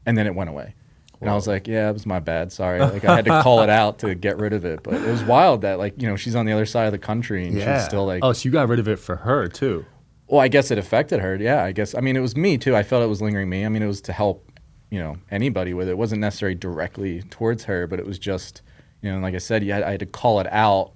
and 0.06 0.16
then 0.18 0.26
it 0.26 0.34
went 0.34 0.50
away. 0.50 0.74
And 1.22 1.30
I 1.30 1.34
was 1.34 1.46
like, 1.48 1.66
yeah, 1.66 1.88
it 1.88 1.92
was 1.92 2.04
my 2.06 2.18
bad. 2.20 2.52
Sorry. 2.52 2.78
Like 2.92 3.04
I 3.04 3.16
had 3.16 3.24
to 3.26 3.42
call 3.42 3.62
it 3.62 3.70
out 3.70 4.00
to 4.00 4.14
get 4.14 4.38
rid 4.38 4.52
of 4.52 4.64
it. 4.64 4.82
But 4.82 4.94
it 4.94 5.06
was 5.08 5.22
wild 5.22 5.62
that 5.62 5.78
like 5.78 6.00
you 6.00 6.08
know 6.08 6.16
she's 6.16 6.34
on 6.36 6.44
the 6.46 6.52
other 6.52 6.66
side 6.66 6.86
of 6.86 6.92
the 6.92 6.98
country 6.98 7.46
and 7.46 7.56
Yeah. 7.56 7.78
she's 7.78 7.86
still 7.86 8.04
like, 8.06 8.22
oh, 8.24 8.32
so 8.32 8.46
you 8.46 8.50
got 8.52 8.68
rid 8.68 8.78
of 8.78 8.88
it 8.88 8.98
for 8.98 9.16
her 9.16 9.46
too. 9.48 9.84
well, 10.26 10.40
I 10.40 10.48
guess 10.48 10.70
it 10.70 10.78
affected 10.78 11.20
her. 11.20 11.36
Yeah, 11.36 11.62
I 11.64 11.72
guess. 11.72 11.94
I 11.94 12.00
mean, 12.00 12.16
it 12.16 12.20
was 12.20 12.36
me 12.36 12.58
too. 12.58 12.74
I 12.76 12.82
felt 12.82 13.02
it 13.02 13.06
was 13.08 13.22
lingering 13.22 13.48
me. 13.48 13.64
I 13.64 13.68
mean, 13.68 13.82
it 13.82 13.86
was 13.86 14.00
to 14.02 14.12
help, 14.12 14.50
you 14.90 14.98
know, 14.98 15.16
anybody 15.30 15.74
with 15.74 15.88
it. 15.88 15.92
It 15.92 15.98
wasn't 15.98 16.20
necessarily 16.20 16.54
directly 16.54 17.22
towards 17.30 17.64
her, 17.64 17.86
but 17.86 17.98
it 18.00 18.06
was 18.06 18.18
just, 18.18 18.62
you 19.02 19.10
know, 19.12 19.18
like 19.20 19.34
I 19.34 19.38
said, 19.38 19.62
had, 19.62 19.82
I 19.82 19.90
had 19.92 20.00
to 20.00 20.06
call 20.06 20.40
it 20.40 20.46
out 20.50 20.92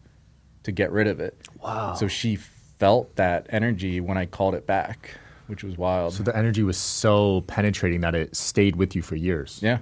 to 0.65 0.73
get 0.73 0.91
rid 0.91 1.07
of 1.07 1.21
it. 1.21 1.37
Wow. 1.62 1.95
So 1.95 2.09
she 2.09 2.37
felt 2.37 3.15
that 3.17 3.47
energy 3.51 4.01
when 4.01 4.17
I 4.19 4.27
called 4.27 4.55
it 4.55 4.67
back, 4.67 5.11
which 5.47 5.62
was 5.62 5.77
wild. 5.79 6.15
So 6.15 6.23
the 6.23 6.37
energy 6.37 6.62
was 6.62 6.77
so 6.79 7.43
penetrating 7.43 8.01
that 8.01 8.15
it 8.15 8.35
stayed 8.37 8.77
with 8.77 8.97
you 8.97 9.03
for 9.03 9.17
years. 9.17 9.61
yeah. 9.62 9.79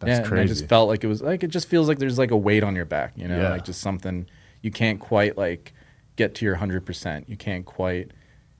That's 0.00 0.20
yeah, 0.20 0.30
and 0.32 0.40
I 0.40 0.46
just 0.46 0.66
felt 0.68 0.88
like 0.88 1.02
it 1.04 1.08
was 1.08 1.22
like 1.22 1.42
it 1.42 1.48
just 1.48 1.68
feels 1.68 1.88
like 1.88 1.98
there's 1.98 2.18
like 2.18 2.30
a 2.30 2.36
weight 2.36 2.62
on 2.62 2.76
your 2.76 2.84
back, 2.84 3.12
you 3.16 3.26
know, 3.28 3.40
Yeah. 3.40 3.50
like 3.50 3.64
just 3.64 3.80
something 3.80 4.26
you 4.62 4.70
can't 4.70 5.00
quite 5.00 5.36
like 5.36 5.72
get 6.16 6.34
to 6.36 6.44
your 6.44 6.54
hundred 6.56 6.86
percent. 6.86 7.28
You 7.28 7.36
can't 7.36 7.64
quite, 7.66 8.12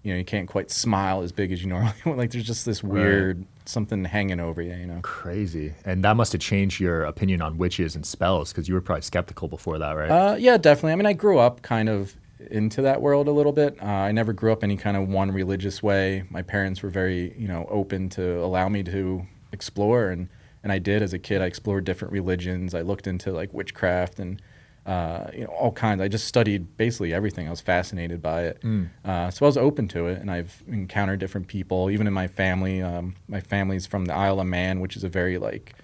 you 0.02 0.12
know, 0.12 0.18
you 0.18 0.24
can't 0.24 0.48
quite 0.48 0.70
smile 0.70 1.22
as 1.22 1.30
big 1.32 1.52
as 1.52 1.62
you 1.62 1.68
normally 1.74 1.92
would. 2.06 2.16
Like 2.18 2.30
there's 2.32 2.44
just 2.46 2.64
this 2.66 2.82
Right. 2.82 2.92
weird 2.92 3.44
something 3.66 4.02
hanging 4.04 4.40
over 4.40 4.62
you, 4.62 4.74
you 4.74 4.86
know. 4.86 4.98
Crazy. 5.02 5.74
And 5.84 6.02
that 6.02 6.16
must 6.16 6.32
have 6.32 6.40
changed 6.40 6.80
your 6.80 7.04
opinion 7.04 7.42
on 7.42 7.58
witches 7.58 7.94
and 7.94 8.04
spells 8.04 8.50
because 8.52 8.66
you 8.66 8.74
were 8.74 8.80
probably 8.80 9.02
skeptical 9.02 9.46
before 9.46 9.78
that, 9.78 9.92
right? 9.92 10.10
Uh, 10.10 10.36
yeah, 10.38 10.56
definitely. 10.56 10.92
I 10.92 10.96
mean, 10.96 11.06
I 11.06 11.12
grew 11.12 11.38
up 11.38 11.60
kind 11.62 11.88
of 11.90 12.16
into 12.50 12.80
that 12.82 13.02
world 13.02 13.28
a 13.28 13.30
little 13.32 13.52
bit. 13.52 13.76
Uh, 13.82 13.86
I 13.86 14.10
never 14.12 14.32
grew 14.32 14.52
up 14.52 14.64
any 14.64 14.76
kind 14.76 14.96
of 14.96 15.08
one 15.08 15.30
religious 15.30 15.82
way. 15.82 16.24
My 16.30 16.40
parents 16.40 16.82
were 16.82 16.88
very, 16.88 17.34
you 17.38 17.46
know, 17.46 17.66
open 17.70 18.08
to 18.10 18.42
allow 18.42 18.68
me 18.70 18.82
to 18.84 19.26
explore, 19.52 20.08
and 20.08 20.28
and 20.62 20.72
I 20.72 20.78
did 20.78 21.02
as 21.02 21.12
a 21.12 21.18
kid. 21.18 21.42
I 21.42 21.46
explored 21.46 21.84
different 21.84 22.12
religions. 22.12 22.74
I 22.74 22.82
looked 22.82 23.06
into 23.06 23.32
like 23.32 23.52
witchcraft 23.52 24.18
and. 24.18 24.40
Uh, 24.86 25.30
you 25.34 25.40
know, 25.42 25.48
all 25.48 25.70
kinds. 25.72 26.00
I 26.00 26.08
just 26.08 26.26
studied 26.26 26.78
basically 26.78 27.12
everything. 27.12 27.46
I 27.46 27.50
was 27.50 27.60
fascinated 27.60 28.22
by 28.22 28.44
it, 28.44 28.62
uh, 29.04 29.30
so 29.30 29.44
I 29.44 29.48
was 29.48 29.58
open 29.58 29.86
to 29.88 30.06
it, 30.06 30.18
and 30.18 30.30
I've 30.30 30.62
encountered 30.66 31.18
different 31.20 31.46
people, 31.46 31.90
even 31.90 32.06
in 32.06 32.14
my 32.14 32.26
family. 32.26 32.80
Um, 32.80 33.14
my 33.28 33.40
family's 33.40 33.84
from 33.86 34.06
the 34.06 34.14
Isle 34.14 34.40
of 34.40 34.46
Man, 34.46 34.80
which 34.80 34.96
is 34.96 35.04
a 35.04 35.08
very 35.10 35.36
like 35.36 35.74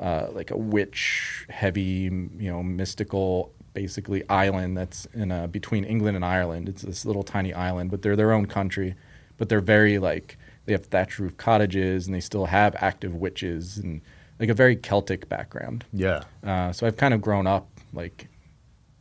uh, 0.00 0.28
like 0.32 0.50
a 0.50 0.56
witch 0.56 1.46
heavy, 1.50 2.10
you 2.38 2.50
know, 2.50 2.62
mystical 2.62 3.52
basically 3.74 4.26
island 4.30 4.78
that's 4.78 5.06
in 5.12 5.30
uh, 5.30 5.46
between 5.48 5.84
England 5.84 6.16
and 6.16 6.24
Ireland. 6.24 6.68
It's 6.68 6.82
this 6.82 7.04
little 7.04 7.24
tiny 7.24 7.52
island, 7.52 7.90
but 7.90 8.02
they're 8.02 8.16
their 8.16 8.32
own 8.32 8.46
country. 8.46 8.94
But 9.36 9.48
they're 9.48 9.60
very 9.60 9.98
like 9.98 10.38
they 10.64 10.72
have 10.72 10.86
thatch 10.86 11.18
roof 11.18 11.36
cottages 11.36 12.06
and 12.06 12.14
they 12.14 12.20
still 12.20 12.46
have 12.46 12.74
active 12.78 13.14
witches 13.14 13.76
and 13.78 14.00
like 14.40 14.48
a 14.48 14.54
very 14.54 14.76
Celtic 14.76 15.28
background. 15.28 15.84
yeah. 15.92 16.22
Uh, 16.44 16.72
so 16.72 16.86
I've 16.86 16.96
kind 16.96 17.14
of 17.14 17.20
grown 17.20 17.46
up 17.46 17.68
like 17.92 18.28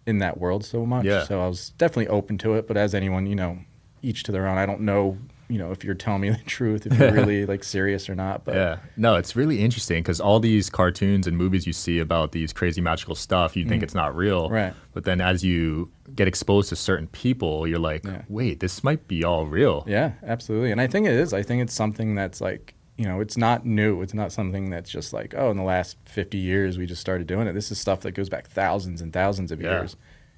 in 0.05 0.19
that 0.19 0.37
world 0.39 0.63
so 0.65 0.85
much. 0.85 1.05
Yeah. 1.05 1.23
So 1.23 1.41
I 1.41 1.47
was 1.47 1.69
definitely 1.77 2.07
open 2.09 2.37
to 2.39 2.53
it. 2.55 2.67
But 2.67 2.77
as 2.77 2.93
anyone, 2.93 3.25
you 3.25 3.35
know, 3.35 3.57
each 4.01 4.23
to 4.23 4.31
their 4.31 4.47
own. 4.47 4.57
I 4.57 4.65
don't 4.65 4.81
know, 4.81 5.17
you 5.47 5.57
know, 5.57 5.71
if 5.71 5.83
you're 5.83 5.95
telling 5.95 6.19
me 6.21 6.29
the 6.31 6.37
truth, 6.45 6.85
if 6.85 6.97
you're 6.99 7.11
really 7.21 7.45
like 7.45 7.63
serious 7.63 8.09
or 8.09 8.15
not. 8.15 8.43
But 8.43 8.55
Yeah. 8.55 8.77
No, 8.97 9.15
it's 9.15 9.35
really 9.35 9.59
interesting 9.61 10.03
because 10.03 10.19
all 10.19 10.39
these 10.41 10.69
cartoons 10.69 11.25
and 11.25 11.37
movies 11.37 11.65
you 11.65 11.71
see 11.73 11.99
about 11.99 12.33
these 12.33 12.51
crazy 12.53 12.81
magical 12.81 13.15
stuff, 13.15 13.55
you 13.55 13.65
think 13.65 13.81
it's 13.81 13.95
not 13.95 14.13
real. 14.15 14.49
Mm. 14.49 14.51
Right. 14.51 14.73
But 14.93 15.05
then 15.05 15.21
as 15.21 15.43
you 15.43 15.89
get 16.13 16.27
exposed 16.27 16.67
to 16.69 16.75
certain 16.75 17.07
people, 17.07 17.65
you're 17.65 17.79
like, 17.79 18.05
Yeah. 18.05 18.23
wait, 18.27 18.59
this 18.59 18.83
might 18.83 19.07
be 19.07 19.23
all 19.23 19.45
real. 19.47 19.85
Yeah, 19.87 20.11
absolutely. 20.23 20.71
And 20.71 20.81
I 20.81 20.87
think 20.87 21.07
it 21.07 21.13
is. 21.13 21.33
I 21.33 21.41
think 21.43 21.61
it's 21.63 21.73
something 21.73 22.13
that's 22.13 22.41
like, 22.41 22.75
you 22.97 23.05
know, 23.05 23.19
it's 23.21 23.37
not 23.37 23.65
new. 23.65 24.01
It's 24.01 24.13
not 24.13 24.31
something 24.31 24.69
that's 24.69 24.89
just 24.89 25.13
like, 25.13 25.33
oh, 25.35 25.49
in 25.51 25.57
the 25.57 25.63
last 25.63 25.97
50 26.05 26.37
years 26.37 26.77
we 26.77 26.85
just 26.85 27.01
started 27.01 27.25
doing 27.27 27.47
it. 27.47 27.53
This 27.53 27.71
is 27.71 27.79
stuff 27.79 28.01
that 28.01 28.11
goes 28.11 28.29
back 28.29 28.47
thousands 28.47 29.01
and 29.01 29.11
thousands 29.11 29.51
of 29.51 29.61
Yeah. 29.61 29.79
years. 29.79 29.95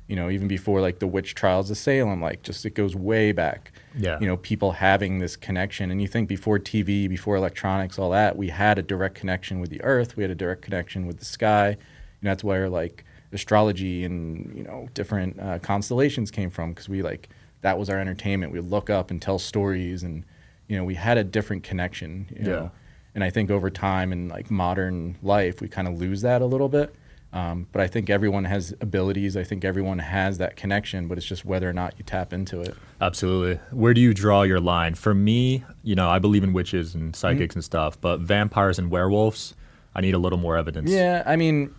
You 0.07 0.15
know, 0.15 0.29
even 0.29 0.47
before 0.47 0.81
like 0.81 0.99
the 0.99 1.07
witch 1.07 1.33
trials 1.33 1.71
of 1.71 1.77
Salem, 1.77 2.21
like 2.21 2.43
just 2.43 2.63
it 2.65 2.75
goes 2.75 2.95
way 2.95 3.31
back. 3.31 3.71
Yeah. 3.97 4.19
You 4.21 4.27
know, 4.27 4.37
people 4.37 4.71
having 4.73 5.17
this 5.19 5.35
connection. 5.35 5.89
And 5.91 5.99
you 6.01 6.07
think 6.07 6.29
before 6.29 6.59
TV, 6.59 7.09
before 7.09 7.35
electronics, 7.35 7.97
all 7.97 8.11
that, 8.11 8.37
we 8.37 8.49
had 8.49 8.77
a 8.77 8.83
direct 8.83 9.15
connection 9.15 9.59
with 9.59 9.71
the 9.71 9.81
earth. 9.83 10.15
We 10.15 10.23
had 10.23 10.29
a 10.31 10.35
direct 10.35 10.61
connection 10.61 11.07
with 11.07 11.17
the 11.17 11.25
sky. 11.25 11.69
You 11.69 11.75
know, 12.21 12.29
that's 12.31 12.43
where 12.43 12.69
like 12.69 13.03
astrology 13.33 14.05
and, 14.05 14.53
you 14.55 14.63
know, 14.63 14.87
different 14.93 15.39
uh, 15.39 15.59
constellations 15.59 16.31
came 16.31 16.49
from 16.51 16.69
because 16.69 16.87
we 16.87 17.01
like, 17.01 17.27
that 17.61 17.77
was 17.79 17.89
our 17.89 17.99
entertainment. 17.99 18.51
We'd 18.53 18.61
look 18.61 18.89
up 18.89 19.09
and 19.11 19.19
tell 19.21 19.39
stories 19.39 20.03
and, 20.03 20.23
you 20.67 20.77
know, 20.77 20.83
we 20.83 20.95
had 20.95 21.17
a 21.17 21.23
different 21.23 21.63
connection. 21.63 22.27
You 22.31 22.37
Yeah. 22.45 22.55
Know? 22.55 22.71
And 23.13 23.23
I 23.23 23.29
think 23.29 23.49
over 23.49 23.69
time 23.69 24.11
in 24.11 24.27
like 24.27 24.51
modern 24.51 25.17
life, 25.23 25.61
we 25.61 25.69
kind 25.69 25.87
of 25.87 25.97
lose 25.99 26.21
that 26.21 26.41
a 26.41 26.45
little 26.45 26.67
bit. 26.67 26.93
Um, 27.31 27.67
but 27.71 27.81
I 27.81 27.87
think 27.87 28.09
everyone 28.09 28.45
has 28.45 28.73
abilities. 28.81 29.35
I 29.35 29.43
think 29.43 29.65
everyone 29.65 29.99
has 29.99 30.37
that 30.37 30.55
connection, 30.55 31.07
but 31.07 31.17
it's 31.17 31.27
just 31.27 31.43
whether 31.45 31.69
or 31.69 31.73
not 31.73 31.93
you 31.97 32.03
tap 32.05 32.31
into 32.33 32.61
it. 32.61 32.75
Absolutely. 33.01 33.55
Where 33.71 33.93
do 33.93 33.99
you 34.01 34.13
draw 34.13 34.43
your 34.43 34.59
line? 34.61 34.95
For 34.95 35.13
me, 35.13 35.63
you 35.83 35.95
know, 35.95 36.09
I 36.09 36.19
believe 36.19 36.43
in 36.45 36.53
witches 36.53 36.95
and 36.95 37.15
psychics 37.15 37.51
Mm-hmm. 37.53 37.59
and 37.59 37.63
stuff, 37.63 37.99
but 37.99 38.19
vampires 38.21 38.79
and 38.79 38.89
werewolves, 38.89 39.53
I 39.93 40.01
need 40.01 40.13
a 40.13 40.17
little 40.19 40.39
more 40.39 40.55
evidence. 40.57 40.89
Yeah, 40.91 41.23
I 41.25 41.35
mean, 41.35 41.73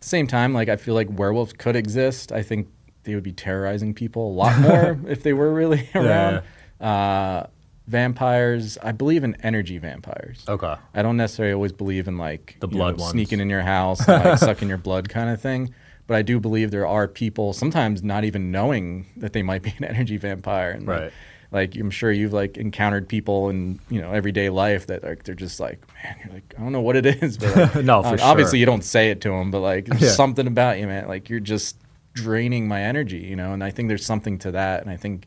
same 0.00 0.26
time, 0.26 0.52
like 0.54 0.68
I 0.70 0.76
feel 0.76 0.94
like 0.94 1.08
werewolves 1.10 1.52
could 1.54 1.76
exist. 1.76 2.32
I 2.32 2.42
think 2.42 2.68
they 3.04 3.14
would 3.14 3.24
be 3.24 3.32
terrorizing 3.32 3.92
people 3.94 4.30
a 4.30 4.34
lot 4.34 4.58
more 4.60 4.98
if 5.08 5.22
they 5.22 5.32
were 5.34 5.52
really 5.52 5.88
around. 5.94 6.42
Uh, 6.80 7.46
vampires, 7.86 8.76
I 8.82 8.92
believe 8.92 9.24
in 9.24 9.36
energy 9.42 9.78
vampires. 9.78 10.44
Okay. 10.48 10.74
I 10.94 11.02
don't 11.02 11.16
necessarily 11.16 11.54
always 11.54 11.72
believe 11.72 12.08
in 12.08 12.18
like 12.18 12.56
The 12.60 12.68
you 12.68 12.72
blood 12.76 12.98
know, 12.98 13.04
sneaking 13.06 13.40
in 13.40 13.48
your 13.50 13.62
house, 13.76 14.06
and, 14.08 14.24
like 14.24 14.38
sucking 14.38 14.68
your 14.68 14.78
blood 14.78 15.08
kind 15.08 15.30
of 15.30 15.40
thing. 15.40 15.72
But 16.06 16.16
I 16.16 16.22
do 16.22 16.38
believe 16.38 16.70
there 16.70 16.86
are 16.86 17.08
people 17.08 17.52
sometimes 17.52 18.02
not 18.02 18.22
even 18.24 18.52
knowing 18.52 19.06
that 19.16 19.32
they 19.32 19.42
might 19.42 19.62
be 19.62 19.74
an 19.78 19.84
energy 19.84 20.16
vampire. 20.16 20.70
And 20.70 20.86
like- 20.86 21.00
Right. 21.00 21.12
Like, 21.52 21.76
I'm 21.76 21.90
sure 21.92 22.10
you've 22.10 22.32
like 22.32 22.56
encountered 22.58 23.08
people 23.08 23.48
in 23.50 23.78
you 23.88 24.00
know 24.00 24.10
everyday 24.10 24.50
life 24.50 24.88
that 24.88 25.04
like 25.04 25.22
they're 25.22 25.34
just 25.36 25.60
like 25.60 25.78
man 25.94 26.16
you're 26.24 26.34
like 26.34 26.54
I 26.58 26.60
don't 26.60 26.72
know 26.72 26.80
what 26.80 26.96
it 26.96 27.06
is 27.06 27.38
but 27.38 27.56
like, 27.56 27.74
No, 27.84 28.02
for 28.02 28.08
um, 28.08 28.18
sure. 28.18 28.26
obviously 28.26 28.58
you 28.58 28.66
don't 28.66 28.82
say 28.82 29.10
it 29.10 29.20
to 29.22 29.28
them 29.30 29.52
but 29.52 29.60
like 29.60 29.86
there's 29.86 30.02
Yeah. 30.02 30.10
something 30.10 30.48
about 30.48 30.80
you 30.80 30.88
man 30.88 31.06
like 31.06 31.30
you're 31.30 31.38
just 31.38 31.76
draining 32.14 32.66
my 32.66 32.82
energy 32.82 33.18
you 33.18 33.36
know 33.36 33.52
and 33.52 33.62
I 33.62 33.70
think 33.70 33.86
there's 33.88 34.04
something 34.04 34.38
to 34.40 34.50
that 34.50 34.82
and 34.82 34.90
I 34.90 34.96
think 34.96 35.26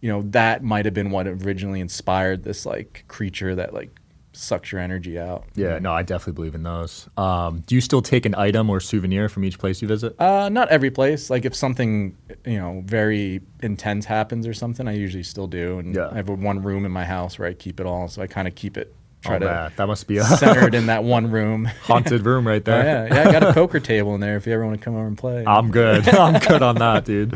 you 0.00 0.08
know 0.10 0.22
that 0.30 0.62
might 0.62 0.84
have 0.84 0.94
been 0.94 1.10
what 1.10 1.26
originally 1.26 1.80
inspired 1.80 2.42
this 2.44 2.66
like 2.66 3.04
creature 3.08 3.54
that 3.54 3.72
like 3.74 3.90
sucks 4.32 4.70
your 4.70 4.80
energy 4.82 5.18
out 5.18 5.44
Yeah, 5.54 5.78
no, 5.78 5.92
I 5.92 6.02
definitely 6.02 6.34
believe 6.34 6.54
in 6.54 6.62
those. 6.62 7.08
Um, 7.16 7.60
do 7.66 7.74
you 7.74 7.80
still 7.80 8.02
take 8.02 8.26
an 8.26 8.34
item 8.34 8.68
or 8.68 8.80
souvenir 8.80 9.30
from 9.30 9.44
each 9.44 9.58
place 9.58 9.80
you 9.80 9.88
visit? 9.88 10.14
Uh, 10.20 10.50
not 10.50 10.68
every 10.68 10.90
place. 10.90 11.30
Like 11.30 11.46
if 11.46 11.54
something, 11.54 12.14
you 12.44 12.58
know, 12.58 12.82
very 12.84 13.40
intense 13.62 14.04
happens 14.04 14.46
or 14.46 14.52
something, 14.52 14.86
I 14.86 14.92
usually 14.92 15.22
still 15.22 15.46
do. 15.46 15.78
And 15.78 15.94
Yeah. 15.96 16.10
I 16.12 16.16
have 16.16 16.28
a 16.28 16.34
one 16.34 16.60
room 16.60 16.84
in 16.84 16.92
my 16.92 17.06
house 17.06 17.38
where 17.38 17.48
I 17.48 17.54
keep 17.54 17.80
it 17.80 17.86
all, 17.86 18.08
so 18.08 18.20
I 18.20 18.26
kind 18.26 18.46
of 18.46 18.54
keep 18.54 18.76
it, 18.76 18.94
try 19.22 19.36
oh, 19.36 19.38
to 19.38 19.44
man, 19.46 19.72
that 19.76 19.86
must 19.86 20.06
be 20.06 20.18
a 20.18 20.24
centered 20.24 20.74
in 20.74 20.84
that 20.92 21.02
one 21.02 21.30
room. 21.30 21.64
haunted 21.84 22.26
room 22.26 22.46
right 22.46 22.60
Oh, 22.68 22.70
there. 22.72 23.08
yeah, 23.08 23.14
yeah. 23.22 23.28
I 23.30 23.32
got 23.32 23.42
a 23.42 23.52
poker 23.54 23.80
table 23.80 24.14
in 24.14 24.20
there 24.20 24.36
if 24.36 24.46
you 24.46 24.52
ever 24.52 24.66
want 24.66 24.78
to 24.78 24.84
come 24.84 24.96
over 24.96 25.06
and 25.06 25.16
play. 25.16 25.44
I'm 25.46 25.70
good. 25.70 26.06
I'm 26.10 26.38
good 26.40 26.60
on 26.60 26.74
that, 26.74 27.06
dude. 27.06 27.32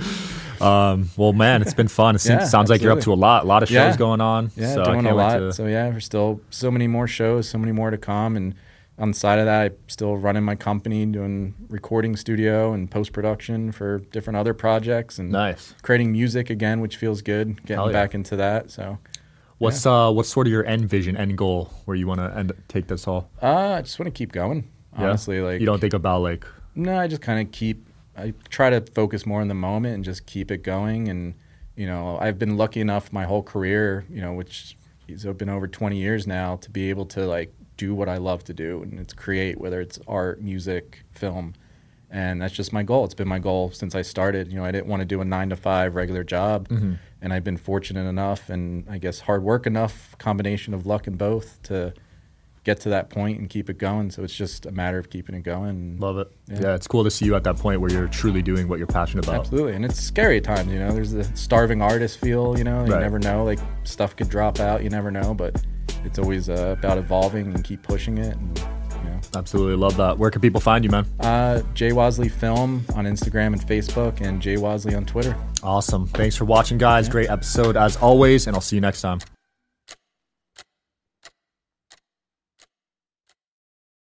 Um, 0.61 1.09
well, 1.17 1.33
man, 1.33 1.63
it's 1.63 1.75
been 1.75 1.89
fun. 1.89 2.15
It 2.15 2.21
seems, 2.21 2.41
Yeah, 2.41 2.45
sounds 2.47 2.71
like 2.71 2.83
you're 2.83 2.93
up 2.93 3.01
to 3.01 3.13
a 3.13 3.15
lot. 3.15 3.45
A 3.45 3.47
lot 3.47 3.63
of 3.63 3.69
shows 3.69 3.75
Yeah. 3.75 3.97
going 3.97 4.21
on. 4.21 4.51
yeah, 4.57 4.75
so 4.75 4.85
doing 4.85 5.07
a 5.07 5.15
lot. 5.15 5.39
to- 5.39 5.53
So 5.53 5.67
yeah, 5.67 5.91
there's 5.91 6.05
still 6.05 6.41
so 6.51 6.71
many 6.71 6.87
more 6.87 7.07
shows, 7.07 7.49
so 7.49 7.59
many 7.59 7.73
more 7.73 7.91
to 7.91 7.99
come, 7.99 8.37
and 8.37 8.55
on 8.99 9.13
the 9.13 9.17
side 9.17 9.39
of 9.39 9.47
that, 9.47 9.73
I'm 9.73 9.77
still 9.89 10.17
running 10.19 10.43
my 10.43 10.55
company, 10.57 11.07
doing 11.07 11.55
recording 11.71 12.17
studio 12.17 12.73
and 12.75 12.91
post 12.91 13.13
production 13.15 13.73
for 13.73 14.01
different 14.13 14.37
other 14.37 14.53
projects, 14.53 15.19
and 15.19 15.31
nice. 15.33 15.75
creating 15.83 16.13
music 16.13 16.51
again, 16.51 16.81
which 16.83 16.97
feels 16.97 17.23
good. 17.23 17.57
Getting 17.63 17.77
Hell 17.77 17.87
yeah. 17.87 17.93
back 17.93 18.15
into 18.15 18.37
that. 18.37 18.71
So 18.71 18.99
What's 19.59 19.85
uh 19.85 20.11
what's 20.11 20.31
sort 20.31 20.47
of 20.47 20.51
your 20.53 20.65
end 20.65 20.89
vision, 20.89 21.17
end 21.19 21.37
goal, 21.37 21.71
where 21.85 21.95
you 21.95 22.07
want 22.07 22.21
to 22.21 22.35
end 22.39 22.51
take 22.69 22.87
this 22.87 23.07
all? 23.07 23.29
Uh, 23.43 23.75
I 23.79 23.83
just 23.83 23.99
want 23.99 24.07
to 24.07 24.11
keep 24.19 24.33
going. 24.33 24.69
Honestly, 24.97 25.41
like 25.41 25.61
you 25.61 25.67
don't 25.67 25.81
think 25.81 25.93
about 25.95 26.23
like 26.23 26.45
No, 26.75 26.99
I 26.99 27.07
just 27.09 27.21
kind 27.23 27.47
of 27.47 27.53
keep. 27.53 27.87
I 28.21 28.35
try 28.49 28.71
to 28.71 28.81
focus 28.81 29.27
more 29.27 29.43
in 29.43 29.49
the 29.49 29.55
moment 29.55 29.95
and 29.95 30.05
just 30.05 30.27
keep 30.27 30.51
it 30.51 30.63
going. 30.63 31.09
And 31.09 31.35
you 31.77 31.87
know, 31.87 32.19
I've 32.21 32.39
been 32.39 32.57
lucky 32.57 32.81
enough 32.81 33.13
my 33.13 33.25
whole 33.25 33.43
career, 33.43 34.05
you 34.11 34.21
know, 34.21 34.35
which 34.35 34.77
has 35.09 35.25
been 35.25 35.49
over 35.49 35.67
20 35.67 35.97
years 35.97 36.27
now, 36.27 36.57
to 36.57 36.71
be 36.71 36.91
able 36.91 37.07
to 37.07 37.27
like 37.27 37.53
do 37.77 37.95
what 37.95 38.09
I 38.09 38.19
love 38.19 38.45
to 38.45 38.53
do, 38.53 38.83
and 38.83 39.01
it's 39.01 39.15
create, 39.15 39.59
whether 39.59 39.81
it's 39.81 39.99
art, 40.07 40.43
music, 40.43 41.03
film. 41.13 41.55
And 42.11 42.43
that's 42.43 42.53
just 42.53 42.73
my 42.73 42.83
goal. 42.83 43.05
It's 43.05 43.15
been 43.15 43.29
my 43.29 43.39
goal 43.39 43.71
since 43.71 43.95
I 43.95 44.03
started. 44.03 44.49
You 44.49 44.57
know, 44.57 44.65
I 44.65 44.73
didn't 44.73 44.89
want 44.89 45.01
to 45.01 45.07
do 45.07 45.21
a 45.21 45.25
nine 45.25 45.49
to 45.51 45.57
five 45.57 45.95
regular 45.95 46.23
job, 46.23 46.69
mm-hmm. 46.69 46.95
and 47.23 47.33
I've 47.33 47.45
been 47.45 47.57
fortunate 47.57 48.07
enough, 48.07 48.51
and 48.51 48.85
I 48.91 48.99
guess 48.99 49.21
hard 49.21 49.43
work 49.43 49.67
enough, 49.67 50.15
combination 50.19 50.75
of 50.75 50.85
luck 50.85 51.07
and 51.07 51.17
both, 51.17 51.63
to 51.65 51.95
get 52.65 52.79
to 52.81 52.91
that 52.91 53.09
point 53.11 53.39
and 53.39 53.49
keep 53.49 53.71
it 53.71 53.79
going. 53.79 54.11
So 54.11 54.23
it's 54.23 54.35
just 54.35 54.67
a 54.67 54.71
matter 54.71 54.99
of 54.99 55.09
keeping 55.11 55.35
it 55.35 55.43
going. 55.43 55.97
love 55.99 56.19
it. 56.19 56.31
Yeah. 56.49 56.59
Yeah. 56.63 56.75
it's 56.75 56.87
cool 56.87 57.05
to 57.05 57.11
see 57.11 57.25
you 57.25 57.35
at 57.35 57.45
that 57.45 57.57
point 57.57 57.81
where 57.81 57.91
you're 57.91 58.09
truly 58.09 58.43
doing 58.43 58.69
what 58.69 58.79
you're 58.79 58.87
passionate 58.87 59.25
about. 59.27 59.41
Absolutely, 59.41 59.73
and 59.75 59.85
it's 59.85 59.99
scary 60.01 60.37
at 60.39 60.45
times. 60.45 60.71
You 60.73 60.79
know, 60.79 60.93
there's 60.93 61.13
the 61.13 61.25
starving 61.35 61.81
artist 61.83 62.19
feel. 62.21 62.57
You 62.59 62.65
know, 62.65 62.85
you 62.85 62.93
Right. 62.93 63.01
never 63.03 63.19
know. 63.19 63.45
Like 63.45 63.59
stuff 63.85 64.15
could 64.17 64.29
drop 64.29 64.61
out. 64.61 64.83
You 64.85 64.91
never 64.91 65.11
know, 65.11 65.33
but 65.35 65.63
it's 66.05 66.19
always 66.19 66.49
uh, 66.51 66.75
about 66.79 66.99
evolving 66.99 67.47
and 67.55 67.65
keep 67.65 67.83
pushing 67.83 68.19
it. 68.19 68.37
And 68.37 68.59
you 68.59 69.11
know, 69.11 69.21
Absolutely 69.37 69.77
love 69.77 69.97
that. 69.97 70.19
Where 70.19 70.31
can 70.31 70.41
people 70.43 70.61
find 70.61 70.85
you, 70.85 70.91
man? 70.91 71.07
uh, 71.21 71.63
Jay 71.75 71.91
Wasley 71.91 72.31
Film 72.31 72.85
on 72.95 73.05
Instagram 73.07 73.49
and 73.55 73.61
Facebook, 73.63 74.21
and 74.21 74.41
Jay 74.43 74.57
Wasley 74.57 74.95
on 74.97 75.05
Twitter. 75.07 75.35
Awesome. 75.63 76.07
Thanks 76.07 76.37
for 76.37 76.45
watching, 76.45 76.77
guys. 76.79 77.09
Great 77.09 77.31
episode 77.31 77.77
as 77.79 77.97
always, 77.97 78.47
and 78.47 78.55
I'll 78.55 78.61
see 78.63 78.77
you 78.77 78.83
next 78.83 79.01
time. 79.01 79.21